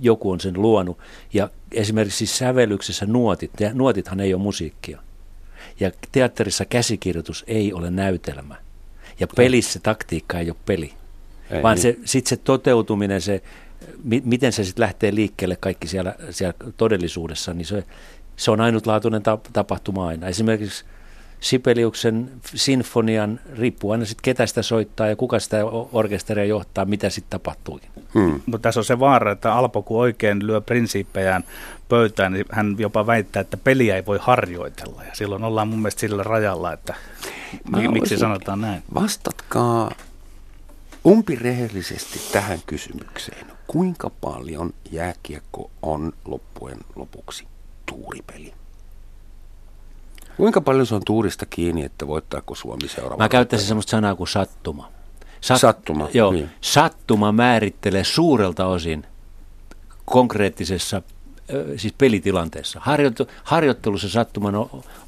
joku 0.01 0.32
on 0.32 0.39
sen 0.39 0.61
luonut. 0.61 0.97
Ja 1.34 1.49
esimerkiksi 1.71 2.25
sävellyksessä 2.25 3.05
nuotit, 3.05 3.51
nuotithan 3.73 4.19
ei 4.19 4.34
ole 4.34 4.41
musiikkia. 4.41 4.99
Ja 5.80 5.91
teatterissa 6.11 6.65
käsikirjoitus 6.65 7.43
ei 7.47 7.73
ole 7.73 7.91
näytelmä. 7.91 8.55
Ja 9.19 9.28
pelissä 9.36 9.80
taktiikka 9.84 10.39
ei 10.39 10.49
ole 10.49 10.57
peli. 10.65 10.93
Ei, 11.51 11.63
vaan 11.63 11.75
niin. 11.75 11.82
se, 11.82 11.97
sitten 12.05 12.30
se 12.30 12.38
toteutuminen, 12.43 13.21
se, 13.21 13.43
mi, 14.03 14.21
miten 14.25 14.53
se 14.53 14.63
sitten 14.63 14.84
lähtee 14.84 15.15
liikkeelle 15.15 15.55
kaikki 15.55 15.88
siellä, 15.88 16.15
siellä 16.30 16.53
todellisuudessa, 16.78 17.53
niin 17.53 17.65
se, 17.65 17.84
se 18.36 18.51
on 18.51 18.61
ainutlaatuinen 18.61 19.21
tapahtuma 19.53 20.07
aina. 20.07 20.28
Esimerkiksi 20.28 20.86
Sipeliuksen 21.39 22.31
sinfonian, 22.55 23.39
riippuu 23.53 23.91
aina 23.91 24.05
sitten 24.05 24.23
ketä 24.23 24.45
sitä 24.45 24.61
soittaa 24.61 25.07
ja 25.07 25.15
kuka 25.15 25.39
sitä 25.39 25.65
orkesteria 25.91 26.45
johtaa, 26.45 26.85
mitä 26.85 27.09
sitten 27.09 27.39
tapahtuu. 27.39 27.79
Hmm. 28.13 28.41
Mutta 28.45 28.59
tässä 28.59 28.79
on 28.79 28.85
se 28.85 28.99
vaara, 28.99 29.31
että 29.31 29.53
Alpo 29.53 29.81
kun 29.81 29.99
oikein 29.99 30.47
lyö 30.47 30.61
prinsiippejään 30.61 31.43
pöytään, 31.89 32.33
niin 32.33 32.45
hän 32.51 32.75
jopa 32.79 33.07
väittää, 33.07 33.41
että 33.41 33.57
peliä 33.57 33.95
ei 33.95 34.05
voi 34.05 34.19
harjoitella. 34.21 35.03
Ja 35.03 35.15
silloin 35.15 35.43
ollaan 35.43 35.67
mun 35.67 35.79
mielestä 35.79 35.99
sillä 35.99 36.23
rajalla, 36.23 36.73
että 36.73 36.95
Mä 37.69 37.77
miksi 37.77 37.99
olisin, 37.99 38.17
sanotaan 38.17 38.61
näin. 38.61 38.83
Vastatkaa 38.93 39.91
umpirehellisesti 41.05 42.21
tähän 42.31 42.59
kysymykseen. 42.65 43.47
Kuinka 43.67 44.11
paljon 44.21 44.73
jääkiekko 44.91 45.71
on 45.81 46.13
loppujen 46.25 46.77
lopuksi 46.95 47.47
tuuripeli? 47.85 48.53
Kuinka 50.38 50.61
paljon 50.61 50.85
se 50.85 50.95
on 50.95 51.01
tuurista 51.05 51.45
kiinni, 51.45 51.83
että 51.83 52.07
voittaako 52.07 52.55
Suomi 52.55 52.88
seuraava? 52.88 53.23
Mä 53.23 53.29
käyttäisin 53.29 53.67
sellaista 53.67 53.91
sanaa 53.91 54.15
kuin 54.15 54.27
sattuma. 54.27 54.91
Sat, 55.41 55.59
sattuma. 55.59 56.09
Joo, 56.13 56.31
niin. 56.31 56.49
sattuma 56.61 57.31
määrittelee 57.31 58.03
suurelta 58.03 58.65
osin 58.65 59.05
konkreettisessa 60.05 61.01
siis 61.77 61.93
pelitilanteessa. 61.97 62.79
Harjoittelu, 62.83 63.29
harjoittelussa 63.43 64.09
sattuman 64.09 64.53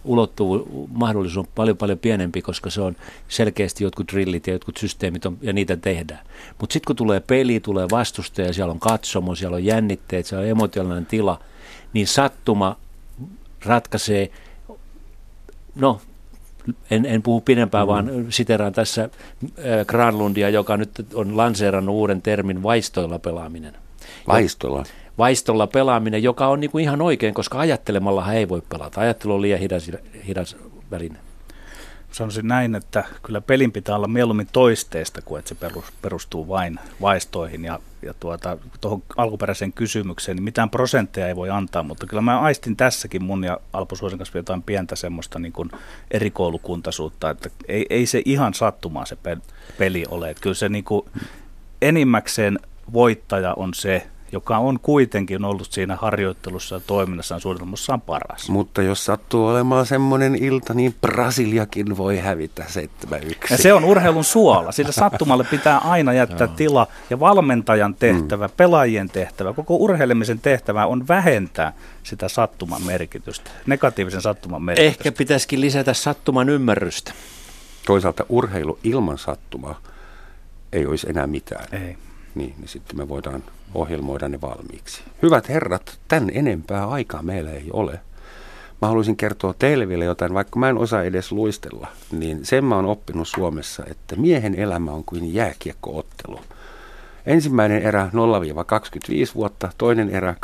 ulottuvu, 0.03 0.88
mahdollisuus 0.91 1.38
on 1.38 1.51
paljon 1.55 1.77
paljon 1.77 1.99
pienempi, 1.99 2.41
koska 2.41 2.69
se 2.69 2.82
on 2.82 2.95
selkeästi 3.27 3.84
jotkut 3.84 4.11
drillit 4.11 4.47
ja 4.47 4.53
jotkut 4.53 4.77
systeemit 4.77 5.25
on, 5.25 5.38
ja 5.41 5.53
niitä 5.53 5.77
tehdään. 5.77 6.25
Mutta 6.59 6.73
sitten 6.73 6.88
kun 6.88 6.95
tulee 6.95 7.19
peli, 7.19 7.59
tulee 7.59 7.88
vastustaja, 7.91 8.53
siellä 8.53 8.71
on 8.71 8.80
katsomo, 8.80 9.36
siellä 9.36 9.55
on 9.55 9.65
jännitteet, 9.65 10.25
siellä 10.25 10.43
on 10.43 10.49
emotionaalinen 10.49 11.05
tila, 11.05 11.39
niin 11.93 12.07
sattuma 12.07 12.75
ratkaisee 13.65 14.32
no 15.76 16.01
en, 16.91 17.05
en 17.05 17.22
puhu 17.22 17.41
pidempään, 17.41 17.88
mm. 17.88 17.88
vaan 17.88 18.26
siteraan 18.30 18.74
tässä 18.74 19.03
äh, 19.03 19.86
Granlundia, 19.88 20.49
joka 20.49 20.78
nyt 20.78 20.91
on 21.13 21.38
lanseerannut 21.38 21.95
uuden 21.95 22.22
termin 22.22 22.63
vaistoilla 22.63 23.20
pelaaminen. 23.20 23.74
Vaistolla? 24.28 24.84
Vaistolla 25.17 25.67
pelaaminen, 25.67 26.24
joka 26.24 26.47
on 26.47 26.59
niin 26.59 26.72
kuin 26.72 26.84
ihan 26.84 27.01
oikein, 27.01 27.34
koska 27.34 27.59
ajattelemallahan 27.59 28.36
ei 28.36 28.49
voi 28.49 28.61
pelata. 28.70 29.01
Ajattelu 29.01 29.34
on 29.34 29.41
liian 29.41 29.59
hidas, 29.59 29.91
hidas 30.28 30.57
väline 30.91 31.17
sanoisin 32.12 32.47
näin, 32.47 32.76
että 32.76 33.03
kyllä 33.24 33.41
pelin 33.41 33.72
pitää 33.72 33.95
olla 33.95 34.07
mieluummin 34.07 34.47
toisteesta 34.53 35.22
kuin 35.22 35.39
että 35.39 35.49
se 35.49 35.55
perustuu 36.01 36.47
vain 36.47 36.80
vaistoihin. 37.01 37.66
Ja, 37.66 37.80
ja 38.01 38.14
tuota, 38.14 38.57
tuohon 38.82 39.03
alkuperäiseen 39.18 39.74
kysymykseen, 39.74 40.36
niin 40.36 40.43
mitään 40.43 40.70
prosentteja 40.70 41.28
ei 41.28 41.36
voi 41.36 41.49
antaa, 41.49 41.84
mutta 41.84 42.07
kyllä 42.07 42.22
mä 42.22 42.39
aistin 42.39 42.76
tässäkin 42.76 43.24
mun 43.24 43.43
ja 43.43 43.60
Alpo 43.74 43.95
Suosin 43.95 44.20
kanssa 44.20 44.38
jotain 44.38 44.64
pientä 44.64 44.95
semmoista 44.95 45.39
niin 45.39 45.53
kuin 45.53 45.72
erikoulukuntaisuutta, 46.12 47.30
että 47.30 47.49
ei, 47.68 47.86
ei 47.89 48.05
se 48.05 48.22
ihan 48.26 48.53
sattumaa 48.53 49.05
se 49.05 49.18
peli 49.78 50.05
ole, 50.10 50.30
että 50.30 50.41
kyllä 50.41 50.55
se 50.55 50.70
niin 50.70 50.84
kuin 50.84 51.05
enimmäkseen 51.82 52.60
voittaja 52.93 53.53
on 53.53 53.74
se, 53.74 54.07
joka 54.32 54.57
on 54.57 54.80
kuitenkin 54.80 55.45
ollut 55.45 55.71
siinä 55.71 55.95
harjoittelussa 55.95 56.75
ja 56.75 56.82
toiminnassaan 56.88 57.41
suunnitelmassaan 57.41 58.01
paras. 58.01 58.49
Mutta 58.49 58.82
jos 58.82 59.05
sattuu 59.05 59.47
olemaan 59.47 59.86
semmoinen 59.86 60.36
ilta, 60.36 60.73
niin 60.73 60.95
Brasiliakin 61.01 61.97
voi 61.97 62.17
hävitä 62.17 62.65
7-1. 63.13 63.36
Ja 63.49 63.57
se 63.57 63.73
on 63.73 63.86
urheilun 63.86 64.23
suola. 64.23 64.71
Sillä 64.71 64.91
sattumalle 64.91 65.43
pitää 65.43 65.77
aina 65.77 66.13
jättää 66.13 66.47
tila 66.47 66.88
ja 67.09 67.19
valmentajan 67.19 67.95
tehtävä, 67.95 68.47
mm. 68.47 68.53
pelaajien 68.57 69.09
tehtävä, 69.09 69.53
koko 69.53 69.75
urheilemisen 69.75 70.39
tehtävä 70.39 70.86
on 70.86 71.07
vähentää 71.07 71.73
sitä 72.03 72.27
sattuman 72.27 72.82
merkitystä, 72.86 73.51
negatiivisen 73.65 74.21
sattuman 74.21 74.63
merkitystä. 74.63 74.99
Ehkä 74.99 75.17
pitäisikin 75.17 75.61
lisätä 75.61 75.93
sattuman 75.93 76.49
ymmärrystä. 76.49 77.13
Toisaalta 77.86 78.25
urheilu 78.30 78.80
ilman 78.84 79.17
sattumaa 79.17 79.80
ei 80.73 80.86
olisi 80.86 81.09
enää 81.09 81.27
mitään. 81.27 81.65
Ei. 81.71 81.97
Niin, 82.36 82.53
niin 82.57 82.67
sitten 82.67 82.97
me 82.97 83.09
voidaan 83.09 83.43
ohjelmoida 83.73 84.30
ne 84.30 84.41
valmiiksi. 84.41 85.03
Hyvät 85.21 85.49
herrat, 85.49 85.99
tän 86.07 86.30
enempää 86.34 86.88
aikaa 86.88 87.23
meillä 87.23 87.51
ei 87.51 87.69
ole. 87.73 87.99
Mä 88.82 88.88
haluaisin 88.88 89.15
kertoa 89.15 89.53
teille 89.59 89.88
vielä 89.88 90.05
jotain, 90.05 90.34
vaikka 90.34 90.59
mä 90.59 90.69
en 90.69 90.77
osaa 90.77 91.03
edes 91.03 91.32
luistella, 91.32 91.88
niin 92.11 92.45
sen 92.45 92.65
mä 92.65 92.75
oon 92.75 92.86
oppinut 92.86 93.27
Suomessa, 93.27 93.84
että 93.88 94.15
miehen 94.15 94.55
elämä 94.55 94.91
on 94.91 95.03
kuin 95.03 95.34
jääkiekkoottelu. 95.34 96.39
Ensimmäinen 97.25 97.82
erä 97.82 98.09
0-25 99.32 99.36
vuotta, 99.36 99.69
toinen 99.77 100.09
erä 100.09 100.36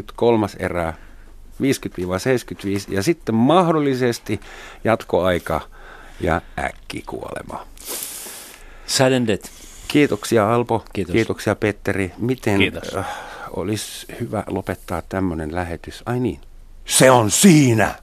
25-50, 0.00 0.12
kolmas 0.16 0.54
erä 0.54 0.94
50-75 1.62 1.66
ja 2.88 3.02
sitten 3.02 3.34
mahdollisesti 3.34 4.40
jatkoaika 4.84 5.60
ja 6.20 6.40
äkkikuolema. 6.58 7.66
Sudden 8.86 9.26
Kiitoksia 9.88 10.54
Alpo, 10.54 10.84
Kiitos. 10.92 11.12
kiitoksia 11.12 11.54
Petteri. 11.56 12.12
Miten 12.18 12.58
Kiitos. 12.58 12.96
Äh, 12.96 13.06
olisi 13.50 14.06
hyvä 14.20 14.44
lopettaa 14.46 15.02
tämmöinen 15.08 15.54
lähetys? 15.54 16.02
Ai 16.06 16.20
niin, 16.20 16.40
se 16.84 17.10
on 17.10 17.30
siinä! 17.30 17.94